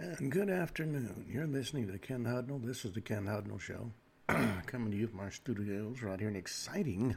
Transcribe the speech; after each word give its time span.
And 0.00 0.30
good 0.30 0.48
afternoon. 0.48 1.26
You're 1.28 1.48
listening 1.48 1.90
to 1.90 1.98
Ken 1.98 2.22
Hudnall. 2.22 2.64
This 2.64 2.84
is 2.84 2.92
the 2.92 3.00
Ken 3.00 3.26
Hudnall 3.26 3.60
Show. 3.60 3.90
Coming 4.66 4.92
to 4.92 4.96
you 4.96 5.08
from 5.08 5.18
our 5.18 5.32
studios 5.32 6.02
right 6.02 6.20
here 6.20 6.28
in 6.28 6.36
exciting 6.36 7.16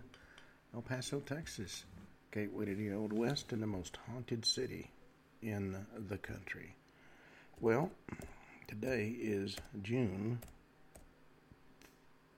El 0.74 0.82
Paso, 0.82 1.20
Texas. 1.20 1.86
Gateway 2.32 2.66
to 2.66 2.74
the 2.74 2.92
Old 2.92 3.14
West 3.14 3.54
and 3.54 3.62
the 3.62 3.68
most 3.68 4.00
haunted 4.10 4.46
city 4.46 4.90
in 5.44 5.86
the 6.10 6.18
country. 6.18 6.74
Well, 7.60 7.92
today 8.68 9.10
is 9.10 9.58
June 9.84 10.40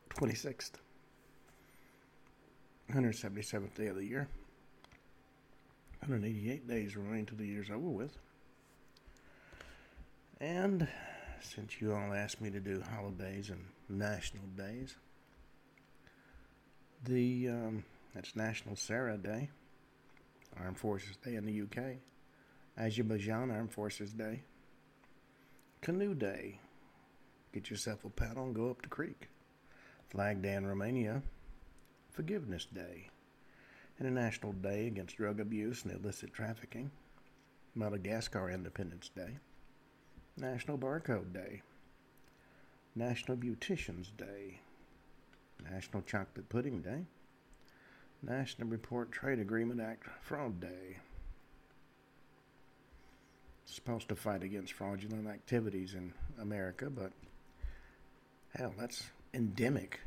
26th, 0.10 0.74
177th 2.92 3.76
day 3.76 3.88
of 3.88 3.96
the 3.96 4.06
year. 4.06 4.28
188 6.02 6.68
days 6.68 6.98
remain 6.98 7.26
till 7.26 7.38
the 7.38 7.48
year's 7.48 7.70
over 7.70 7.88
with. 7.88 8.18
And 10.44 10.90
since 11.40 11.80
you 11.80 11.94
all 11.94 12.14
asked 12.14 12.42
me 12.42 12.50
to 12.50 12.60
do 12.60 12.84
holidays 12.94 13.50
and 13.50 13.64
national 13.88 14.44
days, 14.58 14.94
the 17.06 17.48
um, 17.48 17.86
that's 18.14 18.36
National 18.36 18.76
Sarah 18.76 19.18
Day, 19.18 19.52
Armed 20.60 20.78
Forces 20.78 21.16
Day 21.16 21.36
in 21.36 21.46
the 21.46 21.62
UK, 21.62 21.96
Azerbaijan 22.78 23.52
Armed 23.52 23.72
Forces 23.72 24.12
Day, 24.12 24.44
Canoe 25.80 26.14
Day, 26.14 26.60
get 27.54 27.70
yourself 27.70 28.04
a 28.04 28.10
paddle 28.10 28.44
and 28.44 28.54
go 28.54 28.70
up 28.70 28.82
the 28.82 28.90
creek, 28.90 29.30
Flag 30.10 30.42
Day 30.42 30.56
in 30.56 30.68
Romania, 30.68 31.22
Forgiveness 32.12 32.66
Day, 32.66 33.10
International 33.98 34.52
Day 34.52 34.88
Against 34.88 35.16
Drug 35.16 35.40
Abuse 35.40 35.86
and 35.86 35.94
Illicit 35.94 36.34
Trafficking, 36.34 36.92
Madagascar 37.76 38.50
Independence 38.50 39.10
Day. 39.16 39.38
National 40.38 40.78
Barcode 40.78 41.32
Day, 41.32 41.62
National 42.96 43.38
Beauticians 43.38 44.08
Day, 44.18 44.60
National 45.70 46.02
Chocolate 46.02 46.50
Pudding 46.50 46.82
Day, 46.82 47.06
National 48.22 48.68
Report 48.68 49.12
Trade 49.12 49.40
Agreement 49.40 49.80
Act 49.80 50.08
Fraud 50.22 50.60
Day. 50.60 50.98
supposed 53.66 54.08
to 54.10 54.16
fight 54.16 54.44
against 54.44 54.74
fraudulent 54.74 55.28
activities 55.28 55.94
in 55.94 56.14
America, 56.40 56.90
but 56.90 57.12
hell, 58.56 58.74
that's 58.78 59.04
endemic 59.34 60.00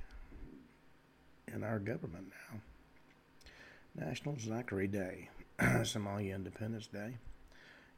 in 1.52 1.64
our 1.64 1.78
government 1.78 2.33
now. 2.50 4.05
National 4.06 4.36
Zachary 4.38 4.86
Day, 4.86 5.30
Somalia 5.61 6.34
Independence 6.34 6.86
Day. 6.86 7.16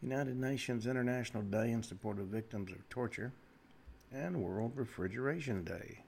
United 0.03 0.37
Nations 0.37 0.87
International 0.87 1.43
Day 1.43 1.73
in 1.73 1.83
support 1.83 2.19
of 2.19 2.27
victims 2.27 2.71
of 2.71 2.89
torture, 2.89 3.33
and 4.13 4.37
World 4.37 4.73
Refrigeration 4.75 5.65
Day. 5.65 5.99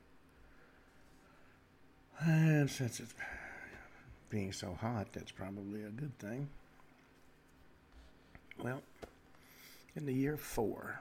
And 2.20 2.70
since 2.70 3.00
it's 3.00 3.14
being 4.28 4.52
so 4.52 4.76
hot, 4.80 5.08
that's 5.12 5.32
probably 5.32 5.82
a 5.82 5.90
good 5.90 6.16
thing. 6.18 6.48
Well, 8.62 8.82
in 9.96 10.06
the 10.06 10.12
year 10.12 10.36
4, 10.36 11.00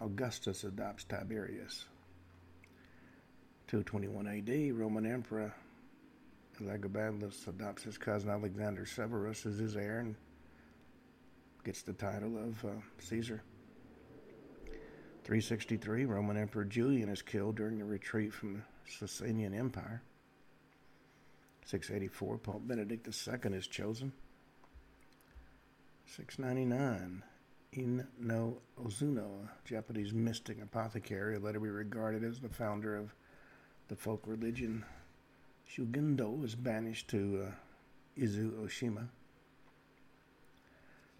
Augustus 0.00 0.64
adopts 0.64 1.04
Tiberius. 1.04 1.84
221 3.66 4.26
AD, 4.26 4.78
Roman 4.78 5.04
Emperor 5.04 5.52
Elagabalus 6.60 7.46
adopts 7.46 7.82
his 7.82 7.98
cousin 7.98 8.30
Alexander 8.30 8.86
Severus 8.86 9.44
as 9.44 9.58
his 9.58 9.76
heir 9.76 10.00
and 10.00 10.14
gets 11.68 11.82
the 11.82 11.92
title 11.92 12.38
of 12.38 12.64
uh, 12.64 12.68
Caesar. 12.98 13.42
363, 15.24 16.06
Roman 16.06 16.38
Emperor 16.38 16.64
Julian 16.64 17.10
is 17.10 17.20
killed 17.20 17.56
during 17.56 17.78
the 17.78 17.84
retreat 17.84 18.32
from 18.32 18.54
the 18.54 18.62
Sasanian 18.90 19.54
Empire. 19.54 20.00
684, 21.66 22.38
Pope 22.38 22.62
Benedict 22.66 23.06
II 23.06 23.52
is 23.52 23.66
chosen. 23.66 24.14
699, 26.06 27.22
Ino 27.76 28.56
Ozuno, 28.82 29.44
a 29.44 29.68
Japanese 29.68 30.14
mystic 30.14 30.62
apothecary, 30.62 31.36
later 31.36 31.60
be 31.60 31.68
regarded 31.68 32.24
as 32.24 32.40
the 32.40 32.48
founder 32.48 32.96
of 32.96 33.14
the 33.88 33.94
folk 33.94 34.22
religion 34.24 34.86
Shugendo, 35.70 36.42
is 36.42 36.54
banished 36.54 37.08
to 37.08 37.48
uh, 37.48 37.50
Izu 38.18 38.52
Oshima. 38.52 39.08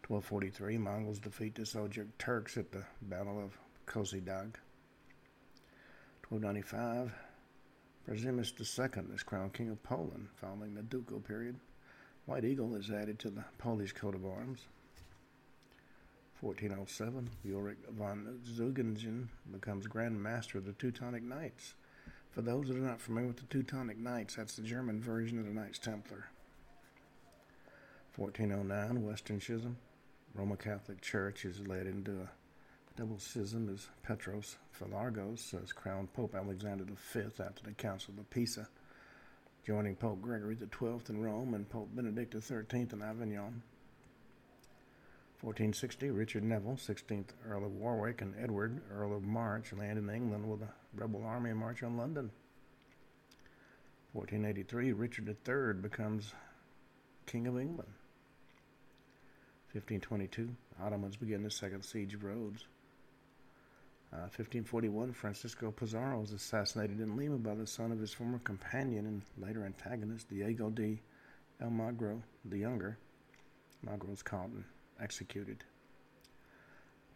1243, 0.09 0.79
Mongols 0.79 1.19
defeat 1.19 1.55
the 1.55 1.63
Seljuk 1.63 2.09
Turks 2.19 2.57
at 2.57 2.73
the 2.73 2.83
Battle 3.03 3.39
of 3.39 3.59
Kozhedog. 3.87 4.55
1295, 6.27 7.13
Przimus 8.07 8.55
II 8.59 9.15
is 9.15 9.23
crowned 9.23 9.53
King 9.53 9.69
of 9.69 9.83
Poland 9.83 10.29
following 10.35 10.75
the 10.75 10.83
ducal 10.83 11.21
period. 11.21 11.57
White 12.25 12.47
Eagle 12.47 12.75
is 12.75 12.91
added 12.91 13.19
to 13.19 13.29
the 13.29 13.45
Polish 13.59 13.93
coat 13.93 14.15
of 14.15 14.25
arms. 14.25 14.61
1407, 16.41 17.29
Ulrich 17.45 17.77
von 17.91 18.41
Zeugengen 18.47 19.29
becomes 19.53 19.87
Grand 19.87 20.23
Master 20.23 20.57
of 20.57 20.65
the 20.65 20.73
Teutonic 20.73 21.23
Knights. 21.23 21.75
For 22.31 22.41
those 22.41 22.69
that 22.69 22.79
are 22.79 22.81
not 22.81 23.03
familiar 23.03 23.29
with 23.29 23.39
the 23.39 23.47
Teutonic 23.47 23.99
Knights, 23.99 24.37
that's 24.37 24.57
the 24.57 24.63
German 24.63 25.03
version 25.03 25.39
of 25.39 25.45
the 25.45 25.53
Knights 25.53 25.79
Templar. 25.79 26.31
1409, 28.17 29.05
Western 29.05 29.39
Schism. 29.39 29.77
Roman 30.35 30.57
Catholic 30.57 31.01
Church 31.01 31.45
is 31.45 31.67
led 31.67 31.87
into 31.87 32.13
a 32.13 32.29
double 32.97 33.19
schism 33.19 33.69
as 33.73 33.89
Petros 34.03 34.57
Philargos 34.79 35.55
uh, 35.55 35.59
as 35.63 35.73
crowned 35.73 36.13
Pope 36.13 36.35
Alexander 36.35 36.85
V 36.85 37.21
after 37.21 37.63
the 37.65 37.73
Council 37.73 38.15
of 38.19 38.29
Pisa, 38.31 38.69
joining 39.67 39.97
Pope 39.97 40.21
Gregory 40.21 40.57
XII 40.57 41.01
in 41.09 41.23
Rome 41.23 41.55
and 41.55 41.69
Pope 41.69 41.91
Benedict 41.95 42.35
XIII 42.35 42.89
in 42.93 43.03
Avignon. 43.03 43.63
1460, 45.41 46.11
Richard 46.11 46.43
Neville, 46.43 46.77
16th 46.77 47.29
Earl 47.47 47.65
of 47.65 47.77
Warwick, 47.77 48.21
and 48.23 48.35
Edward, 48.43 48.81
Earl 48.93 49.17
of 49.17 49.23
March, 49.23 49.73
land 49.73 49.97
in 49.97 50.11
England 50.11 50.51
with 50.51 50.63
a 50.63 50.69
rebel 50.95 51.25
army 51.25 51.51
and 51.51 51.59
march 51.61 51.85
on 51.85 51.97
London. 51.97 52.33
1483, 54.13 54.93
Richard 54.93 55.29
III 55.29 55.81
becomes 55.81 56.35
King 57.27 57.47
of 57.47 57.57
England. 57.57 57.91
1522, 59.73 60.49
Ottomans 60.83 61.17
begin 61.17 61.43
the 61.43 61.51
second 61.51 61.83
siege 61.83 62.15
of 62.15 62.25
Rhodes. 62.25 62.67
Uh, 64.11 64.33
1541, 64.33 65.13
Francisco 65.13 65.71
Pizarro 65.71 66.23
is 66.23 66.33
assassinated 66.33 67.01
in 67.01 67.19
Lima 67.19 67.37
by 67.37 67.55
the 67.55 67.67
son 67.67 67.93
of 67.93 68.01
his 68.01 68.15
former 68.15 68.39
companion 68.39 69.05
and 69.05 69.23
later 69.37 69.67
antagonist, 69.67 70.31
Diego 70.31 70.71
de 70.71 70.99
Almagro 71.63 72.23
the 72.47 72.57
Younger. 72.57 72.97
Almagro 73.85 74.11
is 74.11 74.23
caught 74.23 74.49
and 74.49 74.65
executed. 75.03 75.63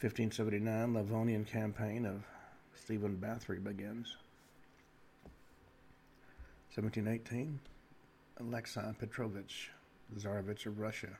1579, 0.00 0.92
Livonian 0.92 1.46
campaign 1.46 2.04
of 2.04 2.22
Stephen 2.74 3.16
Bathory 3.16 3.64
begins. 3.64 4.14
1718, 6.74 7.58
Alexei 8.40 8.92
Petrovich 8.98 9.70
Tsarevich 10.14 10.66
of 10.66 10.78
Russia 10.78 11.16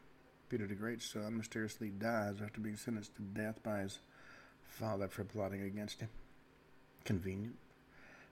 Peter 0.53 0.67
the 0.67 0.75
Great's 0.75 1.11
son 1.11 1.39
mysteriously 1.39 1.89
dies 1.89 2.43
after 2.45 2.61
being 2.61 2.77
sentenced 2.77 3.17
to 3.17 3.23
death 3.23 3.63
by 3.63 3.79
his 3.79 4.01
father 4.67 5.09
for 5.09 5.25
plotting 5.25 5.63
against 5.63 6.01
him. 6.01 6.11
Convenient. 7.07 7.57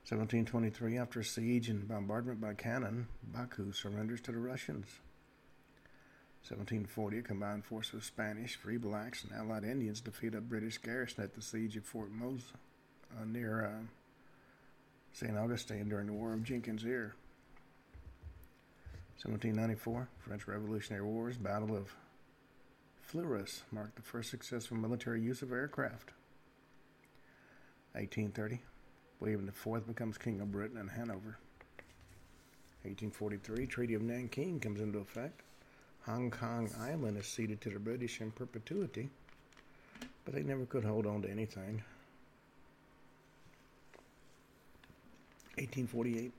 1723, 0.07 0.99
after 0.99 1.21
a 1.21 1.25
siege 1.25 1.71
and 1.71 1.89
bombardment 1.89 2.39
by 2.39 2.53
cannon, 2.53 3.07
Baku 3.23 3.73
surrenders 3.73 4.21
to 4.21 4.33
the 4.33 4.39
Russians. 4.39 5.01
1740, 6.47 7.21
a 7.21 7.23
combined 7.23 7.65
force 7.65 7.95
of 7.95 8.05
Spanish, 8.05 8.55
Free 8.55 8.77
Blacks, 8.77 9.25
and 9.25 9.33
Allied 9.33 9.65
Indians 9.65 10.03
defeat 10.03 10.35
a 10.35 10.43
British 10.43 10.77
garrison 10.77 11.25
at 11.25 11.33
the 11.33 11.41
siege 11.41 11.79
of 11.79 11.87
Fort 11.87 12.11
Mose 12.11 12.53
uh, 13.19 13.25
near 13.25 13.65
uh, 13.65 13.87
St. 15.15 15.39
Augustine 15.39 15.89
during 15.89 16.09
the 16.09 16.13
War 16.13 16.35
of 16.35 16.45
Jenkins' 16.45 16.85
Ear. 16.85 17.15
1794, 19.25 20.07
French 20.19 20.47
Revolutionary 20.47 21.05
Wars, 21.05 21.39
Battle 21.39 21.75
of 21.75 21.95
Fleurus 23.11 23.65
marked 23.73 23.97
the 23.97 24.03
first 24.03 24.31
successful 24.31 24.77
military 24.77 25.21
use 25.21 25.43
of 25.43 25.51
aircraft. 25.51 26.13
1830, 27.95 28.63
William 29.19 29.49
IV 29.49 29.85
becomes 29.85 30.17
King 30.17 30.41
of 30.41 30.53
Britain 30.53 30.77
and 30.77 30.89
Hanover. 30.89 31.37
1843, 32.85 33.67
Treaty 33.67 33.95
of 33.95 34.03
Nanking 34.03 34.61
comes 34.61 34.81
into 34.81 35.01
effect. 35.01 35.41
Hong 36.07 36.31
Kong 36.31 36.71
Island 36.79 37.19
is 37.19 37.27
ceded 37.27 37.61
to 37.63 37.71
the 37.71 37.81
British 37.81 38.21
in 38.21 38.31
perpetuity, 38.31 39.11
but 40.25 40.33
they 40.33 40.45
never 40.45 40.65
could 40.65 40.85
hold 40.85 41.05
on 41.05 41.23
to 41.23 41.29
anything. 41.29 41.83
1848, 45.57 46.33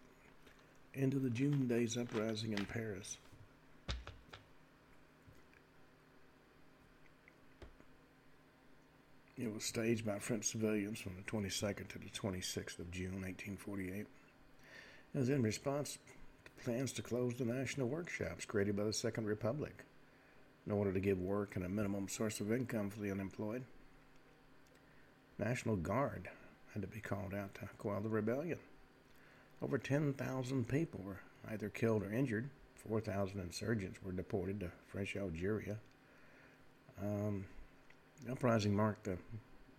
end 0.95 1.13
of 1.15 1.23
the 1.23 1.29
June 1.29 1.67
Days 1.67 1.97
uprising 1.97 2.53
in 2.53 2.65
Paris. 2.65 3.17
It 9.37 9.53
was 9.53 9.63
staged 9.63 10.05
by 10.05 10.19
French 10.19 10.45
civilians 10.45 10.99
from 10.99 11.15
the 11.15 11.23
22nd 11.23 11.87
to 11.87 11.99
the 11.99 12.09
26th 12.09 12.79
of 12.79 12.91
June, 12.91 13.21
1848. 13.21 13.91
It 14.01 14.07
was 15.17 15.29
in 15.29 15.41
response 15.41 15.97
to 16.45 16.63
plans 16.63 16.91
to 16.93 17.01
close 17.01 17.35
the 17.35 17.45
national 17.45 17.87
workshops 17.87 18.45
created 18.45 18.75
by 18.75 18.83
the 18.83 18.93
Second 18.93 19.27
Republic 19.27 19.85
in 20.65 20.71
order 20.71 20.91
to 20.91 20.99
give 20.99 21.19
work 21.19 21.55
and 21.55 21.65
a 21.65 21.69
minimum 21.69 22.07
source 22.07 22.39
of 22.39 22.51
income 22.51 22.89
for 22.89 22.99
the 22.99 23.11
unemployed. 23.11 23.63
National 25.39 25.75
Guard 25.75 26.29
had 26.73 26.81
to 26.81 26.87
be 26.87 26.99
called 26.99 27.33
out 27.33 27.55
to 27.55 27.69
quell 27.77 28.01
the 28.01 28.09
rebellion. 28.09 28.59
Over 29.61 29.77
10,000 29.77 30.67
people 30.67 31.01
were 31.03 31.21
either 31.49 31.69
killed 31.69 32.03
or 32.03 32.11
injured. 32.11 32.49
4,000 32.87 33.39
insurgents 33.39 33.99
were 34.03 34.11
deported 34.11 34.59
to 34.59 34.71
French 34.87 35.15
Algeria. 35.15 35.77
Um, 37.01 37.45
uprising 38.29 38.75
marked 38.75 39.05
the 39.05 39.17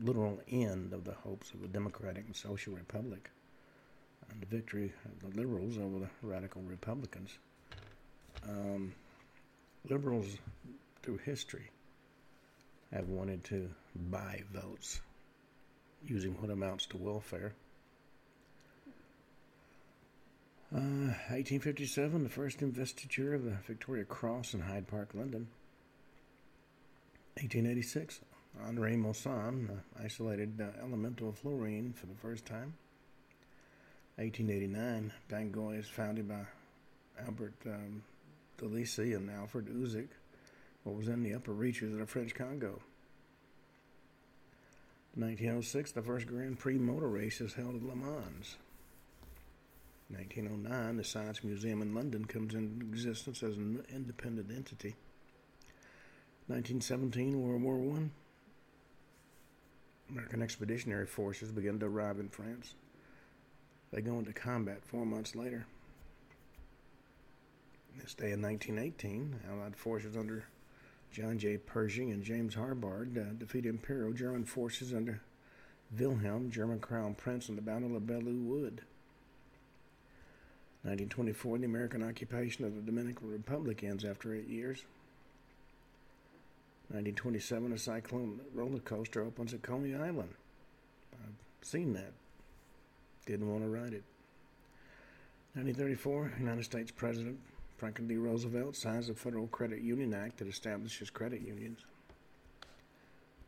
literal 0.01 0.41
end 0.49 0.93
of 0.93 1.05
the 1.05 1.13
hopes 1.13 1.53
of 1.53 1.63
a 1.63 1.69
democratic 1.69 2.25
and 2.27 2.35
social 2.35 2.75
republic 2.75 3.31
and 4.31 4.41
the 4.41 4.47
victory 4.47 4.93
of 5.05 5.21
the 5.21 5.41
liberals 5.41 5.79
over 5.79 5.99
the 5.99 6.09
radical 6.23 6.63
Republicans. 6.63 7.31
Um, 8.49 8.95
liberals, 9.89 10.27
through 11.03 11.19
history, 11.19 11.71
have 12.93 13.09
wanted 13.09 13.45
to 13.45 13.71
buy 14.11 14.43
votes 14.53 15.01
using 16.05 16.33
what 16.41 16.51
amounts 16.51 16.87
to 16.87 16.97
welfare. 16.97 17.53
Uh, 20.75 21.13
1857, 21.29 22.23
the 22.23 22.31
first 22.31 22.63
investiture 22.63 23.35
of 23.35 23.45
the 23.45 23.57
Victoria 23.67 24.05
Cross 24.05 24.55
in 24.55 24.61
Hyde 24.61 24.89
Park, 24.89 25.11
London. 25.15 25.49
1886, 27.37 28.21
Andre 28.61 28.97
Moissan 28.97 29.69
isolated 30.03 30.61
uh, 30.61 30.85
elemental 30.85 31.33
fluorine 31.33 31.93
for 31.93 32.07
the 32.07 32.15
first 32.15 32.45
time. 32.45 32.75
1889, 34.17 35.13
Bangui 35.31 35.79
is 35.79 35.89
founded 35.89 36.29
by 36.29 36.45
Albert 37.25 37.55
um, 37.67 38.03
Delisi 38.59 39.17
and 39.17 39.31
Alfred 39.31 39.67
Uzik, 39.67 40.09
what 40.85 40.95
was 40.97 41.09
in 41.09 41.23
the 41.23 41.35
upper 41.35 41.53
reaches 41.53 41.93
of 41.93 41.99
the 41.99 42.07
French 42.07 42.35
Congo. 42.35 42.81
1906, 45.15 45.93
the 45.93 46.03
first 46.03 46.27
Grand 46.27 46.59
Prix 46.59 46.79
motor 46.79 47.09
race 47.09 47.41
is 47.41 47.55
held 47.55 47.75
at 47.75 47.83
Le 47.83 47.97
Mans. 47.97 48.57
1909, 50.09 50.97
the 50.97 51.05
Science 51.05 51.43
Museum 51.43 51.81
in 51.81 51.95
London 51.95 52.25
comes 52.25 52.55
into 52.55 52.85
existence 52.85 53.43
as 53.43 53.57
an 53.57 53.83
independent 53.95 54.51
entity. 54.51 54.95
1917, 56.49 57.41
World 57.41 57.63
War 57.63 57.97
I. 57.97 58.22
American 60.11 60.43
Expeditionary 60.43 61.07
Forces 61.07 61.51
begin 61.51 61.79
to 61.81 61.87
arrive 61.87 62.19
in 62.19 62.29
France. 62.29 62.75
They 63.93 64.01
go 64.01 64.19
into 64.19 64.33
combat 64.33 64.85
four 64.85 65.05
months 65.05 65.35
later. 65.35 65.67
This 68.01 68.15
day 68.15 68.33
in 68.33 68.43
1918, 68.43 69.41
Allied 69.51 69.77
forces 69.77 70.17
under 70.17 70.45
John 71.13 71.39
J. 71.39 71.59
Pershing 71.59 72.11
and 72.11 72.23
James 72.23 72.55
Harbord 72.55 73.19
uh, 73.19 73.35
defeat 73.35 73.67
Imperial 73.67 74.13
German 74.13 74.47
forces 74.47 74.95
under 74.95 75.21
Wilhelm, 75.99 76.51
German 76.51 76.81
Crown 76.81 77.15
Prince, 77.15 77.51
in 77.51 77.57
the 77.57 77.63
Battle 77.63 77.95
of 77.95 78.05
Belleau 78.05 78.43
Wood. 78.43 78.81
1924, 80.85 81.59
the 81.59 81.65
American 81.67 82.03
occupation 82.03 82.65
of 82.65 82.75
the 82.75 82.81
Dominican 82.81 83.31
Republic 83.31 83.85
ends 83.85 84.05
after 84.05 84.35
eight 84.35 84.49
years. 84.49 84.85
1927, 86.95 87.73
a 87.73 87.79
cyclone 87.79 88.41
roller 88.55 88.81
coaster 88.81 89.23
opens 89.23 89.55
at 89.55 89.63
Coney 89.63 89.95
Island. 89.95 90.29
I've 91.15 91.67
seen 91.67 91.95
that. 91.95 92.13
Didn't 93.25 93.51
want 93.51 93.63
to 93.63 93.69
ride 93.69 93.95
it. 93.95 94.05
1934, 95.55 96.33
United 96.39 96.65
States 96.65 96.91
President 96.91 97.39
Franklin 97.77 98.09
D. 98.09 98.17
Roosevelt 98.17 98.77
signs 98.77 99.09
the 99.09 99.15
Federal 99.15 99.49
Credit 99.49 99.81
Union 99.81 100.15
Act 100.15 100.39
that 100.39 100.49
establishes 100.49 101.11
credit 101.11 101.41
unions. 101.41 101.81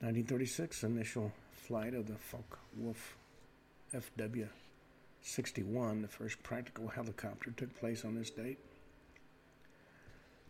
1936, 0.00 0.82
initial 0.82 1.32
flight 1.52 1.94
of 1.94 2.06
the 2.06 2.16
Focke-Wulf 2.16 3.16
FW 3.94 4.48
61, 5.22 6.02
the 6.02 6.08
first 6.08 6.42
practical 6.42 6.88
helicopter, 6.88 7.52
took 7.56 7.74
place 7.78 8.04
on 8.04 8.14
this 8.14 8.30
date. 8.30 8.58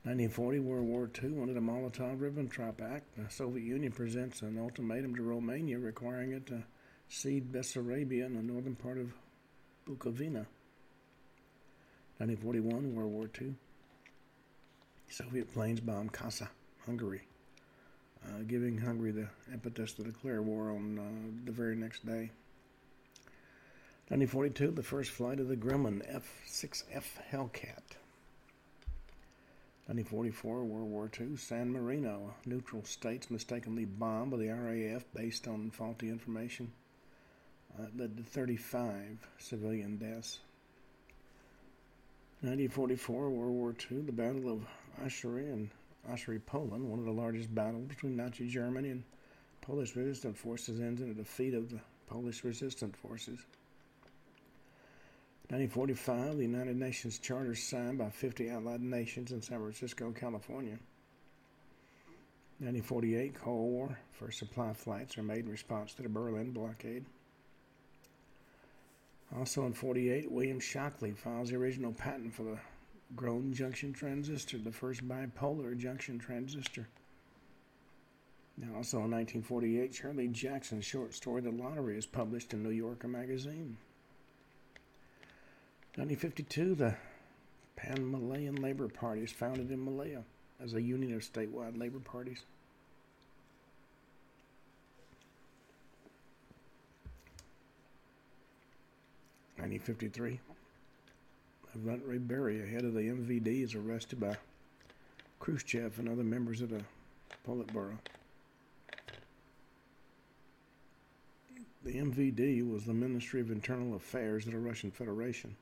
1940, 0.04 0.58
World 0.60 0.86
War 0.86 1.10
II, 1.22 1.40
under 1.40 1.54
the 1.54 1.60
Molotov-Ribbentrop 1.60 2.82
Act, 2.82 3.06
the 3.16 3.24
Soviet 3.30 3.64
Union 3.64 3.90
presents 3.90 4.42
an 4.42 4.58
ultimatum 4.58 5.16
to 5.16 5.22
Romania 5.22 5.78
requiring 5.78 6.32
it 6.32 6.46
to 6.48 6.62
cede 7.08 7.50
Bessarabia 7.50 8.26
in 8.26 8.34
the 8.34 8.42
northern 8.42 8.74
part 8.74 8.98
of 8.98 9.14
Bukovina. 9.88 10.44
1941, 12.18 12.94
World 12.94 13.12
War 13.12 13.30
II. 13.40 13.54
Soviet 15.08 15.50
planes 15.54 15.80
bomb 15.80 16.10
Kassa, 16.10 16.48
Hungary, 16.84 17.22
uh, 18.26 18.42
giving 18.46 18.76
Hungary 18.76 19.10
the 19.10 19.28
impetus 19.54 19.94
to 19.94 20.02
declare 20.02 20.42
war 20.42 20.68
on 20.68 20.98
uh, 20.98 21.46
the 21.46 21.52
very 21.52 21.76
next 21.76 22.04
day. 22.04 22.30
1942, 24.08 24.72
the 24.72 24.82
first 24.82 25.12
flight 25.12 25.40
of 25.40 25.48
the 25.48 25.56
Grumman 25.56 26.02
F-6F 26.14 27.04
Hellcat. 27.32 28.03
1944, 29.86 30.64
World 30.64 30.88
War 30.88 31.10
II, 31.20 31.36
San 31.36 31.70
Marino, 31.70 32.34
neutral 32.46 32.82
states 32.84 33.30
mistakenly 33.30 33.84
bombed 33.84 34.30
by 34.30 34.38
the 34.38 34.48
RAF 34.48 35.04
based 35.14 35.46
on 35.46 35.70
faulty 35.70 36.08
information. 36.08 36.72
Uh, 37.78 37.86
led 37.94 38.16
to 38.16 38.22
35 38.22 39.28
civilian 39.38 39.98
deaths. 39.98 40.38
1944, 42.40 43.28
World 43.28 43.52
War 43.52 43.74
II, 43.90 44.02
the 44.02 44.12
Battle 44.12 44.50
of 44.50 44.66
Oshery 45.04 45.52
and 45.52 45.68
Oshery, 46.10 46.40
Poland, 46.46 46.88
one 46.88 46.98
of 46.98 47.04
the 47.04 47.10
largest 47.10 47.54
battles 47.54 47.86
between 47.86 48.16
Nazi 48.16 48.48
Germany 48.48 48.88
and 48.90 49.02
Polish 49.60 49.96
resistance 49.96 50.38
forces, 50.38 50.80
ends 50.80 51.02
in 51.02 51.10
a 51.10 51.14
defeat 51.14 51.52
of 51.52 51.68
the 51.68 51.80
Polish 52.06 52.42
resistance 52.42 52.96
forces. 52.96 53.40
1945, 55.50 56.38
the 56.38 56.42
United 56.42 56.76
Nations 56.76 57.18
Charter 57.18 57.54
signed 57.54 57.98
by 57.98 58.08
50 58.08 58.48
allied 58.48 58.80
nations 58.80 59.30
in 59.30 59.42
San 59.42 59.58
Francisco, 59.58 60.10
California. 60.10 60.78
1948, 62.60 63.34
Cold 63.34 63.70
War. 63.70 63.98
First 64.12 64.38
supply 64.38 64.72
flights 64.72 65.18
are 65.18 65.22
made 65.22 65.44
in 65.44 65.50
response 65.50 65.92
to 65.94 66.02
the 66.02 66.08
Berlin 66.08 66.52
blockade. 66.52 67.04
Also 69.36 69.66
in 69.66 69.74
48, 69.74 70.30
William 70.30 70.60
Shockley 70.60 71.12
files 71.12 71.50
the 71.50 71.56
original 71.56 71.92
patent 71.92 72.32
for 72.32 72.44
the 72.44 72.58
Grown 73.14 73.52
junction 73.52 73.92
transistor, 73.92 74.58
the 74.58 74.72
first 74.72 75.06
bipolar 75.06 75.76
junction 75.76 76.18
transistor. 76.18 76.88
Now, 78.56 78.76
also 78.76 78.98
in 78.98 79.10
1948, 79.10 79.94
Shirley 79.94 80.28
Jackson's 80.28 80.84
short 80.84 81.14
story 81.14 81.42
The 81.42 81.50
Lottery 81.50 81.98
is 81.98 82.06
published 82.06 82.54
in 82.54 82.62
New 82.62 82.70
Yorker 82.70 83.08
magazine. 83.08 83.76
1952, 85.96 86.74
the 86.74 86.96
Pan 87.76 88.10
Malayan 88.10 88.56
Labor 88.56 88.88
Party 88.88 89.22
is 89.22 89.30
founded 89.30 89.70
in 89.70 89.84
Malaya 89.84 90.24
as 90.60 90.74
a 90.74 90.82
union 90.82 91.14
of 91.14 91.20
statewide 91.20 91.78
labor 91.78 92.00
parties. 92.00 92.42
Nineteen 99.56 99.78
fifty 99.78 100.08
three. 100.08 100.40
Valery 101.76 102.18
Beria, 102.18 102.68
head 102.68 102.84
of 102.84 102.94
the 102.94 103.00
MVD, 103.00 103.62
is 103.62 103.76
arrested 103.76 104.18
by 104.18 104.36
Khrushchev 105.38 106.00
and 106.00 106.08
other 106.08 106.24
members 106.24 106.60
of 106.60 106.70
the 106.70 106.82
Politburo. 107.46 107.96
The 111.84 111.94
MVD 111.94 112.68
was 112.68 112.84
the 112.84 112.94
Ministry 112.94 113.40
of 113.40 113.52
Internal 113.52 113.94
Affairs 113.94 114.46
of 114.46 114.52
the 114.52 114.58
Russian 114.58 114.90
Federation. 114.90 115.54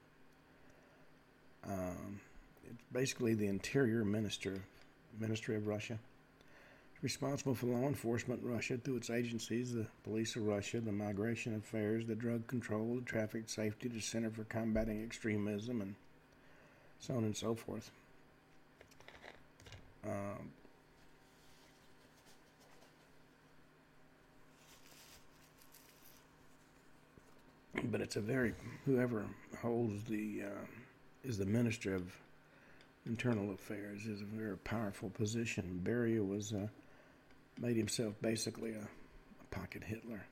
Um, 1.68 2.20
it's 2.68 2.82
basically 2.92 3.34
the 3.34 3.46
Interior 3.46 4.04
Minister, 4.04 4.60
Ministry 5.18 5.56
of 5.56 5.66
Russia. 5.66 5.98
It's 6.94 7.02
responsible 7.02 7.54
for 7.54 7.66
law 7.66 7.86
enforcement 7.86 8.42
in 8.42 8.52
Russia 8.52 8.78
through 8.78 8.96
its 8.96 9.10
agencies, 9.10 9.72
the 9.72 9.86
Police 10.04 10.36
of 10.36 10.46
Russia, 10.46 10.80
the 10.80 10.92
Migration 10.92 11.54
Affairs, 11.54 12.06
the 12.06 12.14
Drug 12.14 12.46
Control, 12.46 12.96
the 12.96 13.02
Traffic 13.02 13.48
Safety, 13.48 13.88
the 13.88 14.00
Center 14.00 14.30
for 14.30 14.44
Combating 14.44 15.02
Extremism, 15.02 15.80
and 15.80 15.94
so 16.98 17.14
on 17.14 17.24
and 17.24 17.36
so 17.36 17.54
forth. 17.54 17.90
Um, 20.04 20.50
but 27.84 28.00
it's 28.00 28.16
a 28.16 28.20
very 28.20 28.54
whoever 28.84 29.24
holds 29.60 30.02
the 30.04 30.42
uh, 30.46 30.66
is 31.24 31.38
the 31.38 31.46
minister 31.46 31.94
of 31.94 32.12
internal 33.06 33.52
affairs 33.52 34.06
is 34.06 34.20
a 34.20 34.24
very 34.24 34.56
powerful 34.58 35.10
position. 35.10 35.80
Beria 35.84 36.26
was 36.26 36.52
uh, 36.52 36.66
made 37.60 37.76
himself 37.76 38.14
basically 38.20 38.72
a, 38.72 38.80
a 38.80 39.56
back 39.56 39.74
at 39.76 39.84
Hitler. 39.84 40.26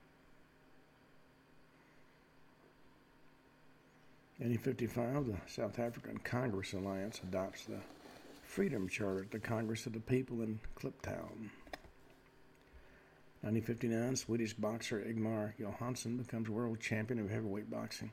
1955, 4.38 5.26
the 5.26 5.52
South 5.52 5.78
African 5.78 6.16
Congress 6.18 6.72
Alliance 6.72 7.20
adopts 7.22 7.66
the 7.66 7.78
Freedom 8.42 8.88
Charter 8.88 9.20
at 9.20 9.30
the 9.30 9.38
Congress 9.38 9.84
of 9.84 9.92
the 9.92 10.00
People 10.00 10.40
in 10.40 10.58
Kliptown. 10.76 11.50
1959, 13.42 14.16
Swedish 14.16 14.54
boxer 14.54 15.02
Ingemar 15.02 15.54
Johansson 15.58 16.16
becomes 16.16 16.48
world 16.48 16.80
champion 16.80 17.20
of 17.20 17.30
heavyweight 17.30 17.70
boxing. 17.70 18.10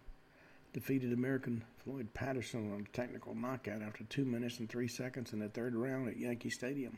Defeated 0.73 1.13
American 1.13 1.63
Floyd 1.83 2.13
Patterson 2.13 2.71
on 2.71 2.81
a 2.81 2.95
technical 2.95 3.33
knockout 3.33 3.81
after 3.81 4.03
2 4.03 4.25
minutes 4.25 4.59
and 4.59 4.69
3 4.69 4.87
seconds 4.87 5.33
in 5.33 5.39
the 5.39 5.49
third 5.49 5.75
round 5.75 6.07
at 6.07 6.17
Yankee 6.17 6.49
Stadium. 6.49 6.97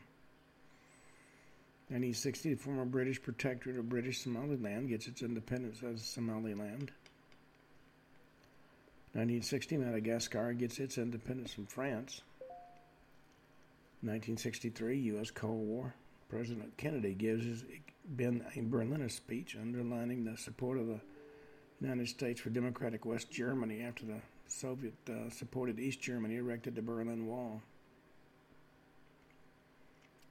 1960, 1.88 2.54
the 2.54 2.60
former 2.60 2.84
British 2.84 3.20
protectorate 3.20 3.78
of 3.78 3.88
British 3.88 4.22
Somaliland 4.22 4.88
gets 4.88 5.08
its 5.08 5.22
independence 5.22 5.82
as 5.82 6.02
Somaliland. 6.04 6.92
1960, 9.12 9.76
Madagascar 9.78 10.52
gets 10.52 10.78
its 10.78 10.98
independence 10.98 11.52
from 11.52 11.66
France. 11.66 12.20
1963, 14.02 14.98
U.S. 14.98 15.32
Cold 15.32 15.66
War. 15.66 15.94
President 16.28 16.76
Kennedy 16.76 17.12
gives 17.12 17.44
his 17.44 17.64
Ben 18.04 18.44
a 18.54 18.60
Berliner 18.60 19.08
speech 19.08 19.56
underlining 19.60 20.24
the 20.24 20.36
support 20.36 20.78
of 20.78 20.86
the 20.86 21.00
United 21.80 22.08
States 22.08 22.40
for 22.40 22.50
democratic 22.50 23.06
West 23.06 23.30
Germany 23.30 23.82
after 23.82 24.04
the 24.04 24.20
Soviet 24.48 24.94
uh, 25.08 25.30
supported 25.30 25.78
East 25.78 26.00
Germany 26.00 26.36
erected 26.36 26.74
the 26.74 26.82
Berlin 26.82 27.26
Wall. 27.26 27.62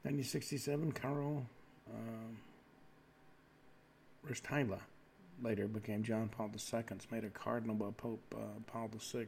1967, 0.03 0.91
Karl 0.93 1.45
Risthaila 4.27 4.79
later 5.41 5.67
became 5.67 6.03
John 6.03 6.29
Paul 6.29 6.51
II, 6.53 6.83
made 7.11 7.23
a 7.23 7.29
cardinal 7.29 7.75
by 7.75 7.91
Pope 7.95 8.21
uh, 8.35 8.59
Paul 8.67 8.89
VI. 8.93 9.27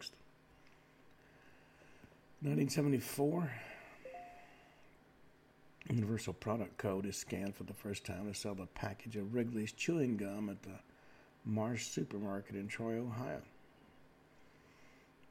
1974, 2.43 3.51
Universal 5.89 6.33
Product 6.33 6.77
Code 6.77 7.05
is 7.05 7.15
scanned 7.15 7.55
for 7.55 7.63
the 7.63 7.73
first 7.73 8.05
time 8.05 8.27
to 8.27 8.37
sell 8.37 8.57
a 8.61 8.65
package 8.65 9.15
of 9.15 9.33
Wrigley's 9.33 9.71
chewing 9.71 10.17
gum 10.17 10.49
at 10.49 10.61
the 10.63 10.79
Marsh 11.45 11.87
Supermarket 11.87 12.55
in 12.55 12.67
Troy, 12.67 12.99
Ohio. 12.99 13.41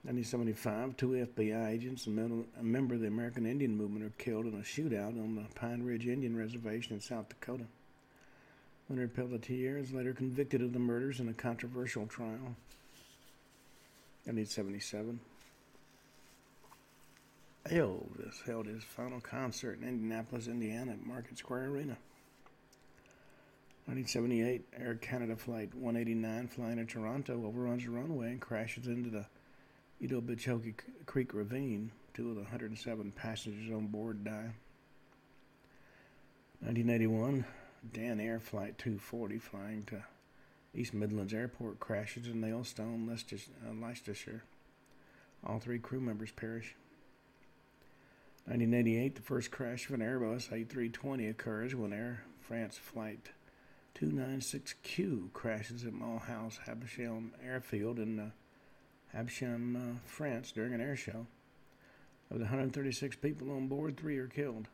1975, 0.03 0.97
two 0.97 1.09
FBI 1.09 1.69
agents 1.69 2.07
and 2.07 2.47
a 2.59 2.63
member 2.63 2.95
of 2.95 3.03
the 3.03 3.07
American 3.07 3.45
Indian 3.45 3.77
Movement 3.77 4.05
are 4.05 4.15
killed 4.17 4.47
in 4.47 4.55
a 4.55 4.63
shootout 4.63 5.23
on 5.23 5.35
the 5.35 5.45
Pine 5.55 5.83
Ridge 5.83 6.07
Indian 6.07 6.35
Reservation 6.35 6.95
in 6.95 7.01
South 7.01 7.29
Dakota. 7.29 7.67
Leonard 8.89 9.15
Peltier 9.15 9.77
is 9.77 9.93
later 9.93 10.15
convicted 10.15 10.63
of 10.63 10.73
the 10.73 10.79
murders 10.79 11.21
in 11.21 11.29
a 11.29 11.35
controversial 11.35 12.07
trial. 12.07 12.57
1977. 14.25 15.21
Elvis 17.67 18.43
held 18.47 18.67
his 18.67 18.83
final 18.83 19.21
concert 19.21 19.79
in 19.81 19.89
Indianapolis, 19.89 20.49
Indiana 20.49 20.93
at 20.93 21.07
Market 21.07 21.37
Square 21.37 21.67
Arena. 21.67 21.97
1978, 23.87 24.67
Air 24.79 24.95
Canada 24.97 25.37
Flight 25.37 25.75
189 25.75 26.49
flying 26.49 26.77
to 26.77 26.85
Toronto 26.85 27.45
overruns 27.45 27.85
the 27.85 27.91
runway 27.91 28.29
and 28.29 28.41
crashes 28.41 28.87
into 28.87 29.11
the 29.11 29.27
Etobicoke 30.03 30.81
Creek 31.07 31.35
Ravine. 31.35 31.91
Two 32.15 32.31
of 32.31 32.37
the 32.37 32.43
107 32.43 33.13
passengers 33.13 33.73
on 33.73 33.87
board 33.87 34.25
die. 34.25 34.53
1981, 36.61 37.45
Dan 37.93 38.21
Air 38.21 38.39
Flight 38.39 38.79
240 38.79 39.39
flying 39.39 39.83
to 39.85 40.05
East 40.75 40.95
Midlands 40.95 41.35
Airport 41.35 41.81
crashes 41.81 42.27
in 42.27 42.41
Nailstone, 42.41 43.09
uh, 43.09 43.73
Leicestershire. 43.81 44.45
All 45.45 45.59
three 45.59 45.79
crew 45.79 46.01
members 46.01 46.31
perish. 46.31 46.77
1988, 48.45 49.15
the 49.15 49.23
first 49.23 49.51
crash 49.51 49.89
of 49.89 49.95
an 49.95 50.01
Airbus 50.01 50.51
A320 50.51 51.31
occurs 51.31 51.75
when 51.75 51.93
Air 51.93 52.25
France 52.41 52.77
Flight 52.77 53.31
296Q 54.01 55.33
crashes 55.35 55.85
at 55.85 55.93
Mulhouse 55.93 56.59
Habsheim 56.67 57.31
Airfield 57.45 57.99
in 57.99 58.19
uh, 58.19 58.31
Habsheim, 59.15 59.77
uh, 59.77 59.99
France 60.07 60.53
during 60.53 60.73
an 60.73 60.81
air 60.81 60.97
show. 60.97 61.27
Of 62.31 62.39
the 62.39 62.45
136 62.45 63.17
people 63.17 63.51
on 63.51 63.69
board, 63.69 63.99
three 63.99 64.17
are 64.17 64.27
killed. 64.27 64.69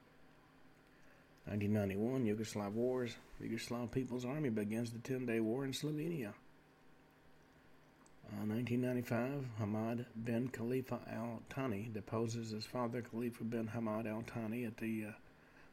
1991, 1.47 2.25
Yugoslav 2.25 2.73
Wars. 2.73 3.17
Yugoslav 3.43 3.91
People's 3.91 4.25
Army 4.25 4.51
begins 4.51 4.93
the 4.93 4.99
10 5.01 5.27
day 5.27 5.41
war 5.41 5.65
in 5.65 5.73
Slovenia. 5.73 6.33
1995, 8.31 9.45
Hamad 9.61 10.05
bin 10.25 10.49
Khalifa 10.49 11.01
al 11.13 11.43
Thani 11.49 11.91
deposes 11.93 12.51
his 12.51 12.65
father 12.65 13.01
Khalifa 13.01 13.45
bin 13.45 13.69
Hamad 13.69 14.07
al 14.07 14.23
Thani 14.23 14.65
at 14.65 14.77
the 14.77 15.07
uh, 15.09 15.13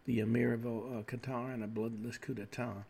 the 0.05 0.19
Emir 0.19 0.53
of 0.53 0.65
uh, 0.65 1.01
Qatar 1.03 1.53
in 1.53 1.63
a 1.63 1.67
bloodless 1.67 2.17
coup 2.17 2.33
d'etat. 2.33 2.85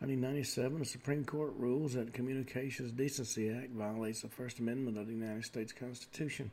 1997, 0.00 0.78
the 0.78 0.84
Supreme 0.86 1.24
Court 1.26 1.52
rules 1.58 1.92
that 1.92 2.14
Communications 2.14 2.90
Decency 2.90 3.50
Act 3.50 3.72
violates 3.72 4.22
the 4.22 4.28
First 4.28 4.58
Amendment 4.58 4.96
of 4.96 5.06
the 5.06 5.12
United 5.12 5.44
States 5.44 5.74
Constitution. 5.74 6.50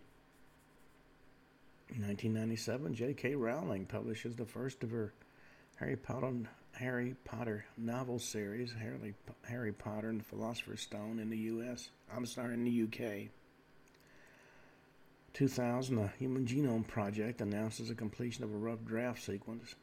In 1.96 2.06
1997, 2.06 2.94
J.K. 2.94 3.36
Rowling 3.36 3.86
publishes 3.86 4.36
the 4.36 4.46
first 4.46 4.84
of 4.84 4.92
her 4.92 5.14
Harry 5.78 5.96
Potter 5.96 6.50
Harry 6.74 7.16
Potter 7.24 7.66
novel 7.78 8.20
series, 8.20 8.74
Harry, 8.74 9.16
Harry 9.48 9.72
Potter 9.72 10.10
and 10.10 10.20
the 10.20 10.26
Philosopher's 10.26 10.82
Stone, 10.82 11.20
in 11.20 11.30
the 11.30 11.38
U.S. 11.38 11.90
I'm 12.14 12.26
sorry, 12.26 12.54
in 12.54 12.66
the 12.66 12.84
UK. 12.84 13.30
2000, 15.34 15.96
the 15.96 16.08
Human 16.20 16.46
Genome 16.46 16.86
Project 16.86 17.40
announces 17.40 17.88
the 17.88 17.96
completion 17.96 18.44
of 18.44 18.54
a 18.54 18.58
rough 18.58 18.84
draft 18.86 19.24
sequence. 19.24 19.76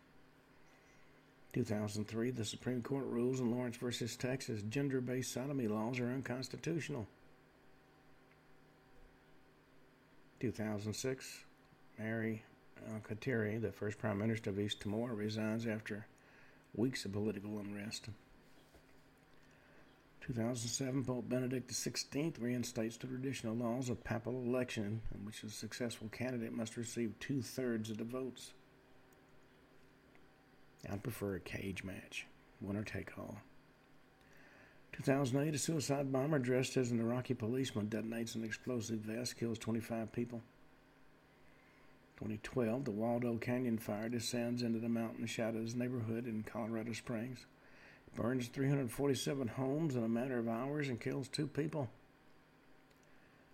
2003, 1.55 2.33
the 2.33 2.45
Supreme 2.45 2.83
Court 2.83 3.07
rules 3.07 3.39
in 3.39 3.53
Lawrence 3.53 3.77
versus 3.77 4.17
Texas 4.17 4.61
gender 4.63 5.01
based 5.01 5.33
sodomy 5.33 5.69
laws 5.69 6.01
are 6.01 6.11
unconstitutional. 6.11 7.07
2006, 10.41 11.45
Mari 11.97 12.43
Alkatiri, 12.91 13.63
the 13.63 13.71
first 13.71 13.99
Prime 13.99 14.19
Minister 14.19 14.51
of 14.51 14.59
East 14.59 14.81
Timor, 14.81 15.15
resigns 15.15 15.65
after 15.65 16.07
weeks 16.75 17.05
of 17.05 17.13
political 17.13 17.61
unrest. 17.61 18.09
2007, 20.23 21.05
Pope 21.05 21.29
Benedict 21.29 21.71
XVI 21.71 22.35
reinstates 22.41 22.97
the 22.97 23.07
traditional 23.07 23.55
laws 23.55 23.91
of 23.91 24.03
papal 24.03 24.43
election, 24.45 25.03
in 25.15 25.25
which 25.25 25.45
a 25.45 25.51
successful 25.51 26.09
candidate 26.09 26.53
must 26.53 26.77
receive 26.77 27.15
two 27.21 27.43
thirds 27.43 27.91
of 27.91 27.99
the 27.99 28.05
votes. 28.05 28.55
I'd 30.91 31.03
prefer 31.03 31.37
a 31.37 31.41
cage 31.41 31.85
match, 31.85 32.27
winner 32.61 32.85
take 32.85 33.19
all. 33.19 33.39
2008, 34.93 35.55
a 35.55 35.59
suicide 35.59 36.13
bomber 36.13 36.39
dressed 36.39 36.77
as 36.77 36.91
an 36.91 37.01
Iraqi 37.01 37.35
policeman 37.35 37.89
detonates 37.89 38.37
an 38.37 38.45
explosive 38.45 39.01
vest, 39.01 39.37
kills 39.37 39.59
25 39.59 40.13
people. 40.13 40.41
2012, 42.19 42.85
the 42.85 42.91
Waldo 42.93 43.37
Canyon 43.39 43.77
fire 43.77 44.09
descends 44.09 44.63
into 44.63 44.79
the 44.79 44.89
mountain 44.89 45.27
shadows 45.27 45.75
neighborhood 45.75 46.27
in 46.27 46.45
Colorado 46.45 46.93
Springs, 46.93 47.45
burns 48.15 48.47
347 48.47 49.49
homes 49.49 49.97
in 49.97 50.05
a 50.05 50.09
matter 50.09 50.39
of 50.39 50.49
hours, 50.49 50.89
and 50.89 51.01
kills 51.01 51.27
two 51.29 51.49
people. 51.49 51.89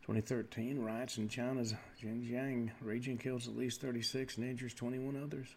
2013, 0.03 0.79
riots 0.83 1.17
in 1.17 1.29
China's 1.29 1.75
Xinjiang 2.03 2.71
region 2.83 3.17
kills 3.17 3.49
at 3.49 3.57
least 3.57 3.81
36 3.81 4.37
and 4.37 4.47
injures 4.47 4.75
21 4.75 5.17
others. 5.23 5.55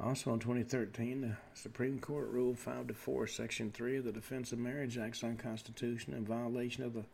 Also 0.00 0.32
in 0.32 0.38
2013, 0.38 1.22
the 1.22 1.36
Supreme 1.54 1.98
Court 1.98 2.28
ruled 2.28 2.58
5 2.58 2.86
to 2.88 2.94
4, 2.94 3.26
Section 3.26 3.72
3 3.72 3.96
of 3.96 4.04
the 4.04 4.12
Defense 4.12 4.52
of 4.52 4.58
Marriage 4.58 4.96
Act 4.96 5.24
unconstitutional 5.24 6.16
in 6.16 6.24
violation 6.24 6.84
of 6.84 6.94
the 6.94 7.04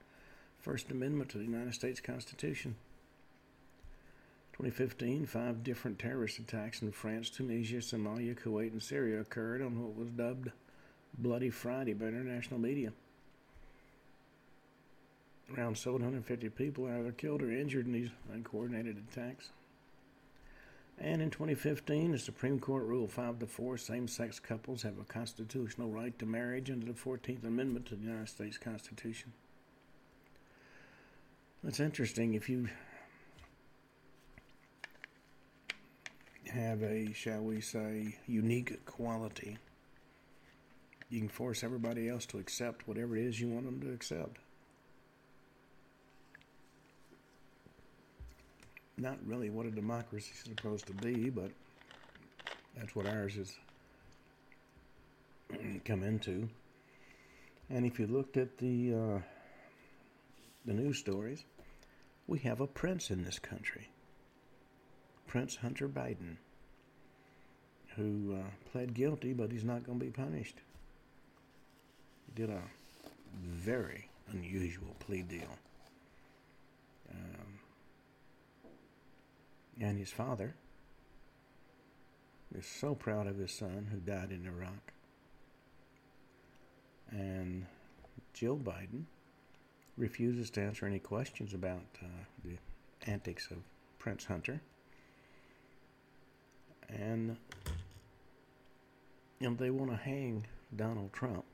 First 0.60 0.90
Amendment 0.90 1.30
to 1.30 1.38
the 1.38 1.44
United 1.44 1.72
States 1.72 2.00
Constitution. 2.00 2.74
2015, 4.52 5.26
five 5.26 5.64
different 5.64 5.98
terrorist 5.98 6.38
attacks 6.38 6.82
in 6.82 6.92
France, 6.92 7.30
Tunisia, 7.30 7.78
Somalia, 7.78 8.38
Kuwait, 8.38 8.70
and 8.70 8.82
Syria 8.82 9.20
occurred 9.20 9.62
on 9.62 9.82
what 9.82 9.96
was 9.96 10.10
dubbed 10.10 10.50
Bloody 11.18 11.50
Friday 11.50 11.94
by 11.94 12.06
international 12.06 12.60
media. 12.60 12.92
Around 15.56 15.76
750 15.76 16.50
people 16.50 16.86
either 16.86 17.12
killed 17.12 17.42
or 17.42 17.50
injured 17.50 17.86
in 17.86 17.92
these 17.92 18.10
uncoordinated 18.32 19.02
attacks. 19.10 19.50
And 20.98 21.20
in 21.20 21.30
2015, 21.30 22.12
the 22.12 22.18
Supreme 22.18 22.60
Court 22.60 22.84
ruled 22.84 23.10
5 23.10 23.40
to 23.40 23.46
4 23.46 23.76
same 23.76 24.08
sex 24.08 24.38
couples 24.38 24.82
have 24.82 24.98
a 24.98 25.04
constitutional 25.04 25.90
right 25.90 26.16
to 26.18 26.26
marriage 26.26 26.70
under 26.70 26.86
the 26.86 26.92
14th 26.92 27.44
Amendment 27.44 27.86
to 27.86 27.96
the 27.96 28.04
United 28.04 28.28
States 28.28 28.56
Constitution. 28.58 29.32
That's 31.62 31.80
interesting. 31.80 32.34
If 32.34 32.48
you 32.48 32.68
have 36.52 36.82
a, 36.82 37.12
shall 37.12 37.40
we 37.42 37.60
say, 37.60 38.16
unique 38.26 38.84
quality. 38.84 39.58
you 41.10 41.18
can 41.20 41.28
force 41.28 41.64
everybody 41.64 42.08
else 42.08 42.26
to 42.26 42.38
accept 42.38 42.86
whatever 42.86 43.16
it 43.16 43.24
is 43.24 43.40
you 43.40 43.48
want 43.48 43.64
them 43.64 43.80
to 43.80 43.92
accept. 43.92 44.38
Not 48.96 49.18
really 49.26 49.50
what 49.50 49.66
a 49.66 49.70
democracy 49.70 50.32
is 50.34 50.40
supposed 50.44 50.86
to 50.86 50.92
be, 50.94 51.28
but 51.28 51.50
that's 52.76 52.94
what 52.94 53.06
ours 53.06 53.34
has 53.34 53.56
come 55.84 56.02
into. 56.02 56.48
And 57.70 57.84
if 57.84 57.98
you 57.98 58.06
looked 58.06 58.36
at 58.36 58.58
the 58.58 58.94
uh, 58.94 59.18
the 60.64 60.72
news 60.72 60.98
stories, 60.98 61.44
we 62.26 62.38
have 62.40 62.60
a 62.60 62.66
prince 62.66 63.10
in 63.10 63.24
this 63.24 63.38
country, 63.38 63.90
Prince 65.26 65.56
Hunter 65.56 65.88
Biden, 65.88 66.36
who 67.96 68.36
uh, 68.36 68.70
pled 68.70 68.94
guilty, 68.94 69.32
but 69.32 69.50
he's 69.50 69.64
not 69.64 69.84
going 69.84 69.98
to 69.98 70.04
be 70.04 70.10
punished. 70.10 70.56
He 72.26 72.42
did 72.42 72.50
a 72.50 72.62
very 73.42 74.08
unusual 74.30 74.96
plea 75.00 75.22
deal. 75.22 75.58
Um, 77.10 77.53
and 79.80 79.98
his 79.98 80.10
father 80.10 80.54
is 82.54 82.66
so 82.66 82.94
proud 82.94 83.26
of 83.26 83.36
his 83.36 83.52
son 83.52 83.88
who 83.90 83.98
died 83.98 84.30
in 84.30 84.46
Iraq. 84.46 84.92
And 87.10 87.66
Jill 88.32 88.56
Biden 88.56 89.04
refuses 89.96 90.50
to 90.50 90.62
answer 90.62 90.86
any 90.86 90.98
questions 90.98 91.54
about 91.54 91.82
uh, 92.02 92.06
the 92.44 92.56
antics 93.10 93.50
of 93.50 93.58
Prince 93.98 94.24
Hunter. 94.24 94.60
And 96.88 97.36
know, 99.44 99.54
they 99.54 99.70
want 99.70 99.90
to 99.90 99.96
hang 99.96 100.46
Donald 100.74 101.12
Trump, 101.12 101.44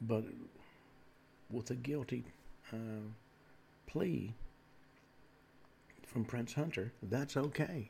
but 0.00 0.24
with 1.50 1.70
a 1.70 1.74
guilty 1.74 2.24
uh, 2.72 2.76
plea 3.86 4.34
from 6.12 6.24
Prince 6.24 6.52
Hunter, 6.52 6.92
that's 7.02 7.36
okay. 7.36 7.88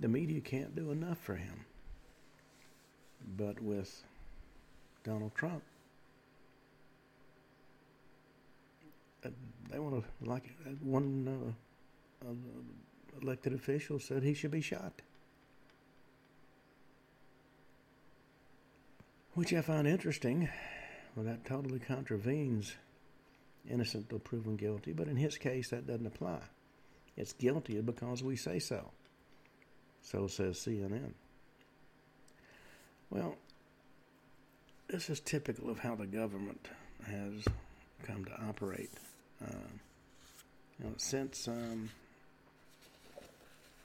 The 0.00 0.08
media 0.08 0.40
can't 0.40 0.76
do 0.76 0.90
enough 0.90 1.18
for 1.18 1.34
him. 1.34 1.64
But 3.36 3.60
with 3.62 4.02
Donald 5.04 5.34
Trump, 5.34 5.62
uh, 9.24 9.30
they 9.70 9.78
want 9.78 10.04
to, 10.04 10.28
like 10.28 10.44
uh, 10.66 10.70
one 10.82 11.54
uh, 12.24 12.28
uh, 12.28 12.34
elected 13.22 13.54
official 13.54 13.98
said 13.98 14.22
he 14.22 14.34
should 14.34 14.50
be 14.50 14.60
shot. 14.60 14.92
Which 19.34 19.54
I 19.54 19.62
find 19.62 19.86
interesting. 19.86 20.48
Well, 21.16 21.24
that 21.24 21.44
totally 21.46 21.78
contravenes 21.78 22.74
innocent 23.70 24.04
until 24.04 24.18
proven 24.18 24.56
guilty, 24.56 24.92
but 24.92 25.08
in 25.08 25.16
his 25.16 25.38
case, 25.38 25.70
that 25.70 25.86
doesn't 25.86 26.06
apply. 26.06 26.40
It's 27.16 27.32
guilty 27.32 27.80
because 27.80 28.22
we 28.22 28.36
say 28.36 28.58
so. 28.58 28.90
So 30.02 30.26
says 30.26 30.56
CNN. 30.58 31.12
Well, 33.10 33.36
this 34.88 35.10
is 35.10 35.20
typical 35.20 35.70
of 35.70 35.78
how 35.78 35.94
the 35.94 36.06
government 36.06 36.68
has 37.06 37.44
come 38.04 38.24
to 38.24 38.32
operate. 38.48 38.90
Uh, 39.42 39.52
you 40.78 40.86
know, 40.86 40.94
since 40.96 41.46
um, 41.46 41.90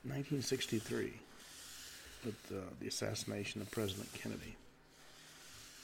1963, 0.04 1.14
with 2.26 2.52
uh, 2.52 2.62
the 2.80 2.88
assassination 2.88 3.62
of 3.62 3.70
President 3.72 4.12
Kennedy, 4.14 4.56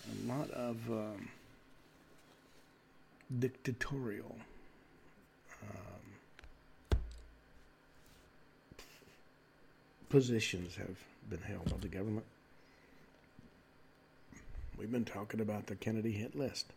a 0.10 0.28
lot 0.28 0.50
of 0.52 0.78
um, 0.90 1.30
dictatorial 3.40 4.36
um, 5.64 5.93
positions 10.14 10.76
have 10.76 10.96
been 11.28 11.42
held 11.42 11.72
by 11.72 11.78
the 11.78 11.88
government. 11.88 12.28
We've 14.78 14.92
been 14.92 15.06
talking 15.06 15.42
about 15.42 15.66
the 15.66 15.74
Kennedy 15.74 16.12
hit 16.12 16.36
list. 16.36 16.68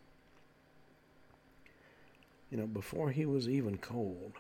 You 2.51 2.57
know, 2.57 2.67
before 2.67 3.11
he 3.11 3.27
was 3.27 3.47
even 3.47 3.77
cold, 3.77 4.33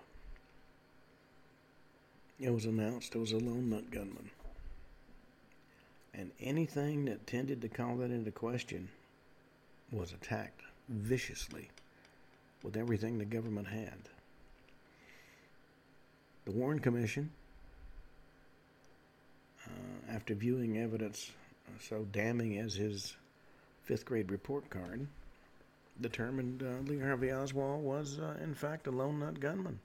it 2.40 2.48
was 2.48 2.64
announced 2.64 3.14
it 3.14 3.18
was 3.18 3.32
a 3.32 3.36
lone 3.36 3.68
nut 3.68 3.90
gunman. 3.90 4.30
And 6.14 6.30
anything 6.40 7.04
that 7.04 7.26
tended 7.26 7.60
to 7.60 7.68
call 7.68 7.96
that 7.96 8.10
into 8.10 8.30
question 8.30 8.88
was 9.92 10.12
attacked 10.12 10.62
viciously 10.88 11.68
with 12.62 12.78
everything 12.78 13.18
the 13.18 13.26
government 13.26 13.68
had. 13.68 14.08
The 16.46 16.52
Warren 16.52 16.78
Commission, 16.78 17.28
uh, 19.66 20.14
after 20.14 20.34
viewing 20.34 20.78
evidence 20.78 21.30
so 21.80 22.06
damning 22.12 22.58
as 22.58 22.74
his 22.74 23.16
fifth 23.84 24.04
grade 24.04 24.30
report 24.30 24.68
card 24.70 25.06
determined 26.00 26.62
uh, 26.62 26.90
Lee 26.90 27.00
Harvey 27.00 27.32
Oswald 27.32 27.82
was, 27.82 28.18
uh, 28.18 28.36
in 28.42 28.54
fact, 28.54 28.86
a 28.86 28.90
lone 28.90 29.20
nut 29.20 29.40
gunman. 29.40 29.78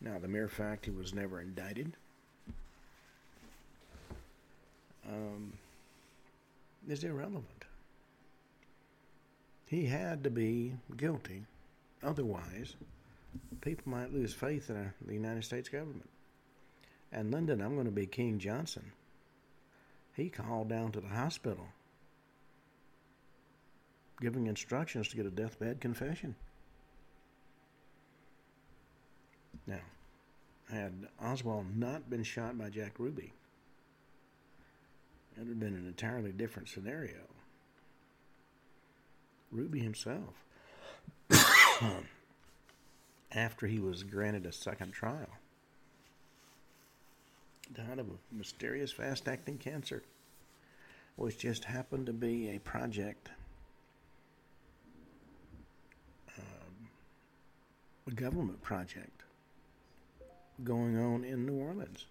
Now, 0.00 0.18
the 0.18 0.28
mere 0.28 0.48
fact 0.48 0.84
he 0.84 0.90
was 0.90 1.14
never 1.14 1.40
indicted 1.40 1.92
um, 5.08 5.52
is 6.88 7.04
irrelevant. 7.04 7.64
He 9.66 9.86
had 9.86 10.24
to 10.24 10.30
be 10.30 10.74
guilty. 10.96 11.44
Otherwise, 12.02 12.74
people 13.60 13.90
might 13.92 14.12
lose 14.12 14.34
faith 14.34 14.68
in 14.68 14.76
uh, 14.76 14.90
the 15.06 15.14
United 15.14 15.44
States 15.44 15.68
government. 15.68 16.08
And 17.12 17.30
Lyndon, 17.30 17.60
I'm 17.60 17.74
going 17.74 17.86
to 17.86 17.92
be 17.92 18.06
King 18.06 18.38
Johnson. 18.38 18.92
He 20.16 20.30
called 20.30 20.68
down 20.68 20.92
to 20.92 21.00
the 21.00 21.08
hospital 21.08 21.66
giving 24.22 24.46
instructions 24.46 25.08
to 25.08 25.16
get 25.16 25.26
a 25.26 25.30
deathbed 25.30 25.80
confession. 25.80 26.36
Now, 29.66 29.80
had 30.70 31.08
Oswald 31.20 31.76
not 31.76 32.08
been 32.08 32.22
shot 32.22 32.56
by 32.56 32.70
Jack 32.70 32.98
Ruby, 32.98 33.32
it 35.34 35.40
would 35.40 35.48
have 35.48 35.60
been 35.60 35.74
an 35.74 35.86
entirely 35.88 36.30
different 36.30 36.68
scenario. 36.68 37.26
Ruby 39.50 39.80
himself, 39.80 40.44
after 43.32 43.66
he 43.66 43.80
was 43.80 44.04
granted 44.04 44.46
a 44.46 44.52
second 44.52 44.92
trial, 44.92 45.28
died 47.74 47.98
of 47.98 48.08
a 48.08 48.34
mysterious 48.36 48.92
fast 48.92 49.28
acting 49.28 49.58
cancer, 49.58 50.02
which 51.16 51.38
just 51.38 51.64
happened 51.64 52.06
to 52.06 52.12
be 52.12 52.50
a 52.50 52.58
project 52.60 53.30
a 58.06 58.10
government 58.10 58.60
project 58.62 59.22
going 60.64 60.98
on 60.98 61.24
in 61.24 61.46
New 61.46 61.54
Orleans. 61.54 62.06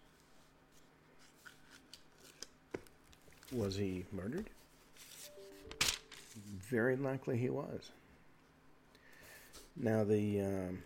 Was 3.52 3.76
he 3.76 4.06
murdered? 4.12 4.50
Very 6.70 6.96
likely 6.96 7.38
he 7.38 7.50
was. 7.50 7.92
Now 9.76 10.04
the 10.04 10.42
um, 10.42 10.84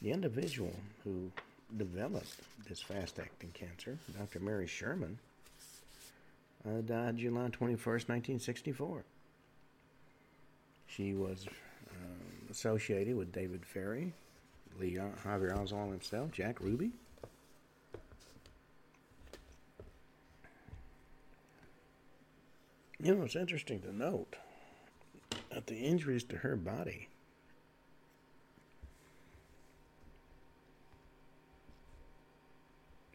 the 0.00 0.12
individual 0.12 0.72
who 1.02 1.30
developed 1.76 2.40
this 2.68 2.80
fast-acting 2.80 3.50
cancer, 3.52 3.98
Dr. 4.18 4.40
Mary 4.40 4.66
Sherman, 4.66 5.18
uh, 6.66 6.80
died 6.80 7.16
July 7.16 7.48
21st, 7.48 8.08
1964. 8.08 9.04
She 10.86 11.14
was 11.14 11.46
um, 11.90 12.48
associated 12.50 13.16
with 13.16 13.32
David 13.32 13.64
Ferrie, 13.64 14.12
Lee 14.78 14.98
Harvey 15.22 15.48
Oswald 15.48 15.90
himself, 15.90 16.30
Jack 16.30 16.60
Ruby. 16.60 16.90
You 23.00 23.14
know, 23.14 23.24
it's 23.24 23.36
interesting 23.36 23.80
to 23.82 23.94
note 23.94 24.36
that 25.52 25.66
the 25.66 25.76
injuries 25.76 26.24
to 26.24 26.36
her 26.36 26.56
body 26.56 27.08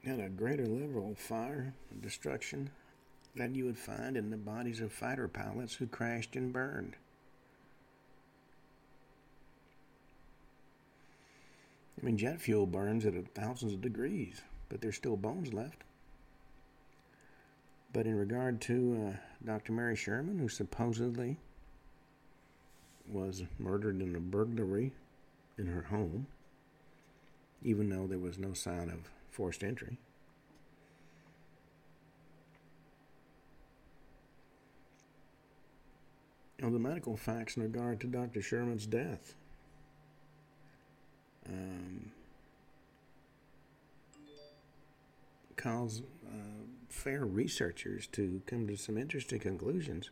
had 0.10 0.20
a 0.20 0.30
greater 0.30 0.66
level 0.66 1.12
of 1.12 1.20
fire 1.20 1.72
and 1.92 2.02
destruction 2.02 2.72
than 3.36 3.54
you 3.54 3.66
would 3.66 3.78
find 3.78 4.18
in 4.18 4.32
the 4.32 4.38
bodies 4.38 4.82
of 4.82 4.92
fighter 4.92 5.28
pilots 5.28 5.76
who 5.76 5.86
crashed 5.86 6.36
and 6.36 6.52
burned. 6.52 6.96
I 12.02 12.06
mean, 12.06 12.18
jet 12.18 12.42
fuel 12.42 12.66
burns 12.66 13.06
at 13.06 13.14
thousands 13.36 13.74
of 13.74 13.82
degrees, 13.82 14.42
but 14.68 14.82
there's 14.82 14.96
still 14.96 15.16
bones 15.16 15.54
left. 15.54 15.84
But 17.94 18.08
in 18.08 18.16
regard 18.16 18.62
to 18.62 19.14
uh, 19.14 19.18
Dr. 19.46 19.74
Mary 19.74 19.96
Sherman, 19.96 20.40
who 20.40 20.50
supposedly 20.50 21.38
was 23.08 23.44
murdered 23.60 24.02
in 24.02 24.16
a 24.16 24.20
burglary 24.20 24.94
in 25.58 25.68
her 25.68 25.84
home, 25.84 26.28
even 27.62 27.90
though 27.90 28.08
there 28.08 28.18
was 28.18 28.40
no 28.40 28.54
sign 28.54 28.90
of 28.90 29.10
forced 29.30 29.64
entry. 29.64 29.98
Now, 36.62 36.70
the 36.70 36.80
medical 36.80 37.16
facts 37.16 37.56
in 37.56 37.64
regard 37.64 38.02
to 38.02 38.08
Dr. 38.08 38.42
Sherman's 38.42 38.86
death. 38.86 39.34
Um, 41.48 42.12
uh, 45.66 46.32
fair 46.90 47.26
researchers 47.26 48.08
to 48.08 48.42
come 48.46 48.68
to 48.68 48.76
some 48.76 48.98
interesting 48.98 49.40
conclusions. 49.40 50.10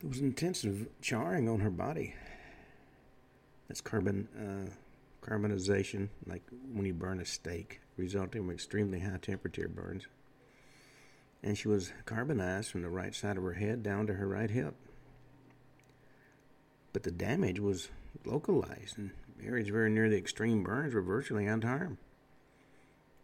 There 0.00 0.08
was 0.08 0.20
intensive 0.20 0.88
charring 1.02 1.48
on 1.48 1.60
her 1.60 1.70
body. 1.70 2.14
That's 3.68 3.80
carbon 3.80 4.28
uh, 4.36 4.70
carbonization, 5.22 6.08
like 6.26 6.42
when 6.72 6.86
you 6.86 6.94
burn 6.94 7.20
a 7.20 7.24
steak, 7.24 7.80
resulting 7.96 8.42
from 8.42 8.50
extremely 8.50 9.00
high 9.00 9.18
temperature 9.20 9.68
burns. 9.68 10.06
And 11.42 11.56
she 11.56 11.68
was 11.68 11.92
carbonized 12.04 12.70
from 12.70 12.82
the 12.82 12.90
right 12.90 13.14
side 13.14 13.36
of 13.36 13.42
her 13.42 13.54
head 13.54 13.82
down 13.82 14.06
to 14.06 14.14
her 14.14 14.26
right 14.26 14.50
hip. 14.50 14.74
But 16.92 17.04
the 17.04 17.10
damage 17.10 17.60
was 17.60 17.88
localized, 18.24 18.98
and 18.98 19.10
areas 19.44 19.68
very 19.68 19.90
near 19.90 20.08
the 20.08 20.18
extreme 20.18 20.62
burns 20.62 20.92
were 20.92 21.02
virtually 21.02 21.46
unharmed. 21.46 21.98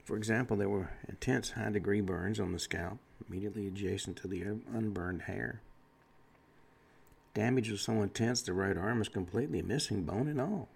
For 0.04 0.16
example, 0.16 0.56
there 0.56 0.68
were 0.68 0.90
intense 1.08 1.50
high 1.50 1.70
degree 1.70 2.00
burns 2.00 2.38
on 2.38 2.52
the 2.52 2.58
scalp, 2.58 2.98
immediately 3.28 3.66
adjacent 3.66 4.16
to 4.18 4.28
the 4.28 4.42
unburned 4.72 5.22
hair. 5.22 5.60
Damage 7.34 7.70
was 7.70 7.82
so 7.82 8.00
intense 8.02 8.40
the 8.40 8.52
right 8.52 8.76
arm 8.78 9.00
was 9.00 9.08
completely 9.08 9.60
missing, 9.62 10.04
bone 10.04 10.28
and 10.28 10.40
all. 10.40 10.68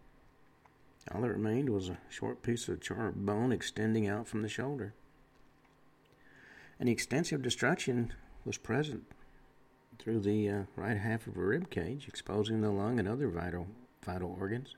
All 1.12 1.23
that 1.23 1.31
remained 1.31 1.70
was 1.70 1.88
a 1.88 1.99
short 2.09 2.42
piece 2.42 2.68
of 2.68 2.81
charred 2.81 3.27
bone 3.27 3.53
extending 3.53 4.07
out 4.07 4.29
from 4.29 4.42
the 4.42 4.49
shoulder. 4.49 4.94
An 6.79 6.88
extensive 6.88 7.42
destruction 7.42 8.12
was 8.44 8.57
present 8.57 9.05
through 9.99 10.20
the 10.20 10.49
uh, 10.49 10.62
right 10.77 10.96
half 10.96 11.27
of 11.27 11.35
her 11.35 11.46
rib 11.46 11.68
cage, 11.68 12.07
exposing 12.09 12.61
the 12.61 12.70
lung 12.70 12.99
and 12.99 13.09
other 13.09 13.29
vital 13.29 13.66
vital 14.03 14.35
organs. 14.38 14.77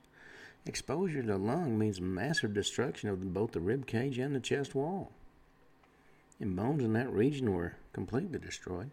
Exposure 0.65 1.21
to 1.21 1.27
the 1.27 1.37
lung 1.37 1.77
means 1.77 2.01
massive 2.01 2.53
destruction 2.53 3.09
of 3.09 3.33
both 3.33 3.51
the 3.51 3.59
rib 3.59 3.85
cage 3.85 4.17
and 4.17 4.35
the 4.35 4.39
chest 4.39 4.73
wall. 4.73 5.11
And 6.39 6.55
bones 6.55 6.83
in 6.83 6.93
that 6.93 7.11
region 7.11 7.53
were 7.53 7.75
completely 7.93 8.39
destroyed. 8.39 8.91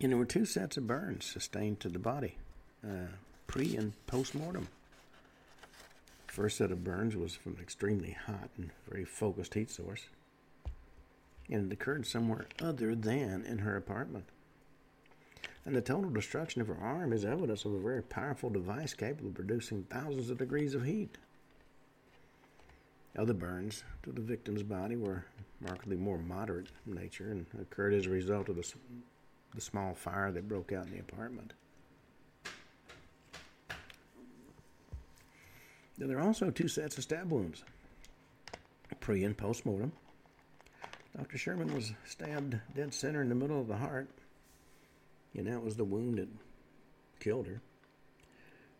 And 0.00 0.10
there 0.10 0.18
were 0.18 0.24
two 0.24 0.44
sets 0.44 0.76
of 0.76 0.86
burns 0.86 1.24
sustained 1.24 1.80
to 1.80 1.88
the 1.88 1.98
body, 1.98 2.36
uh, 2.84 3.06
pre 3.46 3.76
and 3.76 3.92
post 4.06 4.34
mortem. 4.34 4.68
First 6.32 6.56
set 6.56 6.72
of 6.72 6.82
burns 6.82 7.14
was 7.14 7.34
from 7.34 7.56
an 7.56 7.60
extremely 7.60 8.12
hot 8.12 8.48
and 8.56 8.70
very 8.88 9.04
focused 9.04 9.52
heat 9.52 9.70
source, 9.70 10.06
and 11.50 11.70
it 11.70 11.74
occurred 11.74 12.06
somewhere 12.06 12.46
other 12.58 12.94
than 12.94 13.44
in 13.44 13.58
her 13.58 13.76
apartment. 13.76 14.24
And 15.66 15.76
the 15.76 15.82
total 15.82 16.08
destruction 16.08 16.62
of 16.62 16.68
her 16.68 16.78
arm 16.78 17.12
is 17.12 17.26
evidence 17.26 17.66
of 17.66 17.74
a 17.74 17.78
very 17.78 18.02
powerful 18.02 18.48
device 18.48 18.94
capable 18.94 19.28
of 19.28 19.34
producing 19.34 19.82
thousands 19.82 20.30
of 20.30 20.38
degrees 20.38 20.72
of 20.72 20.86
heat. 20.86 21.18
Other 23.14 23.34
burns 23.34 23.84
to 24.02 24.10
the 24.10 24.22
victim's 24.22 24.62
body 24.62 24.96
were 24.96 25.26
markedly 25.60 25.96
more 25.96 26.16
moderate 26.16 26.68
in 26.86 26.94
nature 26.94 27.30
and 27.30 27.44
occurred 27.60 27.92
as 27.92 28.06
a 28.06 28.10
result 28.10 28.48
of 28.48 28.56
the, 28.56 28.72
the 29.54 29.60
small 29.60 29.92
fire 29.92 30.32
that 30.32 30.48
broke 30.48 30.72
out 30.72 30.86
in 30.86 30.94
the 30.94 31.00
apartment. 31.00 31.52
There 35.98 36.18
are 36.18 36.26
also 36.26 36.50
two 36.50 36.68
sets 36.68 36.98
of 36.98 37.04
stab 37.04 37.30
wounds, 37.30 37.64
pre 39.00 39.24
and 39.24 39.36
post 39.36 39.66
mortem. 39.66 39.92
Dr. 41.16 41.36
Sherman 41.36 41.74
was 41.74 41.92
stabbed 42.06 42.58
dead 42.74 42.94
center 42.94 43.20
in 43.20 43.28
the 43.28 43.34
middle 43.34 43.60
of 43.60 43.68
the 43.68 43.76
heart 43.76 44.08
and 45.36 45.46
that 45.46 45.62
was 45.62 45.76
the 45.76 45.84
wound 45.84 46.18
that 46.18 46.28
killed 47.20 47.46
her. 47.46 47.60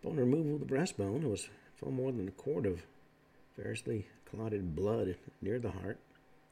Bone 0.02 0.16
removal 0.16 0.54
of 0.54 0.60
the 0.60 0.74
breastbone, 0.74 1.28
was 1.28 1.48
far 1.76 1.90
more 1.90 2.12
than 2.12 2.28
a 2.28 2.32
quart 2.32 2.66
of 2.66 2.82
variously 3.56 4.06
clotted 4.30 4.74
blood 4.74 5.16
near 5.40 5.58
the 5.58 5.70
heart, 5.70 5.98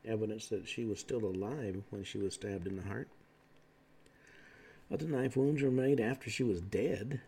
evidence 0.05 0.49
that 0.49 0.68
she 0.68 0.85
was 0.85 1.01
still 1.01 1.25
alive 1.25 1.83
when 1.90 2.05
she 2.05 2.18
was 2.18 2.35
stabbed 2.35 2.66
in 2.66 2.77
the 2.77 2.83
heart. 2.83 3.09
Other 4.92 5.07
knife 5.07 5.37
wounds 5.37 5.62
were 5.62 5.70
made 5.70 6.01
after 6.01 6.31
she 6.31 6.42
was 6.42 6.61
dead, 6.61 7.20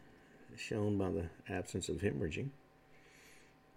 shown 0.56 0.98
by 0.98 1.10
the 1.10 1.28
absence 1.48 1.88
of 1.88 1.96
hemorrhaging. 1.98 2.48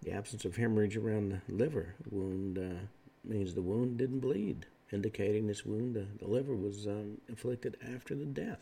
The 0.02 0.12
absence 0.12 0.44
of 0.44 0.56
hemorrhage 0.56 0.96
around 0.96 1.30
the 1.30 1.52
liver 1.52 1.94
wound 2.10 2.58
uh, 2.58 2.86
means 3.24 3.54
the 3.54 3.62
wound 3.62 3.98
didn't 3.98 4.20
bleed, 4.20 4.66
indicating 4.92 5.46
this 5.46 5.64
wound, 5.66 5.96
uh, 5.96 6.02
the 6.18 6.28
liver, 6.28 6.54
was 6.54 6.86
um, 6.86 7.18
inflicted 7.28 7.76
after 7.94 8.14
the 8.14 8.24
death. 8.26 8.60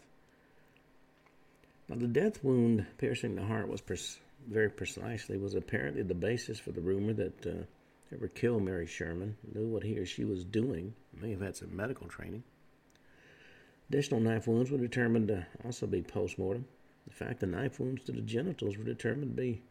Now, 1.89 1.97
the 1.97 2.07
death 2.07 2.43
wound 2.43 2.87
piercing 2.97 3.35
the 3.35 3.45
heart 3.45 3.69
was 3.69 3.83
pers- 3.83 4.19
very 4.49 4.71
precisely 4.71 5.37
was 5.37 5.55
apparently 5.55 6.03
the 6.03 6.15
basis 6.15 6.59
for 6.59 6.73
the 6.73 6.81
rumor 6.81 7.13
that 7.13 7.47
uh, 7.47 7.65
whoever 8.09 8.29
killed 8.29 8.63
Mary 8.63 8.87
Sherman 8.87 9.37
knew 9.55 9.67
what 9.67 9.83
he 9.83 9.99
or 9.99 10.07
she 10.07 10.25
was 10.25 10.45
doing, 10.45 10.95
may 11.21 11.31
have 11.31 11.41
had 11.41 11.57
some 11.57 11.75
medical 11.75 12.09
training. 12.09 12.43
Additional 13.91 14.21
knife 14.21 14.47
wounds 14.47 14.71
were 14.71 14.79
determined 14.79 15.29
to 15.29 15.47
also 15.65 15.87
be 15.87 16.03
post 16.03 16.39
mortem. 16.39 16.65
In 17.07 17.13
fact, 17.13 17.41
the 17.41 17.47
knife 17.47 17.79
wounds 17.79 18.05
to 18.05 18.13
the 18.13 18.23
genitals 18.23 18.79
were 18.79 18.85
determined 18.85 19.37
to 19.37 19.43
be 19.43 19.63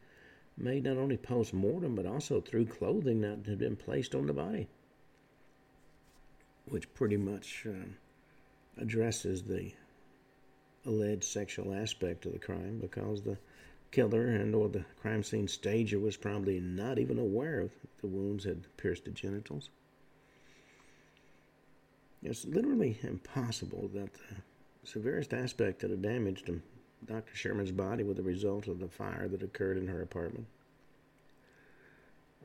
made 0.58 0.84
not 0.84 0.98
only 0.98 1.18
post 1.18 1.54
mortem 1.54 1.96
but 1.96 2.06
also 2.06 2.40
through 2.40 2.66
clothing 2.66 3.22
that 3.22 3.46
had 3.48 3.58
been 3.58 3.76
placed 3.76 4.14
on 4.14 4.28
the 4.28 4.34
body, 4.34 4.68
which 6.66 6.94
pretty 6.94 7.18
much 7.18 7.66
uh, 7.68 8.82
addresses 8.82 9.44
the 9.44 9.74
alleged 10.86 11.24
sexual 11.24 11.74
aspect 11.74 12.26
of 12.26 12.34
the 12.34 12.40
crime 12.40 12.80
because 12.80 13.22
the 13.22 13.38
killer 13.92 14.28
and 14.28 14.56
or 14.56 14.68
the 14.70 14.86
crime 15.00 15.24
scene 15.24 15.48
stager 15.48 16.00
was 16.00 16.18
probably 16.18 16.60
not 16.60 16.98
even 16.98 17.20
aware 17.20 17.60
of 17.60 17.72
the 18.02 18.08
wounds 18.08 18.44
had 18.44 18.66
pierced 18.76 19.06
the 19.06 19.12
genitals. 19.12 19.70
It's 22.24 22.46
literally 22.46 22.98
impossible 23.04 23.90
that 23.94 24.14
the 24.14 24.36
severest 24.84 25.34
aspect 25.34 25.84
of 25.84 25.92
the 25.92 25.98
damage 25.98 26.44
to 26.46 26.62
Dr. 27.06 27.36
Sherman's 27.36 27.72
body 27.72 28.04
was 28.04 28.18
the 28.18 28.24
result 28.24 28.68
of 28.68 28.80
the 28.80 28.88
fire 28.88 29.28
that 29.28 29.44
occurred 29.44 29.78
in 29.78 29.88
her 29.88 30.02
apartment. 30.02 30.48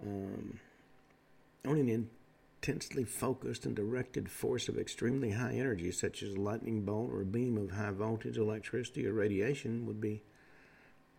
Um, 0.03 0.61
only 1.65 1.81
an 1.81 2.09
intensely 2.61 3.05
focused 3.05 3.67
and 3.67 3.75
directed 3.75 4.31
force 4.31 4.69
of 4.69 4.79
extremely 4.79 5.33
high 5.33 5.53
energy, 5.53 5.91
such 5.91 6.23
as 6.23 6.35
a 6.35 6.41
lightning 6.41 6.85
bolt 6.85 7.11
or 7.13 7.23
a 7.23 7.27
beam 7.27 7.57
of 7.57 7.73
high 7.73 7.91
voltage 7.91 8.37
electricity 8.37 9.07
or 9.07 9.13
radiation, 9.13 9.87
would 9.87 10.01
be 10.01 10.23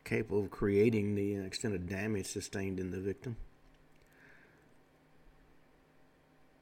capable 0.04 0.44
of 0.44 0.52
creating 0.52 1.16
the 1.16 1.36
extent 1.36 1.76
of 1.76 1.88
damage 1.88 2.26
sustained 2.26 2.80
in 2.80 2.92
the 2.92 3.00
victim. 3.00 3.38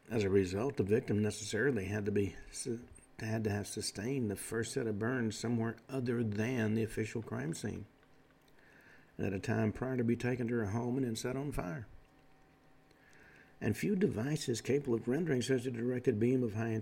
As 0.10 0.24
a 0.24 0.30
result, 0.30 0.78
the 0.78 0.84
victim 0.84 1.22
necessarily 1.22 1.86
had 1.86 2.06
to 2.06 2.12
be 2.12 2.36
had 3.22 3.44
to 3.44 3.50
have 3.50 3.68
sustained 3.68 4.30
the 4.30 4.36
first 4.36 4.74
set 4.74 4.88
of 4.88 5.00
burns 5.00 5.38
somewhere 5.38 5.78
other 5.90 6.24
than 6.24 6.76
the 6.76 6.84
official 6.84 7.22
crime 7.22 7.54
scene, 7.54 7.86
at 9.18 9.34
a 9.34 9.40
time 9.40 9.72
prior 9.72 9.98
to 9.98 10.04
be 10.04 10.16
taken 10.16 10.48
to 10.48 10.56
her 10.56 10.68
home 10.68 10.98
and 10.98 11.06
then 11.06 11.16
set 11.16 11.36
on 11.36 11.52
fire 11.52 11.88
and 13.62 13.76
few 13.76 13.96
devices 13.96 14.62
capable 14.62 14.96
of 14.96 15.08
rendering 15.08 15.42
such 15.42 15.66
a 15.66 15.72
directed 15.72 16.20
beam 16.20 16.44
of 16.44 16.54
high 16.54 16.80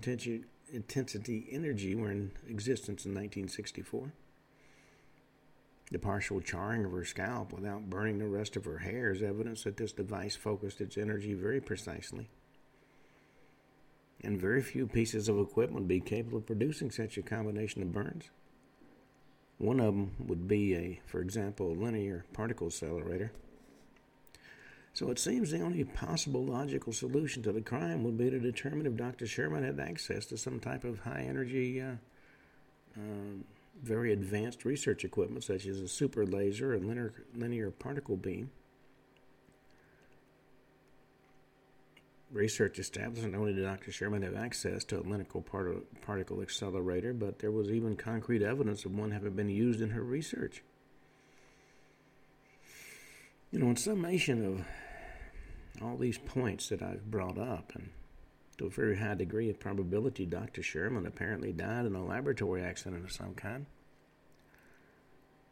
intensity 0.72 1.46
energy 1.50 1.94
were 1.94 2.10
in 2.10 2.32
existence 2.48 3.06
in 3.06 3.12
1964. 3.12 4.12
The 5.90 5.98
partial 5.98 6.40
charring 6.40 6.84
of 6.84 6.92
her 6.92 7.04
scalp 7.04 7.52
without 7.52 7.88
burning 7.88 8.18
the 8.18 8.26
rest 8.26 8.56
of 8.56 8.64
her 8.64 8.78
hair 8.78 9.12
is 9.12 9.22
evidence 9.22 9.62
that 9.64 9.76
this 9.76 9.92
device 9.92 10.34
focused 10.34 10.80
its 10.80 10.98
energy 10.98 11.32
very 11.32 11.60
precisely. 11.60 12.28
And 14.22 14.40
very 14.40 14.62
few 14.62 14.86
pieces 14.86 15.28
of 15.28 15.38
equipment 15.38 15.82
would 15.82 15.88
be 15.88 16.00
capable 16.00 16.38
of 16.38 16.46
producing 16.46 16.90
such 16.90 17.18
a 17.18 17.22
combination 17.22 17.82
of 17.82 17.92
burns. 17.92 18.30
One 19.58 19.80
of 19.80 19.94
them 19.94 20.12
would 20.18 20.48
be 20.48 20.74
a, 20.74 21.00
for 21.06 21.20
example, 21.20 21.74
linear 21.74 22.24
particle 22.32 22.66
accelerator 22.68 23.32
so 24.96 25.10
it 25.10 25.18
seems 25.18 25.50
the 25.50 25.60
only 25.60 25.84
possible 25.84 26.42
logical 26.42 26.90
solution 26.90 27.42
to 27.42 27.52
the 27.52 27.60
crime 27.60 28.02
would 28.02 28.16
be 28.16 28.30
to 28.30 28.40
determine 28.40 28.86
if 28.86 28.96
Dr. 28.96 29.26
Sherman 29.26 29.62
had 29.62 29.78
access 29.78 30.24
to 30.26 30.38
some 30.38 30.58
type 30.58 30.84
of 30.84 31.00
high 31.00 31.26
energy, 31.28 31.82
uh, 31.82 31.96
uh, 32.96 33.42
very 33.82 34.14
advanced 34.14 34.64
research 34.64 35.04
equipment, 35.04 35.44
such 35.44 35.66
as 35.66 35.80
a 35.80 35.86
super 35.88 36.24
laser 36.24 36.72
and 36.72 36.88
linear, 36.88 37.12
linear 37.34 37.70
particle 37.70 38.16
beam. 38.16 38.50
Research 42.32 42.78
established 42.78 43.26
not 43.26 43.38
only 43.38 43.54
did 43.54 43.62
Dr. 43.62 43.92
Sherman 43.92 44.22
have 44.22 44.36
access 44.36 44.84
to 44.84 44.98
a 44.98 45.02
clinical 45.02 45.42
particle 45.42 46.42
accelerator, 46.42 47.12
but 47.12 47.38
there 47.38 47.50
was 47.50 47.70
even 47.70 47.96
concrete 47.96 48.42
evidence 48.42 48.84
of 48.84 48.94
one 48.94 49.12
having 49.12 49.32
been 49.32 49.48
used 49.48 49.80
in 49.80 49.90
her 49.90 50.02
research. 50.02 50.62
You 53.52 53.60
know, 53.60 53.70
in 53.70 53.76
summation 53.76 54.44
of 54.44 54.66
all 55.82 55.96
these 55.96 56.18
points 56.18 56.68
that 56.68 56.82
I've 56.82 57.10
brought 57.10 57.38
up, 57.38 57.72
and 57.74 57.90
to 58.58 58.66
a 58.66 58.70
very 58.70 58.96
high 58.98 59.14
degree 59.14 59.48
of 59.48 59.60
probability, 59.60 60.26
Dr. 60.26 60.62
Sherman 60.62 61.06
apparently 61.06 61.52
died 61.52 61.86
in 61.86 61.94
a 61.94 62.04
laboratory 62.04 62.62
accident 62.62 63.04
of 63.04 63.12
some 63.12 63.34
kind. 63.34 63.66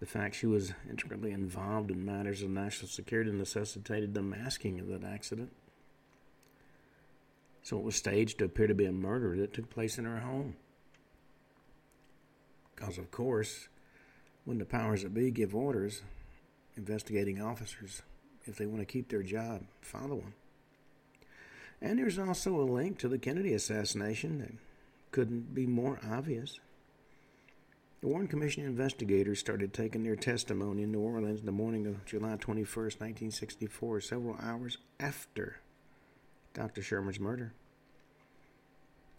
The 0.00 0.06
fact 0.06 0.34
she 0.34 0.46
was 0.46 0.72
intricately 0.90 1.30
involved 1.30 1.90
in 1.90 2.04
matters 2.04 2.42
of 2.42 2.50
national 2.50 2.88
security 2.88 3.30
necessitated 3.30 4.12
the 4.12 4.22
masking 4.22 4.80
of 4.80 4.88
that 4.88 5.04
accident. 5.04 5.52
So 7.64 7.78
it 7.78 7.82
was 7.82 7.96
staged 7.96 8.38
to 8.38 8.44
appear 8.44 8.66
to 8.66 8.74
be 8.74 8.84
a 8.84 8.92
murder 8.92 9.34
that 9.38 9.54
took 9.54 9.70
place 9.70 9.96
in 9.98 10.04
her 10.04 10.20
home. 10.20 10.54
Because, 12.74 12.98
of 12.98 13.10
course, 13.10 13.68
when 14.44 14.58
the 14.58 14.66
powers 14.66 15.02
that 15.02 15.14
be 15.14 15.30
give 15.30 15.54
orders, 15.54 16.02
investigating 16.76 17.40
officers, 17.40 18.02
if 18.44 18.56
they 18.56 18.66
want 18.66 18.80
to 18.80 18.84
keep 18.84 19.08
their 19.08 19.22
job, 19.22 19.62
follow 19.80 20.16
them. 20.16 20.34
And 21.80 21.98
there's 21.98 22.18
also 22.18 22.60
a 22.60 22.70
link 22.70 22.98
to 22.98 23.08
the 23.08 23.18
Kennedy 23.18 23.54
assassination 23.54 24.40
that 24.40 24.52
couldn't 25.10 25.54
be 25.54 25.66
more 25.66 25.98
obvious. 26.06 26.60
The 28.02 28.08
Warren 28.08 28.28
Commission 28.28 28.66
investigators 28.66 29.38
started 29.38 29.72
taking 29.72 30.02
their 30.02 30.16
testimony 30.16 30.82
in 30.82 30.92
New 30.92 31.00
Orleans 31.00 31.40
the 31.40 31.50
morning 31.50 31.86
of 31.86 32.04
July 32.04 32.36
21, 32.36 32.66
1964, 32.66 34.02
several 34.02 34.36
hours 34.42 34.76
after 35.00 35.60
Dr. 36.54 36.82
Sherman's 36.82 37.20
murder. 37.20 37.52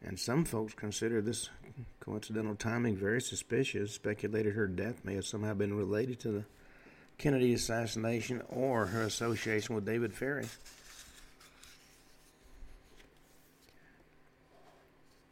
And 0.02 0.19
some 0.19 0.45
folks 0.45 0.74
consider 0.74 1.21
this 1.21 1.50
coincidental 2.00 2.56
timing 2.56 2.95
very 2.95 3.21
suspicious, 3.21 3.93
speculated 3.93 4.56
her 4.56 4.67
death 4.67 5.04
may 5.04 5.15
have 5.15 5.26
somehow 5.26 5.54
been 5.54 5.76
related 5.76 6.19
to 6.21 6.32
the 6.32 6.45
Kennedy 7.17 7.54
assassination 7.54 8.41
or 8.50 8.88
her 8.88 9.02
association 9.02 9.76
with 9.76 9.86
David 9.86 10.13
Ferrie. 10.13 10.48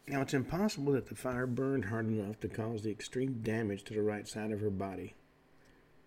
Now, 0.07 0.21
it's 0.21 0.33
impossible 0.33 0.93
that 0.93 1.07
the 1.07 1.15
fire 1.15 1.47
burned 1.47 1.85
hard 1.85 2.07
enough 2.07 2.39
to 2.41 2.49
cause 2.49 2.81
the 2.81 2.91
extreme 2.91 3.41
damage 3.41 3.83
to 3.85 3.93
the 3.93 4.01
right 4.01 4.27
side 4.27 4.51
of 4.51 4.59
her 4.59 4.69
body. 4.69 5.13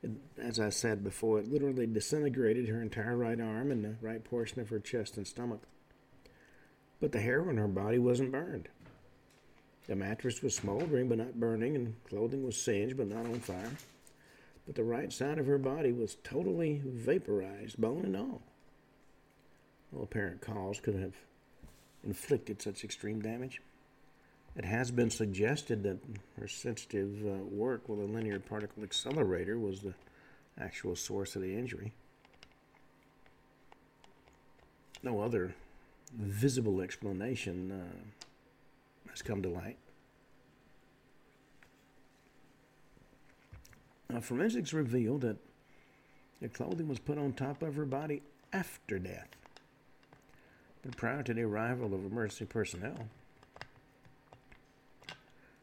It, 0.03 0.11
as 0.39 0.61
I 0.61 0.69
said 0.69 1.03
before, 1.03 1.39
it 1.39 1.51
literally 1.51 1.87
disintegrated 1.87 2.69
her 2.69 2.83
entire 2.83 3.17
right 3.17 3.41
arm 3.41 3.71
and 3.71 3.83
the 3.83 3.97
right 4.03 4.23
portion 4.23 4.61
of 4.61 4.69
her 4.69 4.79
chest 4.79 5.17
and 5.17 5.27
stomach. 5.27 5.63
But 7.01 7.13
the 7.13 7.21
hair 7.21 7.49
on 7.49 7.57
her 7.57 7.69
body 7.69 7.99
wasn't 7.99 8.33
burned. 8.33 8.69
The 9.87 9.97
mattress 9.97 10.43
was 10.43 10.55
smoldering 10.55 11.09
but 11.09 11.19
not 11.19 11.39
burning, 11.39 11.77
and 11.77 11.95
clothing 12.09 12.45
was 12.45 12.61
singed 12.61 12.97
but 12.97 13.09
not 13.09 13.27
on 13.27 13.41
fire. 13.41 13.73
But 14.67 14.75
the 14.75 14.85
right 14.85 15.13
side 15.13 15.39
of 15.39 15.47
her 15.47 15.59
body 15.59 15.93
was 15.93 16.17
totally 16.25 16.83
vaporized, 16.85 17.81
bone 17.81 18.05
and 18.05 18.17
all. 18.17 18.43
No 19.93 20.03
apparent 20.03 20.41
cause 20.41 20.81
could 20.81 20.97
have 20.97 21.15
inflicted 22.05 22.61
such 22.61 22.83
extreme 22.83 23.21
damage. 23.21 23.61
It 24.57 24.65
has 24.65 24.91
been 24.91 25.11
suggested 25.11 25.83
that 25.83 25.99
her 26.41 26.49
sensitive 26.49 27.25
uh, 27.27 27.45
work 27.45 27.89
with 27.89 28.01
a 28.01 28.05
linear 28.05 28.41
particle 28.41 28.83
accelerator 28.83 29.59
was 29.59 29.81
the 29.81 29.95
actual 30.59 30.97
source 30.97 31.37
of 31.37 31.43
the 31.43 31.55
injury. 31.55 31.93
No 35.03 35.21
other 35.21 35.55
visible 36.15 36.81
explanation 36.81 37.73
uh, 37.73 39.11
has 39.11 39.23
come 39.23 39.43
to 39.43 39.49
light. 39.49 39.79
Now, 44.09 44.21
forensics 44.21 44.73
revealed 44.73 45.23
that 45.23 45.37
the 46.41 46.49
clothing 46.49 46.89
was 46.89 46.99
put 46.99 47.19
on 47.19 47.33
top 47.33 47.63
of 47.63 47.75
her 47.75 47.85
body 47.85 48.23
after 48.53 48.99
death, 48.99 49.29
but 50.83 50.97
prior 50.97 51.23
to 51.23 51.35
the 51.35 51.43
arrival 51.43 51.93
of 51.95 52.05
emergency 52.05 52.45
personnel. 52.45 53.09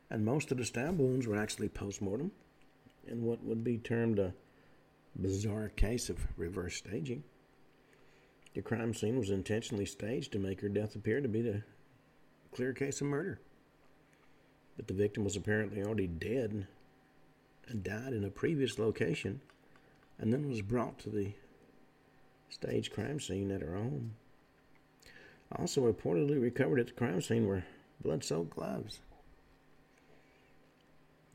And 0.09 0.25
most 0.25 0.51
of 0.51 0.57
the 0.57 0.65
stab 0.65 0.99
wounds 0.99 1.25
were 1.25 1.37
actually 1.37 1.69
post 1.69 2.01
mortem 2.01 2.31
in 3.07 3.23
what 3.23 3.43
would 3.43 3.63
be 3.63 3.77
termed 3.77 4.19
a 4.19 4.33
bizarre 5.19 5.69
case 5.69 6.09
of 6.09 6.27
reverse 6.37 6.75
staging. 6.75 7.23
The 8.53 8.61
crime 8.61 8.93
scene 8.93 9.17
was 9.17 9.31
intentionally 9.31 9.85
staged 9.85 10.31
to 10.33 10.39
make 10.39 10.61
her 10.61 10.69
death 10.69 10.95
appear 10.95 11.21
to 11.21 11.27
be 11.27 11.41
the 11.41 11.63
clear 12.53 12.71
case 12.71 13.01
of 13.01 13.07
murder. 13.07 13.39
But 14.77 14.87
the 14.87 14.93
victim 14.93 15.23
was 15.23 15.35
apparently 15.35 15.81
already 15.81 16.07
dead 16.07 16.67
and 17.67 17.83
died 17.83 18.13
in 18.13 18.23
a 18.23 18.29
previous 18.29 18.77
location 18.77 19.41
and 20.19 20.31
then 20.31 20.47
was 20.47 20.61
brought 20.61 20.99
to 20.99 21.09
the 21.09 21.31
staged 22.49 22.93
crime 22.93 23.19
scene 23.19 23.49
at 23.49 23.61
her 23.61 23.75
home. 23.75 24.13
Also 25.55 25.81
reportedly 25.81 26.41
recovered 26.41 26.79
at 26.79 26.87
the 26.87 26.93
crime 26.93 27.21
scene 27.21 27.47
were 27.47 27.63
blood 28.01 28.23
soaked 28.23 28.55
gloves. 28.55 28.99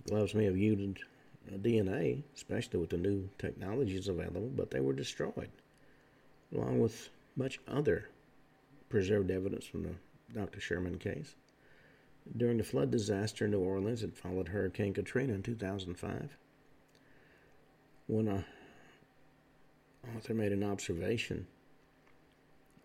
Gloves 0.07 0.35
may 0.35 0.45
have 0.45 0.57
yielded 0.57 1.01
DNA, 1.51 2.23
especially 2.35 2.79
with 2.79 2.91
the 2.91 2.97
new 2.97 3.29
technologies 3.39 4.09
available, 4.09 4.51
but 4.55 4.71
they 4.71 4.81
were 4.81 4.93
destroyed 4.93 5.51
along 6.55 6.81
with 6.81 7.11
much 7.37 7.59
other 7.69 8.09
preserved 8.89 9.31
evidence 9.31 9.67
from 9.67 9.83
the 9.83 9.95
Dr. 10.33 10.61
Sherman 10.61 10.99
case. 10.99 11.35
During 12.37 12.59
the 12.59 12.65
flood 12.65 12.91
disaster 12.91 13.47
in 13.47 13.53
New 13.53 13.61
Orleans 13.61 14.03
that 14.03 14.17
followed 14.17 14.49
Hurricane 14.49 14.93
Katrina 14.93 15.35
in 15.35 15.43
2005, 15.43 16.37
when 18.07 18.29
a 18.29 18.45
author 20.17 20.35
made 20.35 20.53
an 20.53 20.65
observation 20.65 21.47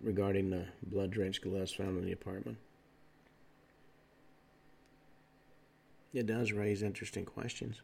regarding 0.01 0.49
the 0.49 0.65
blood 0.83 1.11
drenched 1.11 1.41
gloves 1.41 1.71
found 1.71 1.97
in 1.97 2.05
the 2.05 2.11
apartment. 2.11 2.57
It 6.13 6.25
does 6.25 6.51
raise 6.51 6.83
interesting 6.83 7.25
questions. 7.25 7.81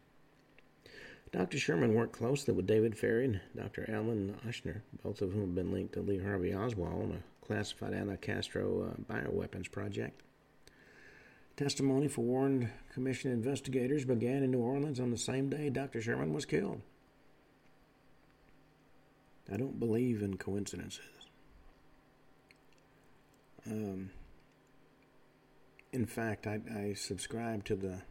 Dr. 1.31 1.59
Sherman 1.59 1.93
worked 1.93 2.13
closely 2.13 2.53
with 2.53 2.65
David 2.65 2.97
Ferrie 2.97 3.25
and 3.25 3.41
Dr. 3.55 3.85
Alan 3.87 4.35
Ochsner, 4.47 4.81
both 5.03 5.21
of 5.21 5.31
whom 5.31 5.41
have 5.41 5.55
been 5.55 5.71
linked 5.71 5.93
to 5.93 6.01
Lee 6.01 6.19
Harvey 6.19 6.53
Oswald 6.53 7.03
on 7.03 7.11
a 7.11 7.45
classified 7.45 7.93
anti 7.93 8.15
Castro 8.15 8.91
uh, 8.91 9.13
bioweapons 9.13 9.71
project. 9.71 10.21
Testimony 11.55 12.07
for 12.07 12.21
Warren 12.21 12.71
Commission 12.93 13.31
investigators 13.31 14.05
began 14.05 14.43
in 14.43 14.51
New 14.51 14.59
Orleans 14.59 14.99
on 14.99 15.11
the 15.11 15.17
same 15.17 15.49
day 15.49 15.69
Dr. 15.69 16.01
Sherman 16.01 16.33
was 16.33 16.45
killed. 16.45 16.81
I 19.51 19.57
don't 19.57 19.79
believe 19.79 20.21
in 20.21 20.37
coincidences. 20.37 21.01
Um, 23.67 24.11
in 25.91 26.05
fact, 26.05 26.47
I, 26.47 26.59
I 26.73 26.93
subscribe 26.93 27.65
to 27.65 27.75
the 27.75 28.01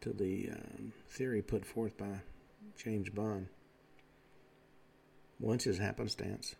to 0.00 0.12
the 0.12 0.50
um, 0.52 0.92
theory 1.08 1.42
put 1.42 1.64
forth 1.64 1.96
by 1.96 2.20
James 2.76 3.10
Bond. 3.10 3.48
Once 5.38 5.66
is 5.66 5.78
happenstance, 5.78 6.54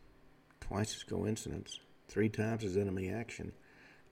twice 0.60 0.96
is 0.96 1.02
coincidence, 1.02 1.80
three 2.08 2.28
times 2.28 2.64
is 2.64 2.76
enemy 2.76 3.10
action. 3.10 3.52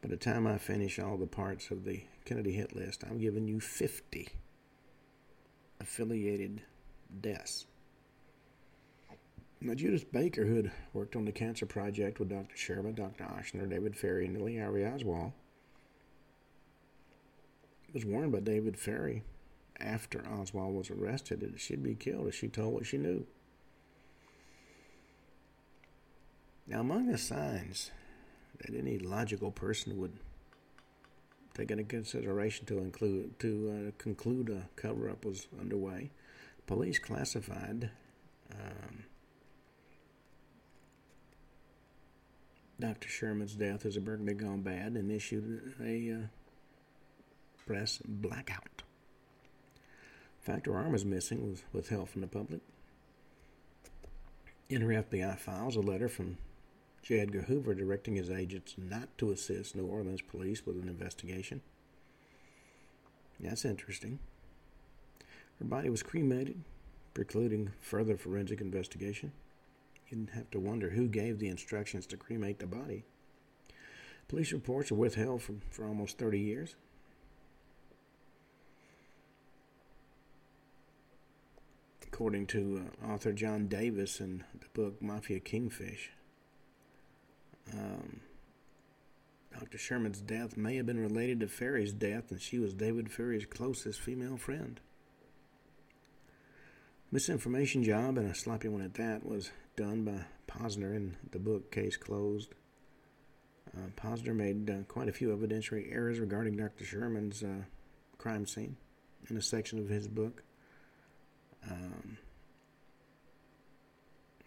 By 0.03 0.09
the 0.09 0.17
time 0.17 0.47
I 0.47 0.59
finish 0.59 0.99
all 0.99 1.17
the 1.17 1.27
parts 1.27 1.71
of 1.71 1.85
the 1.85 2.03
Kennedy 2.25 2.53
hit 2.53 2.75
list, 2.75 3.03
I'm 3.09 3.19
giving 3.19 3.49
you 3.49 3.61
50 3.61 4.29
affiliated 5.81 6.63
deaths. 7.21 7.67
Now, 9.61 9.75
Judith 9.75 10.13
Baker, 10.13 10.45
who 10.45 10.55
had 10.55 10.73
worked 10.93 11.17
on 11.17 11.25
the 11.25 11.33
cancer 11.33 11.67
project 11.67 12.21
with 12.21 12.29
Dr. 12.29 12.57
Sherman, 12.57 12.95
Dr. 12.95 13.25
Ochsner, 13.25 13.69
David 13.69 13.97
Ferrie, 13.97 14.27
and 14.27 14.41
Lee 14.41 14.59
Harvey 14.59 14.85
Oswald, 14.85 15.33
was 17.93 18.05
warned 18.05 18.33
by 18.33 18.41
David 18.41 18.79
Ferrie 18.79 19.23
after 19.81 20.27
Oswald 20.27 20.75
was 20.75 20.91
arrested 20.91 21.41
that 21.41 21.61
she'd 21.61 21.83
be 21.83 21.95
killed 21.95 22.29
if 22.29 22.35
she 22.35 22.49
told 22.49 22.75
what 22.75 22.87
she 22.87 22.99
knew. 22.99 23.27
Now, 26.67 26.81
among 26.81 27.07
the 27.07 27.19
signs 27.19 27.91
that 28.59 28.77
any 28.77 28.99
logical 28.99 29.51
person 29.51 29.99
would 29.99 30.19
take 31.55 31.71
into 31.71 31.85
consideration 31.85 32.67
to 32.67 32.79
include 32.79 33.39
to 33.41 33.89
uh, 33.89 34.03
conclude 34.03 34.51
a 34.51 34.69
cover-up 34.77 35.25
was 35.25 35.47
underway, 35.59 36.11
police 36.67 36.99
classified 36.99 37.91
um, 38.53 39.05
Dr. 42.81 43.09
Sherman's 43.09 43.55
death 43.55 43.85
as 43.87 43.97
a 43.97 44.01
burglary 44.01 44.35
gone 44.35 44.63
bad 44.63 44.93
and 44.93 45.11
issued 45.11 45.75
a 45.83 46.13
uh, 46.13 46.27
press 47.69 48.01
blackout. 48.03 48.83
Factor 50.41 50.75
arm 50.75 50.95
is 50.95 51.05
missing 51.05 51.51
with, 51.51 51.65
with 51.71 51.91
help 51.91 52.09
from 52.09 52.23
the 52.23 52.27
public. 52.27 52.63
In 54.71 54.81
her 54.81 55.03
FBI 55.03 55.39
files, 55.39 55.77
a 55.77 55.81
letter 55.81 56.09
from 56.09 56.39
J. 57.03 57.21
Edgar 57.21 57.43
Hoover 57.43 57.75
directing 57.75 58.17
his 58.17 58.31
agents 58.31 58.75
not 58.79 59.09
to 59.19 59.33
assist 59.33 59.77
New 59.77 59.85
Orleans 59.85 60.23
police 60.23 60.65
with 60.65 60.77
an 60.77 60.89
investigation. 60.89 61.61
That's 63.39 63.67
interesting. 63.67 64.19
Her 65.59 65.67
body 65.67 65.91
was 65.91 66.03
cremated, 66.03 66.63
precluding 67.13 67.73
further 67.83 68.17
forensic 68.17 68.63
investigation. 68.63 69.33
You'd 70.09 70.31
have 70.33 70.51
to 70.53 70.59
wonder 70.59 70.89
who 70.89 71.07
gave 71.07 71.39
the 71.39 71.49
instructions 71.49 72.07
to 72.07 72.17
cremate 72.17 72.61
the 72.61 72.67
body. 72.67 73.05
Police 74.27 74.53
reports 74.53 74.91
are 74.91 74.95
withheld 74.95 75.43
for, 75.43 75.57
for 75.69 75.87
almost 75.87 76.17
30 76.17 76.41
years. 76.41 76.75
According 82.19 82.49
to 82.49 82.83
uh, 82.83 83.13
author 83.13 83.33
John 83.33 83.69
Davis 83.69 84.19
in 84.19 84.43
the 84.53 84.67
book 84.75 85.01
Mafia 85.01 85.39
Kingfish, 85.39 86.11
um, 87.73 88.23
Dr. 89.57 89.79
Sherman's 89.79 90.21
death 90.21 90.57
may 90.57 90.75
have 90.75 90.87
been 90.87 90.99
related 90.99 91.39
to 91.39 91.47
Ferrie's 91.47 91.93
death, 91.93 92.33
and 92.33 92.41
she 92.41 92.59
was 92.59 92.75
David 92.75 93.13
Ferrie's 93.13 93.47
closest 93.47 94.01
female 94.01 94.37
friend. 94.37 94.81
Misinformation 97.13 97.85
job, 97.85 98.19
and 98.19 98.29
a 98.29 98.35
sloppy 98.35 98.67
one 98.67 98.83
at 98.83 98.95
that, 98.95 99.25
was 99.25 99.53
done 99.77 100.03
by 100.03 100.25
Posner 100.53 100.97
in 100.97 101.17
the 101.31 101.39
book 101.39 101.71
Case 101.71 101.97
Closed. 101.97 102.53
Uh, 103.73 103.91
Posner 103.97 104.35
made 104.35 104.69
uh, 104.69 104.83
quite 104.89 105.09
a 105.09 105.13
few 105.13 105.29
evidentiary 105.29 105.95
errors 105.95 106.19
regarding 106.19 106.57
Dr. 106.57 106.85
Sherman's 106.85 107.45
uh, 107.45 107.63
crime 108.19 108.45
scene 108.45 108.77
in 109.31 109.37
a 109.37 109.41
section 109.41 109.79
of 109.79 109.89
his 109.89 110.09
book. 110.09 110.43
Um, 111.71 112.19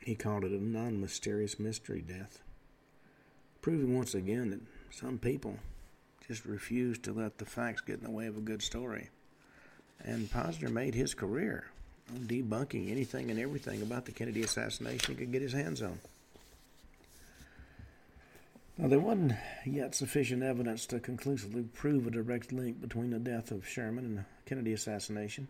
he 0.04 0.16
called 0.16 0.44
it 0.44 0.52
a 0.52 0.64
non 0.64 1.00
mysterious 1.00 1.60
mystery 1.60 2.02
death, 2.02 2.42
proving 3.62 3.96
once 3.96 4.16
again 4.16 4.50
that 4.52 4.62
some 4.96 5.18
people 5.18 5.58
just 6.28 6.46
refuse 6.46 6.98
to 7.00 7.14
let 7.14 7.38
the 7.38 7.46
facts 7.46 7.82
get 7.82 8.00
in 8.00 8.04
the 8.04 8.12
way 8.12 8.28
of 8.28 8.38
a 8.38 8.42
good 8.42 8.62
story. 8.62 9.10
And 10.04 10.32
Posner 10.32 10.72
made 10.72 10.96
his 10.96 11.14
career 11.14 11.66
on 12.10 12.28
debunking 12.28 12.90
anything 12.90 13.30
and 13.30 13.40
everything 13.40 13.82
about 13.82 14.06
the 14.06 14.12
Kennedy 14.12 14.42
assassination 14.42 15.14
he 15.14 15.20
could 15.20 15.32
get 15.32 15.42
his 15.42 15.54
hands 15.54 15.82
on. 15.82 16.00
Now, 18.78 18.88
there 18.88 19.00
wasn't 19.00 19.34
yet 19.66 19.94
sufficient 19.94 20.42
evidence 20.42 20.88
to 20.88 21.00
conclusively 21.00 21.64
prove 21.64 22.08
a 22.08 22.12
direct 22.12 22.52
link 22.52 22.82
between 22.82 23.12
the 23.12 23.20
death 23.20 23.52
of 23.52 23.68
Sherman 23.68 24.06
and 24.06 24.18
the 24.20 24.26
Kennedy 24.46 24.74
assassination. 24.74 25.48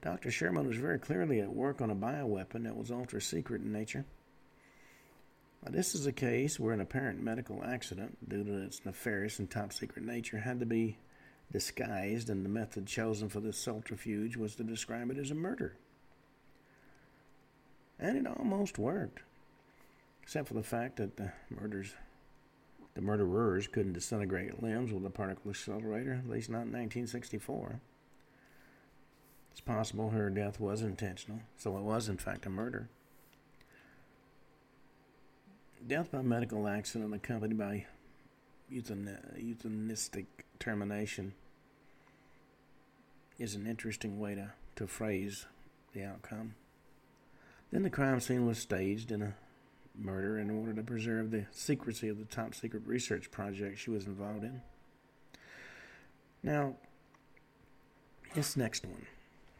But 0.00 0.10
Dr. 0.10 0.30
Sherman 0.30 0.66
was 0.66 0.76
very 0.76 0.98
clearly 0.98 1.40
at 1.40 1.52
work 1.52 1.80
on 1.80 1.90
a 1.90 1.96
bioweapon 1.96 2.64
that 2.64 2.76
was 2.76 2.90
ultra 2.90 3.20
secret 3.20 3.62
in 3.62 3.72
nature. 3.72 4.04
Now, 5.64 5.72
this 5.72 5.94
is 5.94 6.06
a 6.06 6.12
case 6.12 6.60
where 6.60 6.72
an 6.72 6.80
apparent 6.80 7.20
medical 7.20 7.64
accident, 7.64 8.16
due 8.28 8.44
to 8.44 8.62
its 8.62 8.84
nefarious 8.84 9.38
and 9.38 9.50
top 9.50 9.72
secret 9.72 10.04
nature, 10.04 10.38
had 10.38 10.60
to 10.60 10.66
be 10.66 10.98
disguised, 11.50 12.30
and 12.30 12.44
the 12.44 12.48
method 12.48 12.86
chosen 12.86 13.28
for 13.28 13.40
this 13.40 13.58
subterfuge 13.58 14.36
was 14.36 14.54
to 14.56 14.62
describe 14.62 15.10
it 15.10 15.18
as 15.18 15.30
a 15.30 15.34
murder. 15.34 15.74
And 17.98 18.16
it 18.16 18.26
almost 18.26 18.78
worked, 18.78 19.22
except 20.22 20.46
for 20.46 20.54
the 20.54 20.62
fact 20.62 20.96
that 20.98 21.16
the 21.16 21.32
murders, 21.50 21.92
the 22.94 23.00
murderers 23.00 23.66
couldn't 23.66 23.94
disintegrate 23.94 24.62
limbs 24.62 24.92
with 24.92 25.04
a 25.04 25.10
particle 25.10 25.50
accelerator, 25.50 26.12
at 26.12 26.30
least 26.30 26.50
not 26.50 26.66
in 26.66 26.72
1964. 26.72 27.80
It's 29.58 29.66
possible 29.66 30.10
her 30.10 30.30
death 30.30 30.60
was 30.60 30.82
intentional, 30.82 31.40
so 31.56 31.76
it 31.76 31.82
was 31.82 32.08
in 32.08 32.16
fact 32.16 32.46
a 32.46 32.48
murder. 32.48 32.88
Death 35.84 36.12
by 36.12 36.22
medical 36.22 36.68
accident 36.68 37.12
accompanied 37.12 37.58
by 37.58 37.86
euthanistic 38.70 40.26
termination 40.60 41.34
is 43.36 43.56
an 43.56 43.66
interesting 43.66 44.20
way 44.20 44.36
to, 44.36 44.52
to 44.76 44.86
phrase 44.86 45.46
the 45.92 46.04
outcome. 46.04 46.54
Then 47.72 47.82
the 47.82 47.90
crime 47.90 48.20
scene 48.20 48.46
was 48.46 48.60
staged 48.60 49.10
in 49.10 49.22
a 49.22 49.34
murder 49.98 50.38
in 50.38 50.50
order 50.50 50.72
to 50.72 50.84
preserve 50.84 51.32
the 51.32 51.46
secrecy 51.50 52.08
of 52.08 52.18
the 52.20 52.26
top 52.26 52.54
secret 52.54 52.84
research 52.86 53.32
project 53.32 53.80
she 53.80 53.90
was 53.90 54.06
involved 54.06 54.44
in. 54.44 54.62
Now, 56.44 56.74
this 58.36 58.56
next 58.56 58.86
one, 58.86 59.04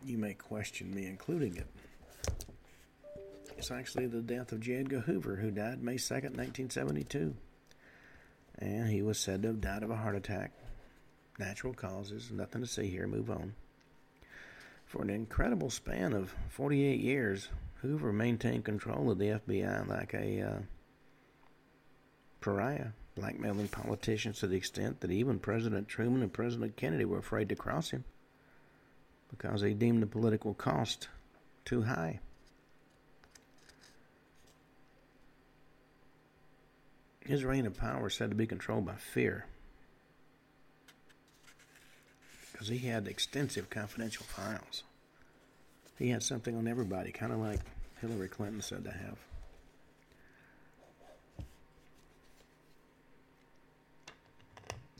you 0.05 0.19
may 0.19 0.35
question 0.35 0.95
me 0.95 1.07
including 1.07 1.57
it. 1.57 1.67
It's 3.57 3.71
actually 3.71 4.07
the 4.07 4.21
death 4.21 4.53
of 4.53 4.61
J. 4.61 4.77
Edgar 4.77 5.01
Hoover, 5.01 5.37
who 5.37 5.51
died 5.51 5.83
May 5.83 5.97
2nd, 5.97 6.37
1972 6.37 7.35
and 8.59 8.89
he 8.89 9.03
was 9.03 9.19
said 9.19 9.43
to 9.43 9.49
have 9.49 9.61
died 9.61 9.83
of 9.83 9.91
a 9.91 9.97
heart 9.97 10.17
attack. 10.17 10.53
Natural 11.39 11.73
causes, 11.73 12.31
nothing 12.33 12.61
to 12.61 12.67
see 12.67 12.89
here, 12.89 13.07
move 13.07 13.31
on. 13.31 13.55
For 14.85 15.03
an 15.03 15.11
incredible 15.11 15.71
span 15.71 16.13
of 16.13 16.35
48 16.49 16.99
years, 16.99 17.49
Hoover 17.83 18.13
maintained 18.13 18.65
control 18.65 19.11
of 19.11 19.19
the 19.19 19.41
FBI 19.47 19.87
like 19.87 20.15
a 20.15 20.41
uh, 20.41 20.59
pariah, 22.41 22.89
blackmailing 23.15 23.69
politicians 23.69 24.41
to 24.41 24.49
the 24.49 24.57
extent 24.57 25.01
that 25.01 25.13
even 25.13 25.39
President 25.39 25.87
Truman 25.87 26.23
and 26.23 26.33
President 26.33 26.77
Kennedy 26.77 27.05
were 27.05 27.19
afraid 27.19 27.49
to 27.51 27.55
cross 27.55 27.91
him 27.91 28.05
because 29.31 29.61
they 29.61 29.75
deemed 29.75 30.03
the 30.03 30.07
political 30.07 30.55
cost 30.55 31.09
too 31.65 31.83
high. 31.83 32.21
His 37.21 37.45
reign 37.45 37.67
of 37.67 37.77
power 37.77 38.07
is 38.07 38.15
said 38.15 38.31
to 38.31 38.37
be 38.37 38.47
controlled 38.47 38.87
by 38.87 38.95
fear. 38.95 39.45
Because 42.53 42.69
he 42.69 42.79
had 42.79 43.07
extensive 43.07 43.69
confidential 43.69 44.25
files. 44.25 44.83
He 45.99 46.09
had 46.09 46.23
something 46.23 46.57
on 46.57 46.67
everybody, 46.67 47.13
kind 47.13 47.33
of 47.33 47.39
like 47.39 47.61
Hillary 48.01 48.29
Clinton 48.29 48.63
said 48.63 48.85
to 48.85 48.91
have. 48.91 49.19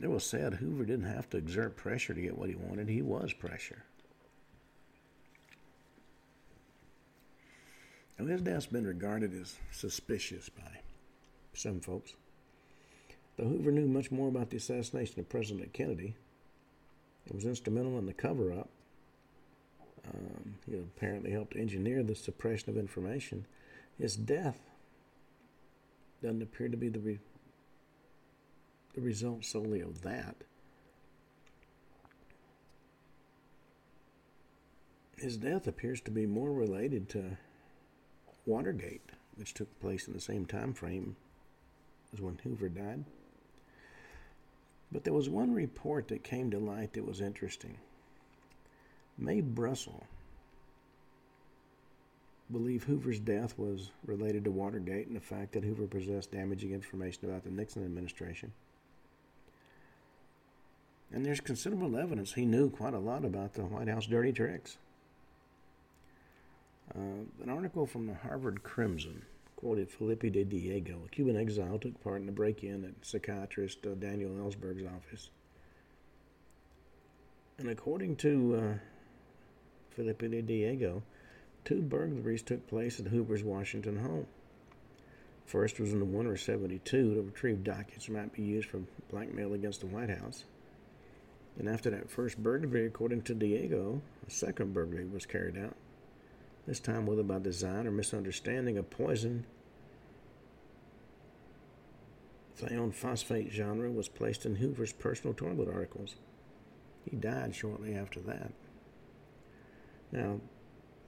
It 0.01 0.09
was 0.09 0.23
said 0.23 0.53
Hoover 0.53 0.85
didn't 0.85 1.11
have 1.11 1.29
to 1.31 1.37
exert 1.37 1.75
pressure 1.75 2.13
to 2.13 2.21
get 2.21 2.37
what 2.37 2.49
he 2.49 2.55
wanted, 2.55 2.87
he 2.87 3.01
was 3.01 3.33
pressure. 3.33 3.83
Now, 8.19 8.25
his 8.25 8.41
death's 8.41 8.65
been 8.65 8.85
regarded 8.85 9.33
as 9.33 9.55
suspicious 9.71 10.49
by 10.49 10.81
some 11.53 11.79
folks. 11.79 12.13
Though 13.37 13.45
Hoover 13.45 13.71
knew 13.71 13.87
much 13.87 14.11
more 14.11 14.27
about 14.27 14.49
the 14.49 14.57
assassination 14.57 15.21
of 15.21 15.29
President 15.29 15.71
Kennedy, 15.71 16.15
it 17.25 17.33
was 17.33 17.45
instrumental 17.45 17.97
in 17.97 18.05
the 18.05 18.13
cover 18.13 18.51
up. 18.51 18.69
Um, 20.13 20.55
he 20.69 20.75
apparently 20.77 21.31
helped 21.31 21.55
engineer 21.55 22.03
the 22.03 22.15
suppression 22.15 22.69
of 22.69 22.77
information. 22.77 23.45
His 23.97 24.17
death 24.17 24.59
doesn't 26.21 26.41
appear 26.41 26.67
to 26.67 26.77
be 26.77 26.89
the, 26.89 26.99
re- 26.99 27.19
the 28.95 29.01
result 29.01 29.45
solely 29.45 29.79
of 29.79 30.01
that. 30.01 30.35
His 35.17 35.37
death 35.37 35.67
appears 35.67 36.01
to 36.01 36.11
be 36.11 36.25
more 36.25 36.51
related 36.51 37.07
to 37.09 37.37
Watergate, 38.45 39.11
which 39.35 39.53
took 39.53 39.79
place 39.79 40.07
in 40.07 40.13
the 40.13 40.19
same 40.19 40.45
time 40.45 40.73
frame 40.73 41.15
as 42.13 42.21
when 42.21 42.39
Hoover 42.43 42.69
died. 42.69 43.03
But 44.91 45.03
there 45.03 45.13
was 45.13 45.29
one 45.29 45.53
report 45.53 46.07
that 46.07 46.23
came 46.23 46.49
to 46.51 46.59
light 46.59 46.93
that 46.93 47.05
was 47.05 47.21
interesting. 47.21 47.77
Mae 49.17 49.41
Brussell 49.41 50.05
believed 52.51 52.85
Hoover's 52.85 53.19
death 53.19 53.57
was 53.57 53.91
related 54.05 54.43
to 54.45 54.51
Watergate 54.51 55.07
and 55.07 55.15
the 55.15 55.21
fact 55.21 55.51
that 55.51 55.63
Hoover 55.63 55.85
possessed 55.85 56.31
damaging 56.31 56.71
information 56.71 57.29
about 57.29 57.43
the 57.43 57.51
Nixon 57.51 57.85
administration. 57.85 58.51
And 61.11 61.25
there's 61.25 61.39
considerable 61.39 61.97
evidence 61.97 62.33
he 62.33 62.45
knew 62.45 62.69
quite 62.69 62.93
a 62.93 62.99
lot 62.99 63.25
about 63.25 63.53
the 63.53 63.63
White 63.63 63.87
House 63.87 64.07
dirty 64.07 64.31
tricks. 64.31 64.77
Uh, 66.95 67.23
an 67.43 67.49
article 67.49 67.85
from 67.85 68.07
the 68.07 68.15
Harvard 68.15 68.63
Crimson 68.63 69.21
quoted 69.55 69.91
Felipe 69.91 70.21
de 70.21 70.43
Diego, 70.43 71.01
a 71.05 71.09
Cuban 71.09 71.35
exile, 71.35 71.77
took 71.77 72.01
part 72.03 72.21
in 72.21 72.25
the 72.25 72.31
break-in 72.31 72.83
at 72.85 73.05
psychiatrist 73.05 73.85
uh, 73.85 73.93
Daniel 73.95 74.31
Ellsberg's 74.31 74.85
office. 74.85 75.29
And 77.57 77.69
according 77.69 78.15
to 78.17 78.55
uh, 78.55 78.73
Felipe 79.91 80.31
de 80.31 80.41
Diego, 80.41 81.03
two 81.65 81.81
burglaries 81.81 82.41
took 82.41 82.65
place 82.67 82.99
at 82.99 83.07
Hoover's 83.07 83.43
Washington 83.43 83.97
home. 83.97 84.27
First 85.45 85.79
was 85.79 85.91
in 85.91 85.99
the 85.99 86.05
winter 86.05 86.33
of 86.33 86.39
72 86.39 87.15
to 87.15 87.21
retrieve 87.21 87.63
documents 87.63 88.05
that 88.05 88.13
might 88.13 88.33
be 88.33 88.43
used 88.43 88.69
for 88.69 88.81
blackmail 89.11 89.53
against 89.53 89.81
the 89.81 89.87
White 89.87 90.09
House. 90.09 90.45
And 91.57 91.67
after 91.67 91.89
that 91.89 92.09
first 92.09 92.41
burglary, 92.41 92.85
according 92.85 93.23
to 93.23 93.35
Diego, 93.35 94.01
a 94.25 94.31
second 94.31 94.73
burglary 94.73 95.05
was 95.05 95.25
carried 95.25 95.57
out 95.57 95.75
this 96.69 96.79
time 96.79 97.07
whether 97.07 97.23
by 97.23 97.39
design 97.39 97.87
or 97.87 97.91
misunderstanding, 97.91 98.77
a 98.77 98.83
poison 98.83 99.43
Thione 102.61 102.93
phosphate 102.93 103.51
genre 103.51 103.89
was 103.89 104.07
placed 104.07 104.45
in 104.45 104.55
Hoover's 104.55 104.93
personal 104.93 105.33
toilet 105.33 105.67
articles. 105.67 106.15
He 107.09 107.15
died 107.15 107.55
shortly 107.55 107.95
after 107.95 108.19
that. 108.19 108.51
Now, 110.11 110.41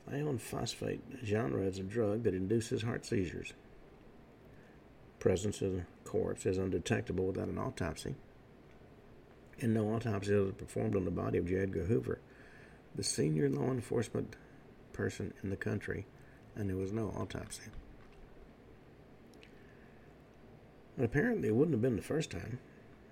thione 0.09 0.39
phosphate 0.39 1.01
genre 1.23 1.61
is 1.61 1.77
a 1.77 1.83
drug 1.83 2.23
that 2.23 2.33
induces 2.33 2.81
heart 2.81 3.05
seizures. 3.05 3.53
Presence 5.19 5.61
of 5.61 5.73
the 5.73 5.85
corpse 6.05 6.47
is 6.47 6.57
undetectable 6.57 7.27
without 7.27 7.49
an 7.49 7.59
autopsy, 7.59 8.15
and 9.59 9.75
no 9.75 9.93
autopsy 9.93 10.33
was 10.33 10.53
performed 10.53 10.95
on 10.95 11.05
the 11.05 11.11
body 11.11 11.37
of 11.37 11.47
J. 11.47 11.57
Edgar 11.57 11.83
Hoover, 11.83 12.19
the 12.95 13.03
senior 13.03 13.47
law 13.49 13.69
enforcement 13.69 14.37
person 15.01 15.33
in 15.41 15.49
the 15.49 15.55
country, 15.55 16.05
and 16.55 16.69
there 16.69 16.77
was 16.77 16.93
no 16.93 17.07
autopsy. 17.17 17.63
And 20.95 21.03
apparently, 21.03 21.47
it 21.47 21.55
wouldn't 21.55 21.73
have 21.73 21.81
been 21.81 21.95
the 21.95 22.03
first 22.03 22.29
time. 22.29 22.59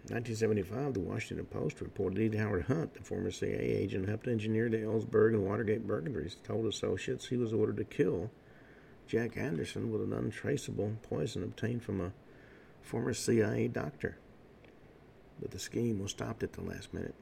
In 0.08 0.16
1975, 0.16 0.94
the 0.94 1.00
Washington 1.00 1.48
Post 1.48 1.82
reported 1.82 2.20
E. 2.20 2.38
Howard 2.38 2.66
Hunt, 2.66 2.94
the 2.94 3.02
former 3.02 3.32
CIA 3.32 3.58
agent, 3.60 4.06
who 4.06 4.12
helped 4.12 4.28
engineer 4.28 4.70
the 4.70 4.78
Ellsberg 4.78 5.34
and 5.34 5.48
Watergate 5.48 5.88
burglaries, 5.88 6.38
told 6.44 6.68
associates 6.68 7.26
he 7.26 7.38
was 7.38 7.54
ordered 7.54 7.78
to 7.78 7.84
kill 7.86 8.30
Jack 9.08 9.36
Anderson 9.36 9.92
with 9.92 10.04
an 10.04 10.14
untraceable 10.14 10.94
poison 11.02 11.42
obtained 11.42 11.82
from 11.82 12.02
a 12.02 12.14
former 12.84 13.16
CIA 13.16 13.68
doctor. 13.68 14.20
But 15.42 15.50
the 15.50 15.60
scheme 15.60 16.00
was 16.00 16.12
stopped 16.12 16.44
at 16.44 16.54
the 16.54 16.62
last 16.62 16.94
minute. 16.94 17.16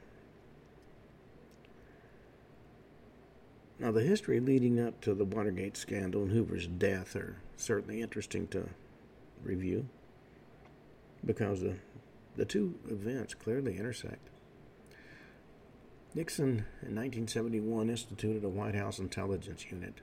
Now, 3.79 3.91
the 3.91 4.01
history 4.01 4.39
leading 4.39 4.79
up 4.79 5.01
to 5.01 5.13
the 5.13 5.25
Watergate 5.25 5.77
scandal 5.77 6.23
and 6.23 6.31
Hoover's 6.31 6.65
death 6.65 7.15
are 7.15 7.37
certainly 7.57 8.01
interesting 8.01 8.47
to 8.47 8.69
review 9.43 9.87
because 11.23 11.61
the, 11.61 11.75
the 12.35 12.45
two 12.45 12.73
events 12.89 13.35
clearly 13.35 13.77
intersect. 13.77 14.29
Nixon 16.15 16.65
in 16.81 16.95
1971 16.95 17.91
instituted 17.91 18.43
a 18.43 18.49
White 18.49 18.73
House 18.73 18.97
intelligence 18.97 19.65
unit, 19.69 20.01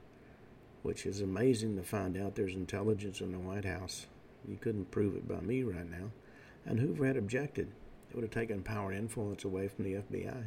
which 0.83 1.05
is 1.05 1.21
amazing 1.21 1.77
to 1.77 1.83
find 1.83 2.17
out 2.17 2.37
there's 2.37 2.55
intelligence 2.55 3.21
in 3.21 3.33
the 3.33 3.39
White 3.39 3.65
House. 3.65 4.07
You 4.47 4.57
couldn't 4.57 4.93
prove 4.93 5.17
it 5.17 5.27
by 5.27 5.41
me 5.41 5.65
right 5.65 5.91
now. 5.91 6.11
And 6.65 6.79
Hoover 6.79 7.07
had 7.07 7.17
objected. 7.17 7.73
It 8.09 8.15
would 8.15 8.23
have 8.23 8.31
taken 8.31 8.63
power 8.63 8.93
and 8.93 9.01
influence 9.01 9.43
away 9.43 9.67
from 9.67 9.85
the 9.85 9.95
FBI. 9.95 10.45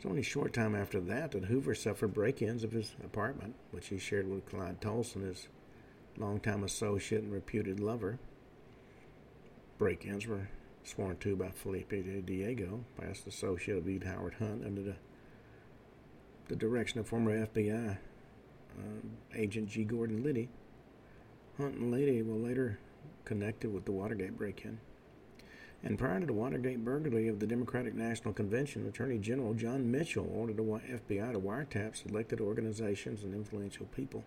It's 0.00 0.06
only 0.06 0.20
a 0.20 0.24
short 0.24 0.54
time 0.54 0.74
after 0.74 0.98
that 0.98 1.32
that 1.32 1.44
Hoover 1.44 1.74
suffered 1.74 2.14
break 2.14 2.40
ins 2.40 2.64
of 2.64 2.72
his 2.72 2.94
apartment, 3.04 3.54
which 3.70 3.88
he 3.88 3.98
shared 3.98 4.30
with 4.30 4.46
Clyde 4.46 4.80
Tolson, 4.80 5.26
his 5.26 5.48
longtime 6.16 6.64
associate 6.64 7.22
and 7.22 7.30
reputed 7.30 7.80
lover 7.80 8.18
break 9.76 10.06
ins 10.06 10.26
were 10.26 10.48
sworn 10.84 11.18
to 11.18 11.36
by 11.36 11.50
Felipe 11.50 11.90
de 11.90 12.22
Diego, 12.22 12.82
past 12.98 13.26
associate 13.26 13.76
of 13.76 13.86
E. 13.86 14.00
Howard 14.02 14.36
Hunt, 14.38 14.64
under 14.64 14.80
the, 14.80 14.94
the 16.48 16.56
direction 16.56 16.98
of 16.98 17.06
former 17.06 17.46
FBI 17.46 17.98
uh, 17.98 19.06
agent 19.34 19.68
G. 19.68 19.84
Gordon 19.84 20.22
Liddy. 20.22 20.48
Hunt 21.58 21.74
and 21.74 21.90
Liddy 21.90 22.22
were 22.22 22.38
later 22.38 22.78
connected 23.26 23.70
with 23.70 23.84
the 23.84 23.92
Watergate 23.92 24.38
break 24.38 24.64
in. 24.64 24.80
And 25.82 25.98
prior 25.98 26.20
to 26.20 26.26
the 26.26 26.32
Watergate 26.32 26.84
burglary 26.84 27.28
of 27.28 27.40
the 27.40 27.46
Democratic 27.46 27.94
National 27.94 28.34
Convention, 28.34 28.86
Attorney 28.86 29.18
General 29.18 29.54
John 29.54 29.90
Mitchell 29.90 30.30
ordered 30.30 30.58
the 30.58 30.62
FBI 30.62 31.32
to 31.32 31.40
wiretap 31.40 31.96
selected 31.96 32.40
organizations 32.40 33.24
and 33.24 33.34
influential 33.34 33.86
people. 33.86 34.24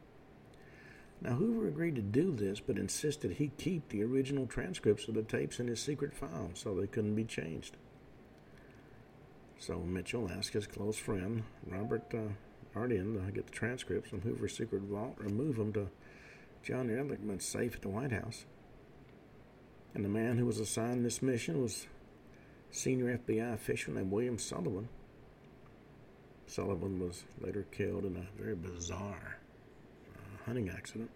Now, 1.22 1.36
Hoover 1.36 1.68
agreed 1.68 1.96
to 1.96 2.02
do 2.02 2.36
this, 2.36 2.60
but 2.60 2.78
insisted 2.78 3.34
he 3.34 3.52
keep 3.58 3.90
the 3.90 4.04
original 4.04 4.48
transcripts 4.48 5.08
of 5.08 5.14
the 5.14 5.22
tapes 5.22 5.60
in 5.60 5.68
his 5.68 5.80
secret 5.80 6.14
file 6.14 6.50
so 6.54 6.74
they 6.74 6.88
couldn't 6.88 7.16
be 7.16 7.24
changed. 7.24 7.78
So 9.60 9.80
Mitchell 9.80 10.30
asked 10.30 10.54
his 10.54 10.68
close 10.68 10.98
friend, 10.98 11.44
Robert 11.66 12.14
uh, 12.14 12.78
Ardian, 12.78 13.26
to 13.26 13.32
get 13.32 13.46
the 13.46 13.54
transcripts 13.54 14.10
from 14.10 14.22
Hoover's 14.22 14.58
secret 14.58 14.82
vault 14.82 15.18
and 15.20 15.38
move 15.38 15.56
them 15.56 15.72
to 15.74 15.88
John 16.64 16.90
Ehrlichman's 16.90 17.46
safe 17.46 17.76
at 17.76 17.82
the 17.82 17.90
White 17.90 18.12
House. 18.12 18.46
And 19.94 20.04
the 20.04 20.10
man 20.10 20.38
who 20.38 20.46
was 20.46 20.60
assigned 20.60 21.06
this 21.06 21.22
mission 21.22 21.62
was 21.62 21.88
senior 22.72 23.18
FBI 23.18 23.54
official 23.54 23.94
named 23.94 24.12
William 24.12 24.40
Sullivan. 24.40 24.90
Sullivan 26.48 27.00
was 27.00 27.24
later 27.40 27.66
killed 27.72 28.06
in 28.06 28.16
a 28.18 28.42
very 28.42 28.56
bizarre 28.56 29.38
uh, 30.16 30.46
hunting 30.46 30.70
accident. 30.70 31.10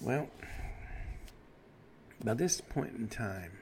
Well, 0.00 0.28
by 2.24 2.34
this 2.34 2.60
point 2.60 2.94
in 2.96 3.08
time, 3.08 3.52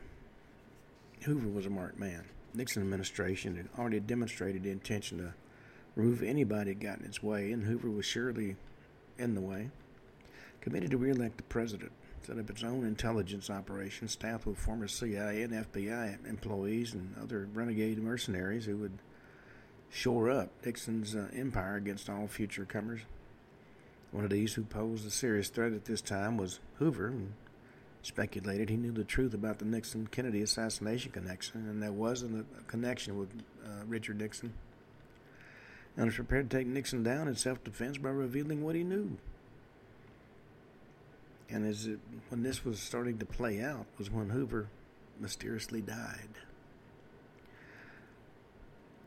Hoover 1.22 1.48
was 1.48 1.66
a 1.66 1.70
marked 1.70 1.98
man. 1.98 2.24
Nixon 2.54 2.82
administration 2.82 3.56
had 3.56 3.68
already 3.78 4.00
demonstrated 4.00 4.62
the 4.62 4.70
intention 4.70 5.18
to 5.18 5.34
remove 5.94 6.22
anybody 6.22 6.72
that 6.72 6.80
got 6.80 7.00
in 7.00 7.04
its 7.04 7.22
way, 7.22 7.52
and 7.52 7.64
Hoover 7.64 7.90
was 7.90 8.06
surely 8.06 8.56
in 9.18 9.34
the 9.34 9.40
way. 9.40 9.70
Committed 10.60 10.90
to 10.90 10.96
re-elect 10.96 11.36
the 11.36 11.42
president, 11.44 11.92
set 12.22 12.38
up 12.38 12.50
its 12.50 12.64
own 12.64 12.84
intelligence 12.84 13.50
operation 13.50 14.08
staffed 14.08 14.46
with 14.46 14.58
former 14.58 14.88
CIA 14.88 15.42
and 15.42 15.52
FBI 15.52 16.28
employees 16.28 16.94
and 16.94 17.14
other 17.22 17.48
renegade 17.52 17.98
mercenaries 17.98 18.66
who 18.66 18.76
would 18.76 18.98
shore 19.90 20.30
up 20.30 20.50
Nixon's 20.64 21.14
uh, 21.14 21.28
empire 21.34 21.76
against 21.76 22.10
all 22.10 22.26
future 22.26 22.64
comers. 22.64 23.00
One 24.10 24.24
of 24.24 24.30
these 24.30 24.54
who 24.54 24.62
posed 24.62 25.06
a 25.06 25.10
serious 25.10 25.48
threat 25.48 25.72
at 25.72 25.84
this 25.84 26.00
time 26.00 26.36
was 26.36 26.60
Hoover, 26.78 27.08
and 27.08 27.34
speculated 28.02 28.70
he 28.70 28.76
knew 28.76 28.92
the 28.92 29.04
truth 29.04 29.34
about 29.34 29.58
the 29.58 29.64
Nixon 29.64 30.06
Kennedy 30.06 30.42
assassination 30.42 31.12
connection, 31.12 31.68
and 31.68 31.82
there 31.82 31.92
wasn't 31.92 32.46
a 32.58 32.62
connection 32.64 33.18
with 33.18 33.30
uh, 33.64 33.84
Richard 33.86 34.18
Nixon. 34.18 34.54
And 35.96 36.06
was 36.06 36.14
prepared 36.14 36.48
to 36.48 36.56
take 36.56 36.66
Nixon 36.66 37.02
down 37.02 37.28
in 37.28 37.34
self 37.34 37.62
defense 37.64 37.98
by 37.98 38.10
revealing 38.10 38.62
what 38.62 38.76
he 38.76 38.84
knew. 38.84 39.18
And 41.50 41.66
as 41.66 41.86
it, 41.86 41.98
when 42.28 42.42
this 42.42 42.64
was 42.64 42.78
starting 42.78 43.18
to 43.18 43.26
play 43.26 43.60
out 43.60 43.86
was 43.96 44.10
when 44.10 44.30
Hoover 44.30 44.68
mysteriously 45.18 45.80
died. 45.80 46.28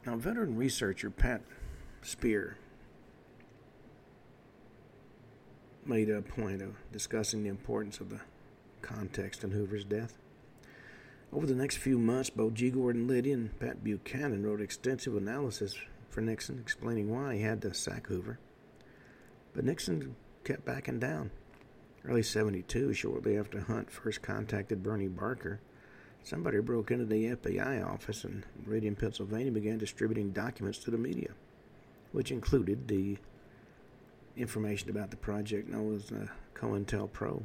Now, 0.06 0.16
veteran 0.16 0.58
researcher 0.58 1.12
Pat 1.12 1.42
Speer 2.02 2.58
made 5.86 6.10
a 6.10 6.22
point 6.22 6.62
of 6.62 6.76
discussing 6.92 7.44
the 7.44 7.50
importance 7.50 8.00
of 8.00 8.10
the 8.10 8.22
context 8.82 9.44
in 9.44 9.52
Hoover's 9.52 9.84
death. 9.84 10.18
Over 11.32 11.46
the 11.46 11.56
next 11.56 11.78
few 11.78 11.98
months, 11.98 12.30
both 12.30 12.56
G. 12.56 12.70
Gordon 12.72 13.08
Liddy 13.08 13.32
and 13.32 13.58
Pat 13.60 13.84
Buchanan 13.84 14.44
wrote 14.44 14.62
extensive 14.62 15.16
analysis 15.16 15.76
for 16.10 16.22
Nixon 16.22 16.60
explaining 16.60 17.10
why 17.10 17.36
he 17.36 17.42
had 17.42 17.62
to 17.62 17.74
sack 17.74 18.08
Hoover. 18.08 18.40
But 19.54 19.66
Nixon 19.66 20.16
kept 20.44 20.66
backing 20.66 21.00
down. 21.00 21.32
Early 22.06 22.24
72, 22.24 22.94
shortly 22.94 23.38
after 23.38 23.62
Hunt 23.62 23.92
first 23.92 24.22
contacted 24.22 24.82
Bernie 24.82 25.08
Barker, 25.08 25.62
Somebody 26.24 26.60
broke 26.60 26.92
into 26.92 27.06
the 27.06 27.36
FBI 27.36 27.86
office 27.86 28.24
in 28.26 28.44
Meridian, 28.66 28.96
Pennsylvania, 28.96 29.52
began 29.52 29.78
distributing 29.78 30.32
documents 30.32 30.78
to 30.80 30.92
the 30.92 30.98
media, 30.98 31.32
which 32.12 32.32
included 32.32 32.88
the 32.88 33.18
information 34.38 34.90
about 34.90 35.10
the 35.10 35.18
project 35.18 35.68
known 35.68 35.96
as 35.96 36.12
uh, 36.12 36.28
COINTELPRO. 36.54 37.44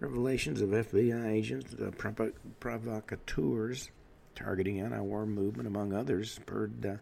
Revelations 0.00 0.60
of 0.60 0.70
FBI 0.70 1.30
agents, 1.30 1.74
provo- 1.98 2.32
provocateurs 2.58 3.90
targeting 4.34 4.80
anti-war 4.80 5.26
movement, 5.26 5.68
among 5.68 5.92
others, 5.92 6.32
spurred 6.32 6.84
uh, 6.84 6.96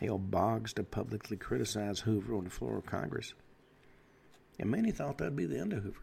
Hale 0.00 0.18
Boggs 0.18 0.72
to 0.72 0.82
publicly 0.82 1.36
criticize 1.36 2.00
Hoover 2.00 2.34
on 2.34 2.44
the 2.44 2.50
floor 2.50 2.78
of 2.78 2.86
Congress. 2.86 3.34
And 4.60 4.70
many 4.70 4.90
thought 4.90 5.16
that'd 5.16 5.34
be 5.34 5.46
the 5.46 5.58
end 5.58 5.72
of 5.72 5.82
Hoover. 5.82 6.02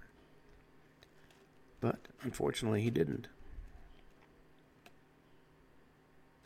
But 1.79 1.99
unfortunately, 2.23 2.81
he 2.81 2.89
didn't. 2.89 3.27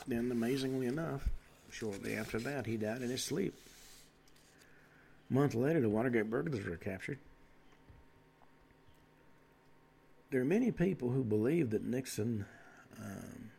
Then, 0.05 0.29
amazingly 0.29 0.87
enough, 0.87 1.29
shortly 1.71 2.15
after 2.15 2.37
that, 2.39 2.65
he 2.65 2.75
died 2.75 3.01
in 3.01 3.09
his 3.09 3.23
sleep. 3.23 3.53
A 5.29 5.33
month 5.33 5.55
later, 5.55 5.79
the 5.79 5.87
Watergate 5.87 6.29
burglars 6.29 6.65
were 6.65 6.75
captured. 6.75 7.19
There 10.31 10.41
are 10.41 10.45
many 10.45 10.71
people 10.71 11.11
who 11.11 11.23
believe 11.23 11.69
that 11.69 11.85
Nixon 11.85 12.45
um, 12.99 13.51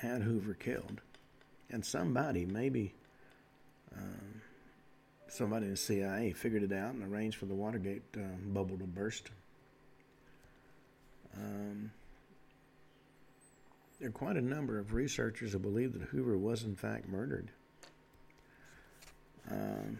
had 0.00 0.22
Hoover 0.22 0.54
killed. 0.54 1.02
And 1.70 1.84
somebody, 1.84 2.46
maybe 2.46 2.94
um, 3.96 4.42
somebody 5.28 5.66
in 5.66 5.72
the 5.72 5.76
CIA 5.76 6.32
figured 6.32 6.62
it 6.62 6.72
out 6.72 6.94
and 6.94 7.02
arranged 7.02 7.36
for 7.36 7.46
the 7.46 7.54
Watergate 7.54 8.02
uh, 8.16 8.20
bubble 8.46 8.78
to 8.78 8.84
burst. 8.84 9.30
Um, 11.36 11.90
there 13.98 14.08
are 14.08 14.12
quite 14.12 14.36
a 14.36 14.42
number 14.42 14.78
of 14.78 14.92
researchers 14.92 15.52
who 15.52 15.58
believe 15.58 15.92
that 15.92 16.02
Hoover 16.08 16.36
was 16.36 16.62
in 16.62 16.76
fact 16.76 17.08
murdered. 17.08 17.50
Um, 19.50 19.98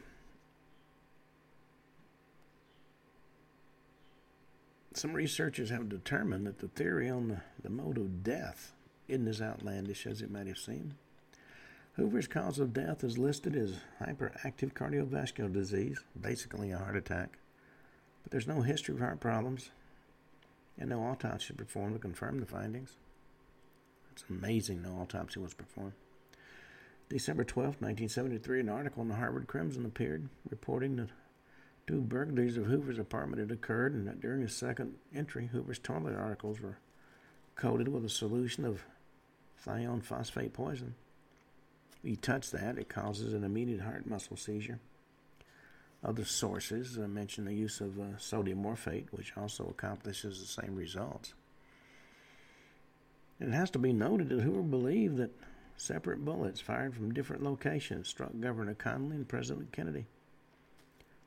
some 4.95 5.13
researchers 5.13 5.71
have 5.71 5.89
determined 5.89 6.47
that 6.47 6.59
the 6.59 6.69
theory 6.69 7.11
on 7.11 7.29
the, 7.29 7.41
the 7.63 7.71
mode 7.71 7.99
of 7.99 8.23
death 8.23 8.73
isn't 9.09 9.29
as 9.29 9.43
outlandish 9.43 10.07
as 10.07 10.23
it 10.23 10.31
might 10.31 10.47
have 10.47 10.59
seemed. 10.59 10.95
Hoover's 11.97 12.27
cause 12.27 12.59
of 12.59 12.73
death 12.73 13.05
is 13.05 13.19
listed 13.19 13.55
as 13.55 13.77
hyperactive 14.03 14.73
cardiovascular 14.73 15.53
disease, 15.53 16.01
basically 16.21 16.73
a 16.73 16.79
heart 16.79 16.97
attack. 16.97 17.39
But 18.23 18.33
there's 18.33 18.49
no 18.49 18.63
history 18.63 18.95
of 18.95 19.01
heart 19.01 19.21
problems 19.21 19.71
and 20.77 20.91
no 20.91 21.03
autopsy 21.03 21.55
performed 21.55 21.95
to 21.95 22.01
confirm 22.01 22.41
the 22.41 22.47
findings. 22.47 22.97
It's 24.11 24.25
amazing 24.29 24.83
no 24.83 24.99
autopsy 25.01 25.39
was 25.39 25.55
performed. 25.55 25.93
December 27.09 27.45
12, 27.45 27.67
1973, 27.67 28.61
an 28.61 28.69
article 28.69 29.03
in 29.03 29.09
the 29.09 29.15
Harvard 29.15 29.47
Crimson 29.47 29.85
appeared 29.85 30.29
reporting 30.51 30.97
that 30.97 31.11
two 31.87 32.01
burglaries 32.01 32.57
of 32.57 32.67
Hoover's 32.67 32.99
apartment 32.99 33.41
had 33.41 33.53
occurred 33.53 33.93
and 33.93 34.07
that 34.09 34.21
during 34.21 34.41
his 34.41 34.57
second 34.57 34.95
entry, 35.15 35.49
Hoover's 35.53 35.79
toilet 35.79 36.17
articles 36.17 36.61
were 36.61 36.79
coated 37.55 37.87
with 37.87 38.05
a 38.05 38.09
solution 38.09 38.65
of 38.65 38.85
thione 39.65 40.03
phosphate 40.03 40.53
poison. 40.53 40.95
You 42.05 42.17
touch 42.17 42.51
that, 42.51 42.77
it 42.77 42.91
causes 42.91 43.33
an 43.33 43.45
immediate 43.45 43.81
heart 43.81 44.07
muscle 44.07 44.37
seizure. 44.37 44.79
Other 46.05 46.27
sources 46.27 46.99
uh, 46.99 47.09
mention 47.09 47.47
the 47.47 47.55
use 47.55 47.81
of 47.81 47.99
uh, 47.99 48.19
sodium 48.19 48.63
morphate, 48.63 49.07
which 49.11 49.33
also 49.39 49.65
accomplishes 49.67 50.39
the 50.39 50.63
same 50.63 50.77
results. 50.77 51.33
It 53.41 53.49
has 53.49 53.71
to 53.71 53.79
be 53.79 53.95
noted 53.95 54.29
that 54.29 54.43
Hoover 54.43 54.63
believed 54.63 55.17
that 55.17 55.35
separate 55.79 56.25
bullets 56.25 56.61
fired 56.61 56.95
from 56.95 57.15
different 57.15 57.43
locations 57.43 58.07
struck 58.07 58.33
Governor 58.39 58.75
Connally 58.75 59.13
and 59.13 59.27
President 59.27 59.73
Kennedy. 59.73 60.05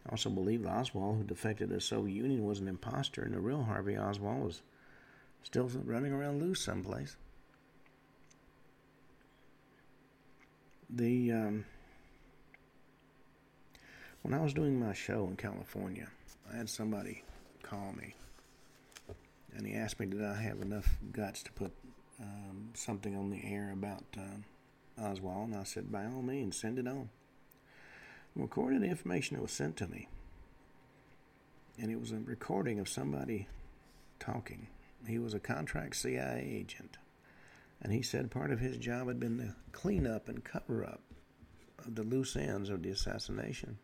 Also 0.09 0.29
believed 0.29 0.65
Oswald, 0.65 1.17
who 1.17 1.23
defected 1.23 1.69
to 1.69 1.75
the 1.75 1.81
Soviet 1.81 2.13
Union, 2.13 2.45
was 2.45 2.59
an 2.59 2.67
impostor, 2.67 3.23
and 3.23 3.33
the 3.33 3.39
real 3.39 3.63
Harvey 3.63 3.97
Oswald 3.97 4.43
was 4.43 4.61
still 5.43 5.69
running 5.83 6.13
around 6.13 6.39
loose 6.39 6.63
someplace. 6.63 7.17
The 10.89 11.31
um, 11.31 11.65
when 14.21 14.33
I 14.33 14.41
was 14.41 14.53
doing 14.53 14.79
my 14.79 14.93
show 14.93 15.25
in 15.25 15.35
California, 15.35 16.07
I 16.51 16.57
had 16.57 16.69
somebody 16.69 17.23
call 17.61 17.93
me, 17.93 18.15
and 19.55 19.67
he 19.67 19.73
asked 19.73 19.99
me, 19.99 20.05
"Did 20.05 20.23
I 20.23 20.35
have 20.41 20.61
enough 20.61 20.97
guts 21.11 21.43
to 21.43 21.51
put 21.51 21.73
um, 22.19 22.69
something 22.73 23.15
on 23.15 23.29
the 23.29 23.41
air 23.43 23.71
about 23.71 24.03
uh, 24.17 25.01
Oswald, 25.01 25.49
and 25.49 25.57
I 25.57 25.63
said, 25.63 25.91
by 25.91 26.05
all 26.05 26.21
means, 26.21 26.57
send 26.57 26.79
it 26.79 26.87
on. 26.87 27.09
I 28.35 28.41
recorded 28.41 28.81
the 28.81 28.87
information 28.87 29.35
that 29.35 29.41
was 29.41 29.51
sent 29.51 29.77
to 29.77 29.87
me, 29.87 30.07
and 31.79 31.91
it 31.91 31.99
was 31.99 32.11
a 32.11 32.17
recording 32.17 32.79
of 32.79 32.89
somebody 32.89 33.47
talking. 34.19 34.67
He 35.07 35.19
was 35.19 35.33
a 35.33 35.39
contract 35.39 35.95
CIA 35.95 36.43
agent, 36.43 36.97
and 37.81 37.93
he 37.93 38.01
said 38.01 38.31
part 38.31 38.51
of 38.51 38.59
his 38.59 38.77
job 38.77 39.07
had 39.07 39.19
been 39.19 39.37
to 39.37 39.55
clean 39.71 40.07
up 40.07 40.29
and 40.29 40.43
cover 40.43 40.83
up 40.83 41.01
of 41.85 41.95
the 41.95 42.03
loose 42.03 42.35
ends 42.35 42.69
of 42.69 42.83
the 42.83 42.89
assassination. 42.89 43.77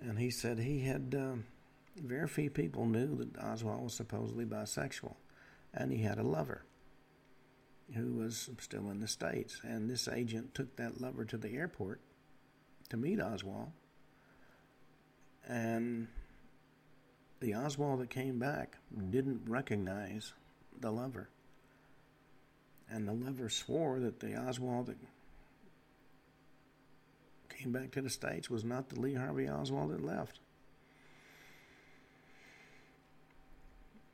And 0.00 0.18
he 0.18 0.30
said 0.30 0.58
he 0.58 0.80
had 0.80 1.14
um, 1.16 1.44
very 1.96 2.28
few 2.28 2.50
people 2.50 2.86
knew 2.86 3.16
that 3.16 3.42
Oswald 3.42 3.82
was 3.82 3.94
supposedly 3.94 4.44
bisexual 4.44 5.16
and 5.74 5.90
he 5.90 6.02
had 6.02 6.18
a 6.18 6.22
lover 6.22 6.64
who 7.94 8.14
was 8.14 8.50
still 8.60 8.90
in 8.90 9.00
the 9.00 9.08
States. 9.08 9.60
And 9.64 9.88
this 9.88 10.08
agent 10.08 10.54
took 10.54 10.76
that 10.76 11.00
lover 11.00 11.24
to 11.24 11.36
the 11.36 11.54
airport 11.54 12.00
to 12.90 12.96
meet 12.96 13.20
Oswald. 13.20 13.72
And 15.48 16.08
the 17.40 17.54
Oswald 17.54 18.00
that 18.00 18.10
came 18.10 18.38
back 18.38 18.76
didn't 19.10 19.42
recognize 19.46 20.34
the 20.78 20.90
lover. 20.90 21.30
And 22.90 23.06
the 23.06 23.12
lover 23.12 23.48
swore 23.48 24.00
that 24.00 24.20
the 24.20 24.34
Oswald 24.34 24.86
that 24.86 24.96
came 27.48 27.72
back 27.72 27.90
to 27.92 28.02
the 28.02 28.10
States 28.10 28.48
was 28.48 28.64
not 28.64 28.88
the 28.88 29.00
Lee 29.00 29.14
Harvey 29.14 29.48
Oswald 29.48 29.90
that 29.90 30.04
left. 30.04 30.40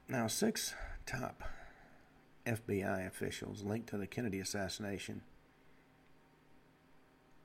Now, 0.08 0.26
six 0.26 0.74
top 1.06 1.42
FBI 2.46 3.06
officials 3.06 3.62
linked 3.62 3.88
to 3.90 3.96
the 3.96 4.06
Kennedy 4.06 4.40
assassination 4.40 5.22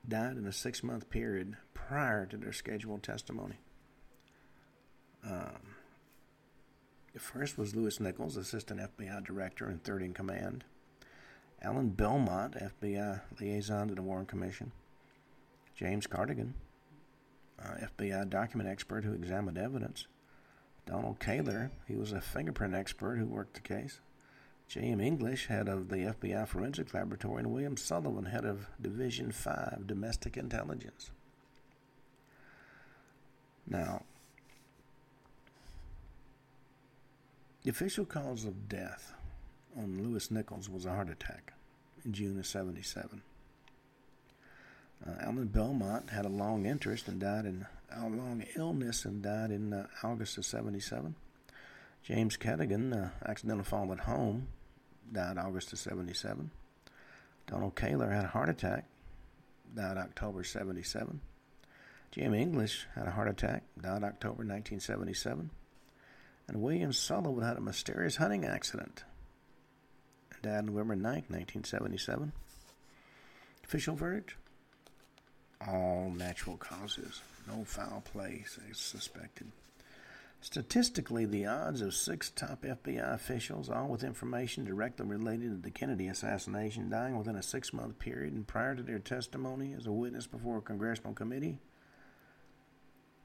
died 0.06 0.36
in 0.36 0.46
a 0.46 0.52
six 0.52 0.82
month 0.82 1.10
period 1.10 1.56
prior 1.74 2.26
to 2.26 2.36
their 2.36 2.52
scheduled 2.52 3.02
testimony. 3.02 3.58
Um, 5.24 5.76
the 7.12 7.20
first 7.20 7.58
was 7.58 7.74
Louis 7.74 7.98
Nichols, 8.00 8.36
Assistant 8.36 8.80
FBI 8.80 9.24
Director 9.24 9.66
and 9.66 9.82
third 9.82 10.02
in 10.02 10.14
command. 10.14 10.64
Alan 11.62 11.90
Belmont, 11.90 12.54
FBI 12.54 13.20
Liaison 13.38 13.88
to 13.88 13.94
the 13.94 14.02
Warren 14.02 14.26
Commission. 14.26 14.72
James 15.74 16.06
Cadogan, 16.06 16.54
uh, 17.62 17.86
FBI 17.98 18.28
document 18.28 18.68
expert 18.68 19.04
who 19.04 19.12
examined 19.12 19.58
evidence. 19.58 20.06
Donald 20.86 21.20
Kaylor, 21.20 21.70
he 21.86 21.96
was 21.96 22.12
a 22.12 22.20
fingerprint 22.20 22.74
expert 22.74 23.16
who 23.16 23.26
worked 23.26 23.54
the 23.54 23.60
case. 23.60 24.00
J.M. 24.68 25.00
English, 25.00 25.46
head 25.46 25.68
of 25.68 25.88
the 25.88 25.96
FBI 25.96 26.46
Forensic 26.46 26.94
Laboratory, 26.94 27.42
and 27.42 27.52
William 27.52 27.76
Sullivan, 27.76 28.26
head 28.26 28.44
of 28.44 28.68
Division 28.80 29.32
5 29.32 29.86
Domestic 29.86 30.36
Intelligence. 30.36 31.10
Now, 33.66 34.02
the 37.62 37.70
official 37.70 38.04
cause 38.04 38.44
of 38.44 38.68
death 38.68 39.14
on 39.76 40.02
Louis 40.02 40.30
Nichols 40.30 40.68
was 40.68 40.86
a 40.86 40.90
heart 40.90 41.10
attack 41.10 41.52
in 42.04 42.12
June 42.12 42.38
of 42.38 42.46
77. 42.46 43.22
Uh, 45.06 45.10
Alan 45.20 45.46
Belmont 45.46 46.10
had 46.10 46.26
a 46.26 46.30
long 46.30 46.66
interest 46.66 47.08
and 47.08 47.20
died 47.20 47.46
in 47.46 47.66
a 47.90 48.02
long 48.02 48.44
illness 48.56 49.04
and 49.04 49.22
died 49.22 49.50
in 49.50 49.72
uh, 49.72 49.86
August 50.02 50.38
of 50.38 50.44
77. 50.44 51.14
James 52.02 52.36
Cadogan 52.36 52.92
uh, 52.92 53.10
accidentally 53.26 53.64
fall 53.64 53.92
at 53.92 54.00
home, 54.00 54.48
died 55.12 55.38
August 55.38 55.72
of 55.72 55.78
77. 55.78 56.50
Donald 57.46 57.74
Kaylor 57.74 58.12
had 58.12 58.24
a 58.24 58.28
heart 58.28 58.48
attack, 58.48 58.86
died 59.74 59.96
October 59.96 60.44
77. 60.44 61.20
Jim 62.12 62.34
English 62.34 62.86
had 62.94 63.06
a 63.06 63.10
heart 63.12 63.28
attack, 63.28 63.64
died 63.80 64.02
October 64.02 64.42
1977. 64.44 65.50
And 66.48 66.62
William 66.62 66.92
Sullivan 66.92 67.44
had 67.44 67.56
a 67.56 67.60
mysterious 67.60 68.16
hunting 68.16 68.44
accident, 68.44 69.04
died 70.42 70.66
November 70.66 70.96
9, 70.96 71.04
1977. 71.28 72.32
Official 73.64 73.94
verdict 73.94 74.34
all 75.66 76.12
natural 76.16 76.56
causes. 76.56 77.20
No 77.46 77.64
foul 77.64 78.02
play 78.12 78.44
suspected. 78.72 79.50
Statistically, 80.42 81.26
the 81.26 81.44
odds 81.44 81.82
of 81.82 81.94
six 81.94 82.30
top 82.30 82.62
FBI 82.62 83.12
officials, 83.14 83.68
all 83.68 83.88
with 83.88 84.02
information 84.02 84.64
directly 84.64 85.04
related 85.04 85.50
to 85.50 85.56
the 85.56 85.70
Kennedy 85.70 86.08
assassination, 86.08 86.88
dying 86.88 87.18
within 87.18 87.36
a 87.36 87.42
six 87.42 87.74
month 87.74 87.98
period 87.98 88.32
and 88.32 88.46
prior 88.46 88.74
to 88.74 88.82
their 88.82 88.98
testimony 88.98 89.74
as 89.74 89.86
a 89.86 89.92
witness 89.92 90.26
before 90.26 90.58
a 90.58 90.62
congressional 90.62 91.12
committee, 91.12 91.58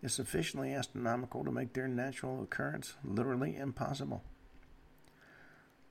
is 0.03 0.13
sufficiently 0.13 0.74
astronomical 0.74 1.45
to 1.45 1.51
make 1.51 1.72
their 1.72 1.88
natural 1.88 2.43
occurrence 2.43 2.95
literally 3.03 3.55
impossible. 3.55 4.22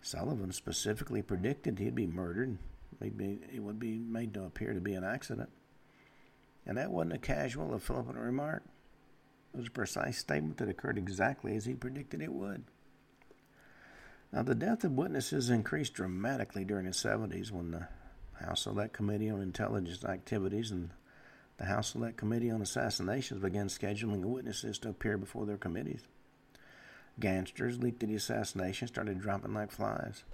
Sullivan 0.05 0.53
specifically 0.53 1.23
predicted 1.23 1.79
he'd 1.79 1.95
be 1.95 2.07
murdered. 2.07 2.59
Maybe 3.01 3.39
it 3.55 3.61
would 3.61 3.79
be 3.79 3.99
made 3.99 4.35
to 4.35 4.45
appear 4.45 4.75
to 4.75 4.81
be 4.81 4.93
an 4.93 5.03
accident. 5.03 5.49
And 6.67 6.77
that 6.77 6.91
wasn't 6.91 7.15
a 7.15 7.19
casual 7.19 7.75
or 7.75 7.79
flippant 7.79 8.19
remark. 8.19 8.63
It 9.55 9.57
was 9.57 9.69
a 9.69 9.71
precise 9.71 10.19
statement 10.19 10.59
that 10.59 10.69
occurred 10.69 10.99
exactly 10.99 11.57
as 11.57 11.65
he 11.65 11.73
predicted 11.73 12.21
it 12.21 12.33
would. 12.33 12.65
Now, 14.31 14.43
the 14.43 14.55
death 14.55 14.85
of 14.85 14.93
witnesses 14.93 15.49
increased 15.49 15.95
dramatically 15.95 16.67
during 16.67 16.85
the 16.85 16.91
70s 16.91 17.51
when 17.51 17.71
the 17.71 17.89
House 18.45 18.63
Select 18.63 18.93
Committee 18.93 19.31
on 19.31 19.41
Intelligence 19.41 20.05
Activities 20.05 20.71
and 20.71 20.91
the 21.57 21.65
House 21.65 21.93
Select 21.93 22.19
Committee 22.19 22.51
on 22.51 22.61
Assassinations 22.61 23.41
began 23.41 23.69
scheduling 23.69 24.23
witnesses 24.23 24.79
to 24.81 24.91
appear 24.91 25.17
before 25.17 25.47
their 25.47 25.57
committees. 25.57 26.03
Gangsters 27.21 27.79
leaked 27.79 28.01
to 28.01 28.07
the 28.07 28.17
assassination 28.17 28.89
started 28.89 29.21
dropping 29.21 29.55
like 29.55 29.71
flies. 29.71 30.25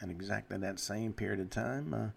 And 0.00 0.10
exactly 0.10 0.56
that 0.58 0.78
same 0.78 1.12
period 1.12 1.40
of 1.40 1.50
time, 1.50 1.94
uh, 1.94 2.08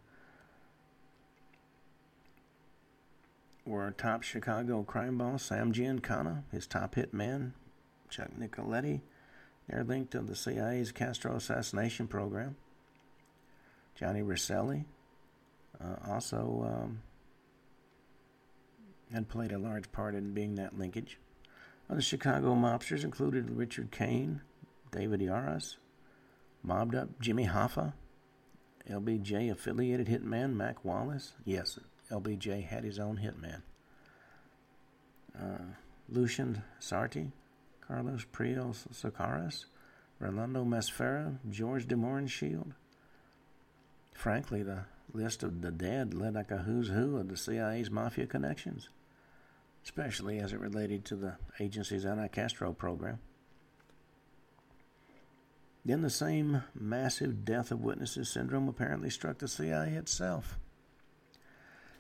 were 3.66 3.92
top 3.92 4.24
Chicago 4.24 4.84
crime 4.84 5.18
boss 5.18 5.44
Sam 5.44 5.74
Giancana, 5.74 6.44
his 6.52 6.68
top 6.68 6.96
hit 6.96 7.14
man, 7.14 7.54
Chuck 8.10 8.30
Nicoletti. 8.40 9.02
They're 9.68 9.84
linked 9.84 10.12
to 10.12 10.22
the 10.22 10.36
CIA's 10.36 10.92
Castro 10.92 11.36
assassination 11.36 12.08
program. 12.08 12.56
Johnny 13.96 14.22
Rosselli 14.22 14.86
uh, 15.84 16.12
also 16.12 16.84
um, 16.86 17.02
had 19.12 19.28
played 19.28 19.52
a 19.52 19.58
large 19.58 19.92
part 19.92 20.14
in 20.14 20.34
being 20.34 20.56
that 20.56 20.78
linkage. 20.78 21.18
Other 21.90 22.02
Chicago 22.02 22.56
mobsters 22.56 23.04
included 23.04 23.52
Richard 23.52 23.92
Cain, 23.92 24.42
David 24.92 25.20
Yaras, 25.20 25.76
mobbed 26.64 26.96
up 26.96 27.20
Jimmy 27.20 27.46
Hoffa, 27.48 27.94
LBJ 28.90 29.52
affiliated 29.52 30.08
hitman 30.08 30.54
Mac 30.54 30.84
Wallace. 30.84 31.34
Yes, 31.44 31.80
LBJ 32.12 32.66
had 32.66 32.84
his 32.84 33.00
own 33.00 33.18
hitman. 33.18 33.62
Uh, 35.40 35.74
Lucien 36.10 36.64
Sarti, 36.80 37.32
Carlos 37.82 38.26
Prios 38.32 38.88
Socaras, 38.94 39.66
Rolando 40.20 40.64
Masferrer, 40.64 41.38
George 41.50 41.88
de 41.88 42.28
Shield. 42.28 42.74
Frankly, 44.14 44.64
the 44.64 44.86
list 45.14 45.44
of 45.44 45.62
the 45.62 45.72
dead 45.72 46.14
led 46.14 46.36
like 46.36 46.52
a 46.52 46.58
who's 46.58 46.90
who 46.90 47.18
of 47.18 47.28
the 47.28 47.38
CIA's 47.38 47.92
mafia 47.92 48.26
connections, 48.26 48.90
especially 49.86 50.40
as 50.40 50.52
it 50.52 50.60
related 50.60 51.06
to 51.06 51.16
the 51.16 51.36
agency's 51.60 52.06
anti 52.06 52.28
Castro 52.28 52.74
program. 52.74 53.20
Then 55.86 56.02
the 56.02 56.10
same 56.10 56.64
massive 56.74 57.46
death 57.46 57.72
of 57.72 57.82
witnesses 57.82 58.28
syndrome 58.28 58.68
apparently 58.68 59.12
struck 59.12 59.38
the 59.38 59.48
CIA 59.48 59.92
itself. 59.92 60.58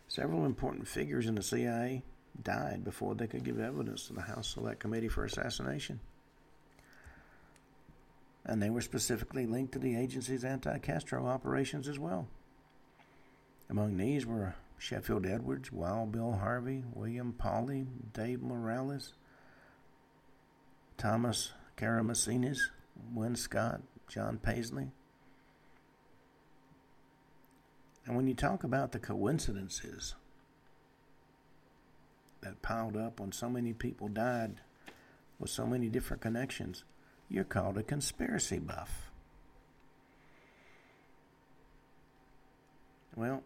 Several 0.07 0.45
important 0.45 0.88
figures 0.88 1.27
in 1.27 1.36
the 1.36 1.43
CIA 1.43 2.01
died 2.41 2.83
before 2.83 3.13
they 3.13 3.27
could 3.27 3.43
give 3.43 3.59
evidence 3.59 4.07
to 4.07 4.13
the 4.13 4.21
House 4.21 4.49
Select 4.49 4.79
Committee 4.79 5.07
for 5.07 5.23
Assassination. 5.23 5.99
And 8.43 8.61
they 8.61 8.71
were 8.71 8.81
specifically 8.81 9.45
linked 9.45 9.73
to 9.73 9.79
the 9.79 9.95
agency's 9.95 10.43
anti 10.43 10.79
Castro 10.79 11.27
operations 11.27 11.88
as 11.88 11.99
well. 11.99 12.27
Among 13.69 13.97
these 13.97 14.25
were 14.25 14.55
Sheffield 14.78 15.26
Edwards, 15.26 15.71
Wild 15.71 16.11
Bill 16.11 16.34
Harvey, 16.34 16.84
William 16.93 17.34
Pawley, 17.34 17.88
Dave 18.13 18.41
Morales, 18.41 19.13
Thomas 20.97 21.53
Karamessines, 21.78 22.59
Win 23.13 23.36
Scott, 23.36 23.82
John 24.07 24.38
Paisley. 24.38 24.91
And 28.05 28.15
when 28.15 28.28
you 28.28 28.36
talk 28.36 28.63
about 28.63 28.91
the 28.91 28.99
coincidences 28.99 30.15
that 32.41 32.61
piled 32.61 32.95
up 32.95 33.19
when 33.19 33.32
so 33.32 33.49
many 33.49 33.73
people 33.73 34.07
died 34.07 34.61
with 35.39 35.49
so 35.49 35.65
many 35.65 35.89
different 35.89 36.21
connections, 36.21 36.84
you're 37.28 37.43
called 37.43 37.78
a 37.78 37.84
conspiracy 37.84 38.59
buff. 38.59 39.09
Well, 43.15 43.43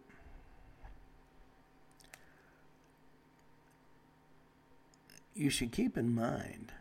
you 5.40 5.50
should 5.50 5.72
keep 5.72 5.98
in 5.98 6.14
mind 6.14 6.74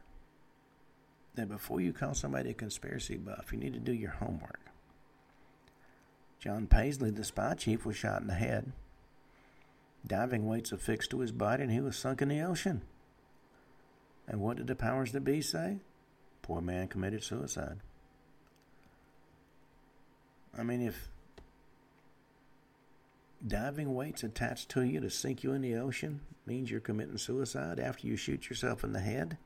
that 1.34 1.48
before 1.48 1.80
you 1.80 1.92
call 1.92 2.14
somebody 2.14 2.50
a 2.50 2.54
conspiracy 2.54 3.16
buff, 3.16 3.52
you 3.52 3.58
need 3.58 3.72
to 3.74 3.78
do 3.78 3.92
your 3.92 4.10
homework. 4.10 4.60
John 6.40 6.66
Paisley, 6.66 7.10
the 7.10 7.24
spy 7.24 7.54
chief, 7.54 7.86
was 7.86 7.96
shot 7.96 8.20
in 8.20 8.26
the 8.26 8.34
head. 8.34 8.72
Diving 10.06 10.46
weights 10.46 10.72
affixed 10.72 11.10
to 11.10 11.20
his 11.20 11.32
body, 11.32 11.62
and 11.62 11.72
he 11.72 11.80
was 11.80 11.96
sunk 11.96 12.22
in 12.22 12.28
the 12.28 12.40
ocean. 12.40 12.82
And 14.26 14.40
what 14.40 14.56
did 14.56 14.66
the 14.66 14.76
powers 14.76 15.12
that 15.12 15.24
be 15.24 15.40
say? 15.40 15.78
Poor 16.42 16.60
man 16.60 16.88
committed 16.88 17.22
suicide. 17.22 17.78
I 20.56 20.62
mean, 20.62 20.82
if 20.82 21.08
diving 23.46 23.94
weights 23.94 24.22
attached 24.24 24.68
to 24.70 24.82
you 24.82 25.00
to 25.00 25.10
sink 25.10 25.42
you 25.42 25.52
in 25.52 25.62
the 25.62 25.74
ocean 25.74 26.20
means 26.46 26.70
you're 26.70 26.80
committing 26.80 27.18
suicide 27.18 27.78
after 27.78 28.06
you 28.06 28.16
shoot 28.16 28.48
yourself 28.48 28.82
in 28.82 28.92
the 28.92 29.00
head, 29.00 29.38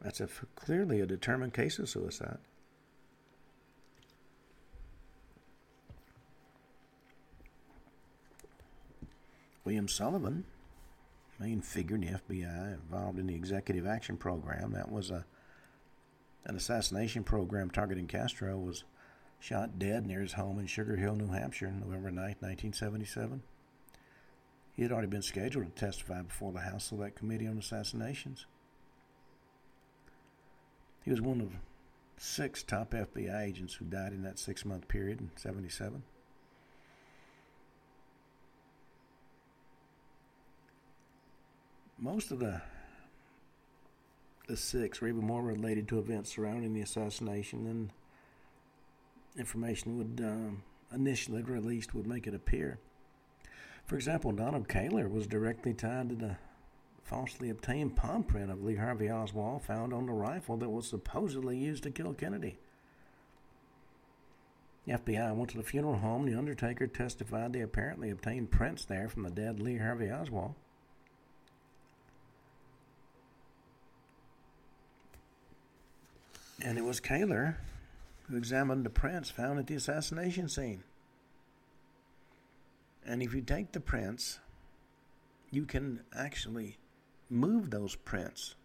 that's 0.00 0.20
a, 0.20 0.28
clearly 0.54 1.00
a 1.00 1.06
determined 1.06 1.52
case 1.52 1.78
of 1.78 1.88
suicide. 1.88 2.38
William 9.64 9.88
Sullivan, 9.88 10.44
main 11.40 11.60
figure 11.60 11.96
in 11.96 12.02
the 12.02 12.06
FBI 12.06 12.74
involved 12.74 13.18
in 13.18 13.26
the 13.26 13.34
executive 13.34 13.84
action 13.84 14.16
program, 14.16 14.70
that 14.72 14.90
was 14.90 15.10
a 15.10 15.26
an 16.44 16.54
assassination 16.54 17.24
program 17.24 17.68
targeting 17.70 18.06
Castro, 18.06 18.56
was 18.56 18.84
shot 19.40 19.78
dead 19.78 20.06
near 20.06 20.20
his 20.20 20.32
home 20.32 20.58
in 20.58 20.66
Sugar 20.66 20.96
Hill, 20.96 21.16
New 21.16 21.28
Hampshire, 21.28 21.70
November 21.70 22.10
9, 22.10 22.16
1977. 22.40 23.42
He 24.74 24.82
had 24.82 24.92
already 24.92 25.08
been 25.08 25.22
scheduled 25.22 25.74
to 25.74 25.84
testify 25.84 26.22
before 26.22 26.52
the 26.52 26.60
House 26.60 26.84
Select 26.84 27.16
Committee 27.16 27.46
on 27.46 27.58
Assassinations. 27.58 28.46
He 31.02 31.10
was 31.10 31.20
one 31.20 31.40
of 31.40 31.52
six 32.18 32.62
top 32.62 32.92
FBI 32.92 33.46
agents 33.46 33.74
who 33.74 33.84
died 33.84 34.12
in 34.12 34.22
that 34.22 34.38
six 34.38 34.64
month 34.64 34.88
period 34.88 35.20
in 35.20 35.30
77. 35.36 36.02
Most 41.98 42.30
of 42.30 42.40
the 42.40 42.60
the 44.46 44.56
six 44.56 45.00
were 45.00 45.08
even 45.08 45.26
more 45.26 45.42
related 45.42 45.88
to 45.88 45.98
events 45.98 46.34
surrounding 46.34 46.72
the 46.72 46.80
assassination 46.80 47.64
than 47.64 47.90
information 49.38 49.98
would 49.98 50.24
um, 50.24 50.62
initially 50.94 51.42
released 51.42 51.94
would 51.94 52.06
make 52.06 52.26
it 52.26 52.34
appear. 52.34 52.78
For 53.84 53.96
example, 53.96 54.32
Donald 54.32 54.68
Kaylor 54.68 55.10
was 55.10 55.26
directly 55.26 55.72
tied 55.72 56.08
to 56.08 56.14
the 56.14 56.36
falsely 57.04 57.50
obtained 57.50 57.96
palm 57.96 58.24
print 58.24 58.50
of 58.50 58.64
Lee 58.64 58.74
Harvey 58.74 59.08
Oswald 59.08 59.62
found 59.62 59.92
on 59.92 60.06
the 60.06 60.12
rifle 60.12 60.56
that 60.56 60.68
was 60.68 60.88
supposedly 60.88 61.56
used 61.56 61.84
to 61.84 61.90
kill 61.90 62.12
Kennedy. 62.12 62.58
The 64.86 64.94
FBI 64.94 65.34
went 65.34 65.50
to 65.50 65.56
the 65.56 65.62
funeral 65.62 65.96
home. 65.96 66.26
The 66.26 66.38
undertaker 66.38 66.86
testified 66.86 67.52
they 67.52 67.60
apparently 67.60 68.10
obtained 68.10 68.50
prints 68.50 68.84
there 68.84 69.08
from 69.08 69.22
the 69.24 69.30
dead 69.30 69.60
Lee 69.60 69.78
Harvey 69.78 70.10
Oswald. 70.10 70.54
And 76.64 76.78
it 76.78 76.84
was 76.84 77.00
Kaylor 77.00 77.56
who 78.28 78.36
examined 78.36 78.84
the 78.84 78.90
prints 78.90 79.30
found 79.30 79.58
at 79.58 79.66
the 79.66 79.74
assassination 79.74 80.48
scene. 80.48 80.82
And 83.06 83.22
if 83.22 83.34
you 83.34 83.40
take 83.40 83.72
the 83.72 83.80
prints, 83.80 84.40
you 85.50 85.64
can 85.64 86.00
actually 86.16 86.76
move 87.30 87.70
those 87.70 87.94
prints 87.94 88.56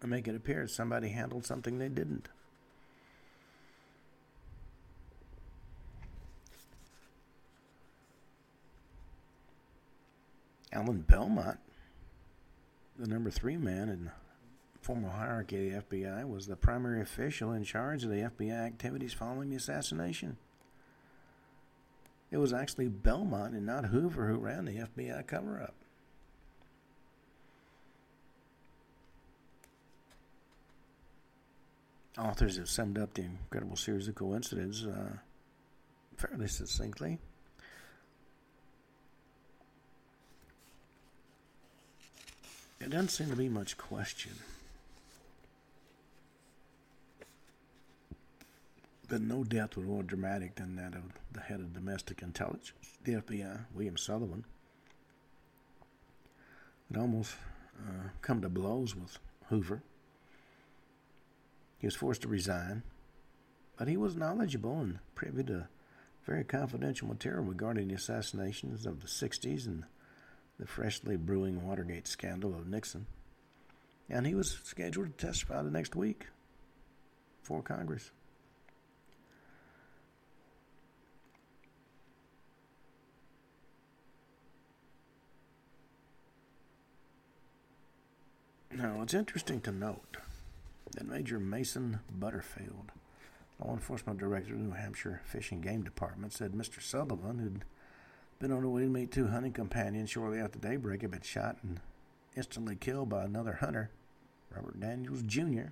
and 0.00 0.10
make 0.10 0.28
it 0.28 0.36
appear 0.36 0.68
somebody 0.68 1.08
handled 1.08 1.44
something 1.44 1.78
they 1.78 1.88
didn't. 1.88 2.28
Alan 10.72 11.00
Belmont, 11.00 11.58
the 12.98 13.08
number 13.08 13.30
three 13.30 13.56
man 13.56 13.88
in 13.88 14.10
formal 14.86 15.10
hierarchy 15.10 15.72
of 15.72 15.88
the 15.90 16.02
FBI, 16.02 16.28
was 16.28 16.46
the 16.46 16.54
primary 16.54 17.00
official 17.00 17.50
in 17.50 17.64
charge 17.64 18.04
of 18.04 18.10
the 18.10 18.30
FBI 18.30 18.52
activities 18.52 19.12
following 19.12 19.50
the 19.50 19.56
assassination. 19.56 20.36
It 22.30 22.36
was 22.36 22.52
actually 22.52 22.86
Belmont 22.86 23.54
and 23.54 23.66
not 23.66 23.86
Hoover 23.86 24.28
who 24.28 24.36
ran 24.36 24.64
the 24.64 24.76
FBI 24.76 25.26
cover 25.26 25.60
up. 25.60 25.74
authors 32.18 32.56
have 32.56 32.68
summed 32.68 32.96
up 32.96 33.12
the 33.12 33.22
incredible 33.22 33.76
series 33.76 34.08
of 34.08 34.14
coincidences 34.14 34.86
uh, 34.86 35.18
fairly 36.16 36.48
succinctly. 36.48 37.18
There 42.78 42.88
doesn't 42.88 43.08
seem 43.08 43.28
to 43.28 43.36
be 43.36 43.50
much 43.50 43.76
question 43.76 44.32
that 49.08 49.22
no 49.22 49.44
death 49.44 49.76
was 49.76 49.86
more 49.86 50.02
dramatic 50.02 50.56
than 50.56 50.76
that 50.76 50.94
of 50.94 51.02
the 51.32 51.40
head 51.40 51.60
of 51.60 51.72
domestic 51.72 52.22
intelligence, 52.22 52.72
the 53.04 53.14
FBI, 53.14 53.66
William 53.74 53.96
Sullivan. 53.96 54.44
It 56.90 56.96
almost 56.96 57.34
uh, 57.78 58.08
come 58.22 58.40
to 58.42 58.48
blows 58.48 58.94
with 58.94 59.18
Hoover. 59.48 59.82
He 61.78 61.86
was 61.86 61.96
forced 61.96 62.22
to 62.22 62.28
resign, 62.28 62.82
but 63.76 63.88
he 63.88 63.96
was 63.96 64.16
knowledgeable 64.16 64.80
and 64.80 64.98
privy 65.14 65.44
to 65.44 65.68
very 66.24 66.42
confidential 66.42 67.06
material 67.06 67.44
regarding 67.44 67.88
the 67.88 67.94
assassinations 67.94 68.86
of 68.86 69.00
the 69.00 69.06
60s 69.06 69.66
and 69.66 69.84
the 70.58 70.66
freshly 70.66 71.16
brewing 71.16 71.64
Watergate 71.64 72.08
scandal 72.08 72.54
of 72.54 72.66
Nixon. 72.66 73.06
And 74.08 74.26
he 74.26 74.34
was 74.34 74.58
scheduled 74.64 75.18
to 75.18 75.26
testify 75.26 75.62
the 75.62 75.70
next 75.70 75.94
week 75.94 76.26
for 77.42 77.62
Congress. 77.62 78.10
Now, 88.76 89.00
it's 89.00 89.14
interesting 89.14 89.62
to 89.62 89.72
note 89.72 90.18
that 90.92 91.08
Major 91.08 91.40
Mason 91.40 92.00
Butterfield, 92.12 92.92
law 93.58 93.72
enforcement 93.72 94.18
director 94.18 94.52
of 94.52 94.58
the 94.58 94.64
New 94.66 94.72
Hampshire 94.72 95.22
Fish 95.24 95.50
and 95.50 95.62
Game 95.62 95.82
Department, 95.82 96.34
said 96.34 96.52
Mr. 96.52 96.82
Sullivan, 96.82 97.38
who'd 97.38 97.64
been 98.38 98.52
on 98.52 98.60
to 98.60 98.68
meet 98.68 99.10
two 99.10 99.28
hunting 99.28 99.54
companions 99.54 100.10
shortly 100.10 100.40
after 100.40 100.58
daybreak, 100.58 101.00
had 101.00 101.10
been 101.10 101.22
shot 101.22 101.56
and 101.62 101.80
instantly 102.36 102.76
killed 102.76 103.08
by 103.08 103.24
another 103.24 103.54
hunter, 103.54 103.88
Robert 104.54 104.78
Daniels 104.78 105.22
Jr., 105.22 105.70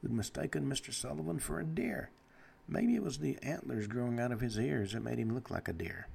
who'd 0.00 0.10
mistaken 0.10 0.64
Mr. 0.64 0.94
Sullivan 0.94 1.38
for 1.38 1.60
a 1.60 1.64
deer. 1.64 2.08
Maybe 2.66 2.94
it 2.94 3.02
was 3.02 3.18
the 3.18 3.36
antlers 3.42 3.86
growing 3.86 4.18
out 4.18 4.32
of 4.32 4.40
his 4.40 4.58
ears 4.58 4.92
that 4.92 5.04
made 5.04 5.18
him 5.18 5.34
look 5.34 5.50
like 5.50 5.68
a 5.68 5.74
deer. 5.74 6.08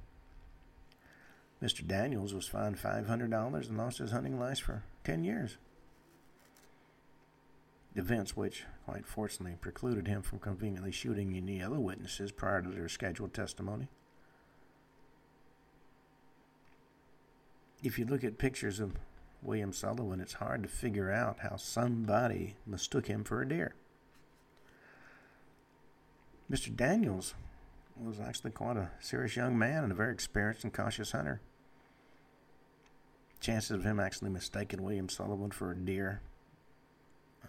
Mr. 1.62 1.86
Daniels 1.86 2.34
was 2.34 2.48
fined 2.48 2.78
$500 2.82 3.68
and 3.68 3.78
lost 3.78 3.98
his 3.98 4.10
hunting 4.10 4.40
license 4.40 4.58
for 4.58 4.82
10 5.04 5.22
years. 5.22 5.56
Events 7.96 8.36
which, 8.36 8.64
quite 8.84 9.06
fortunately, 9.06 9.56
precluded 9.60 10.08
him 10.08 10.22
from 10.22 10.40
conveniently 10.40 10.90
shooting 10.90 11.36
any 11.36 11.62
other 11.62 11.78
witnesses 11.78 12.32
prior 12.32 12.60
to 12.60 12.68
their 12.68 12.88
scheduled 12.88 13.32
testimony. 13.32 13.88
If 17.84 17.98
you 17.98 18.04
look 18.04 18.24
at 18.24 18.38
pictures 18.38 18.80
of 18.80 18.96
William 19.42 19.72
Sullivan, 19.72 20.20
it's 20.20 20.34
hard 20.34 20.62
to 20.64 20.68
figure 20.68 21.12
out 21.12 21.40
how 21.40 21.56
somebody 21.56 22.56
mistook 22.66 23.06
him 23.06 23.22
for 23.22 23.42
a 23.42 23.48
deer. 23.48 23.74
Mr. 26.50 26.74
Daniels 26.74 27.34
was 27.96 28.18
actually 28.18 28.50
quite 28.50 28.76
a 28.76 28.90
serious 29.00 29.36
young 29.36 29.56
man 29.56 29.84
and 29.84 29.92
a 29.92 29.94
very 29.94 30.12
experienced 30.12 30.64
and 30.64 30.72
cautious 30.72 31.12
hunter. 31.12 31.40
Chances 33.40 33.70
of 33.70 33.84
him 33.84 34.00
actually 34.00 34.30
mistaking 34.30 34.82
William 34.82 35.08
Sullivan 35.08 35.50
for 35.50 35.70
a 35.70 35.76
deer 35.76 36.22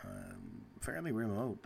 uh, 0.04 0.35
fairly 0.86 1.12
remote. 1.12 1.58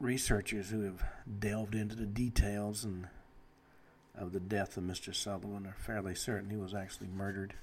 Researchers 0.00 0.70
who 0.70 0.82
have 0.82 1.04
delved 1.38 1.76
into 1.76 1.94
the 1.94 2.06
details 2.06 2.84
and 2.84 3.06
of 4.18 4.32
the 4.32 4.40
death 4.40 4.76
of 4.76 4.82
Mr. 4.82 5.14
Sullivan 5.14 5.66
are 5.66 5.76
fairly 5.78 6.16
certain 6.16 6.50
he 6.50 6.56
was 6.56 6.74
actually 6.74 7.06
murdered. 7.06 7.54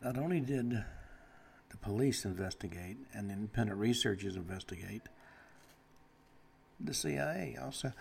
Not 0.00 0.16
only 0.16 0.40
did 0.40 0.82
the 1.68 1.76
police 1.76 2.24
investigate 2.24 2.96
and 3.12 3.30
independent 3.30 3.78
researchers 3.78 4.34
investigate, 4.34 5.02
the 6.84 6.94
CIA 6.94 7.56
also, 7.62 7.92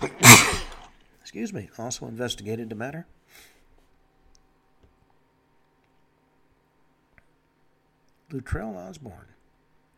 excuse 1.20 1.52
me, 1.52 1.68
also 1.78 2.06
investigated 2.06 2.68
the 2.68 2.74
matter. 2.74 3.06
Luttrell 8.32 8.76
Osborne, 8.76 9.26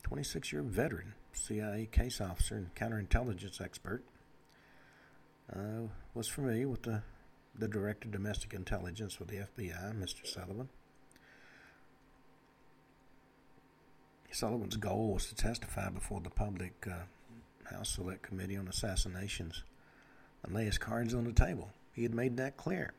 26 0.04 0.52
year 0.52 0.62
veteran, 0.62 1.14
CIA 1.32 1.88
case 1.90 2.20
officer 2.20 2.54
and 2.54 2.74
counterintelligence 2.74 3.60
expert, 3.60 4.02
uh, 5.54 5.88
was 6.14 6.28
familiar 6.28 6.68
with 6.68 6.82
the, 6.82 7.02
the 7.58 7.68
Director 7.68 8.08
of 8.08 8.12
Domestic 8.12 8.54
Intelligence 8.54 9.18
with 9.18 9.28
the 9.28 9.36
FBI, 9.36 9.94
Mr. 9.98 10.26
Sullivan. 10.26 10.70
Sullivan's 14.30 14.78
goal 14.78 15.12
was 15.12 15.26
to 15.26 15.34
testify 15.34 15.90
before 15.90 16.20
the 16.22 16.30
public 16.30 16.86
uh, 16.90 17.04
House 17.70 17.90
Select 17.90 18.22
Committee 18.22 18.56
on 18.56 18.68
Assassinations 18.68 19.62
and 20.42 20.54
lay 20.54 20.64
his 20.64 20.78
cards 20.78 21.14
on 21.14 21.24
the 21.24 21.32
table. 21.32 21.70
He 21.92 22.02
had 22.02 22.14
made 22.14 22.36
that 22.36 22.56
clear. 22.56 22.92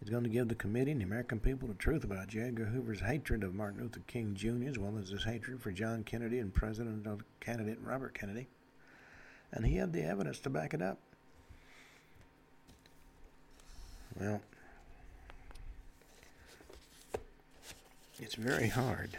He's 0.00 0.10
going 0.10 0.24
to 0.24 0.30
give 0.30 0.48
the 0.48 0.54
committee 0.54 0.90
and 0.90 1.00
the 1.00 1.06
American 1.06 1.40
people 1.40 1.66
the 1.66 1.74
truth 1.74 2.04
about 2.04 2.28
J. 2.28 2.40
Edgar 2.40 2.66
Hoover's 2.66 3.00
hatred 3.00 3.42
of 3.42 3.54
Martin 3.54 3.80
Luther 3.80 4.02
King 4.06 4.34
Jr., 4.34 4.68
as 4.68 4.78
well 4.78 4.98
as 5.00 5.08
his 5.08 5.24
hatred 5.24 5.62
for 5.62 5.72
John 5.72 6.04
Kennedy 6.04 6.38
and 6.40 6.52
President 6.52 7.06
of 7.06 7.24
candidate 7.40 7.78
Robert 7.82 8.12
Kennedy. 8.12 8.46
And 9.52 9.64
he 9.64 9.76
had 9.76 9.92
the 9.92 10.02
evidence 10.02 10.40
to 10.40 10.50
back 10.50 10.74
it 10.74 10.82
up. 10.82 10.98
Well, 14.18 14.40
it's 18.20 18.34
very 18.34 18.68
hard 18.68 19.16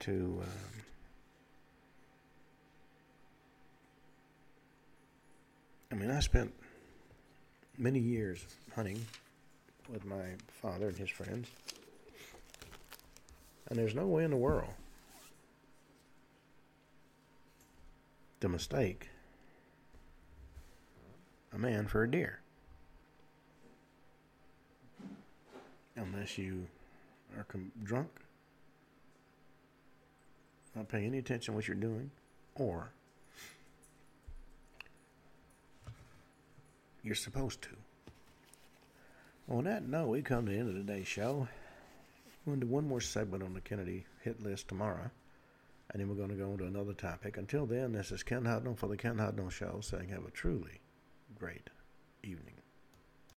to 0.00 0.42
um, 0.42 0.82
I 5.90 5.94
mean, 5.94 6.10
I 6.10 6.20
spent 6.20 6.52
many 7.78 7.98
years 7.98 8.44
hunting 8.74 9.06
with 9.88 10.04
my 10.04 10.34
father 10.60 10.88
and 10.88 10.96
his 10.96 11.08
friends, 11.08 11.48
and 13.68 13.78
there's 13.78 13.94
no 13.94 14.06
way 14.06 14.24
in 14.24 14.30
the 14.30 14.36
world 14.36 14.74
to 18.40 18.48
mistake 18.48 19.08
a 21.52 21.58
man 21.58 21.86
for 21.86 22.02
a 22.02 22.10
deer. 22.10 22.40
Unless 25.96 26.38
you 26.38 26.66
are 27.36 27.44
com- 27.44 27.72
drunk 27.82 28.08
not 30.76 30.88
paying 30.88 31.06
any 31.06 31.18
attention 31.18 31.52
to 31.52 31.56
what 31.56 31.66
you're 31.66 31.76
doing, 31.76 32.10
or 32.54 32.92
you're 37.08 37.14
supposed 37.14 37.62
to. 37.62 37.70
On 39.50 39.64
that 39.64 39.88
note, 39.88 40.08
we 40.08 40.20
come 40.20 40.44
to 40.44 40.52
the 40.52 40.58
end 40.58 40.68
of 40.68 40.74
today's 40.74 41.08
show. 41.08 41.48
We're 42.44 42.52
going 42.52 42.60
to 42.60 42.66
do 42.66 42.72
one 42.72 42.86
more 42.86 43.00
segment 43.00 43.42
on 43.42 43.54
the 43.54 43.62
Kennedy 43.62 44.04
hit 44.22 44.42
list 44.42 44.68
tomorrow, 44.68 45.10
and 45.90 46.00
then 46.00 46.08
we're 46.08 46.16
going 46.16 46.28
to 46.28 46.34
go 46.34 46.50
into 46.50 46.66
another 46.66 46.92
topic. 46.92 47.38
Until 47.38 47.64
then, 47.64 47.92
this 47.92 48.12
is 48.12 48.22
Ken 48.22 48.42
Hudnall 48.42 48.76
for 48.76 48.88
the 48.88 48.96
Ken 48.98 49.16
Hudnall 49.16 49.50
Show 49.50 49.80
saying 49.80 50.10
have 50.10 50.26
a 50.26 50.30
truly 50.30 50.80
great 51.38 51.70
evening. 52.22 52.57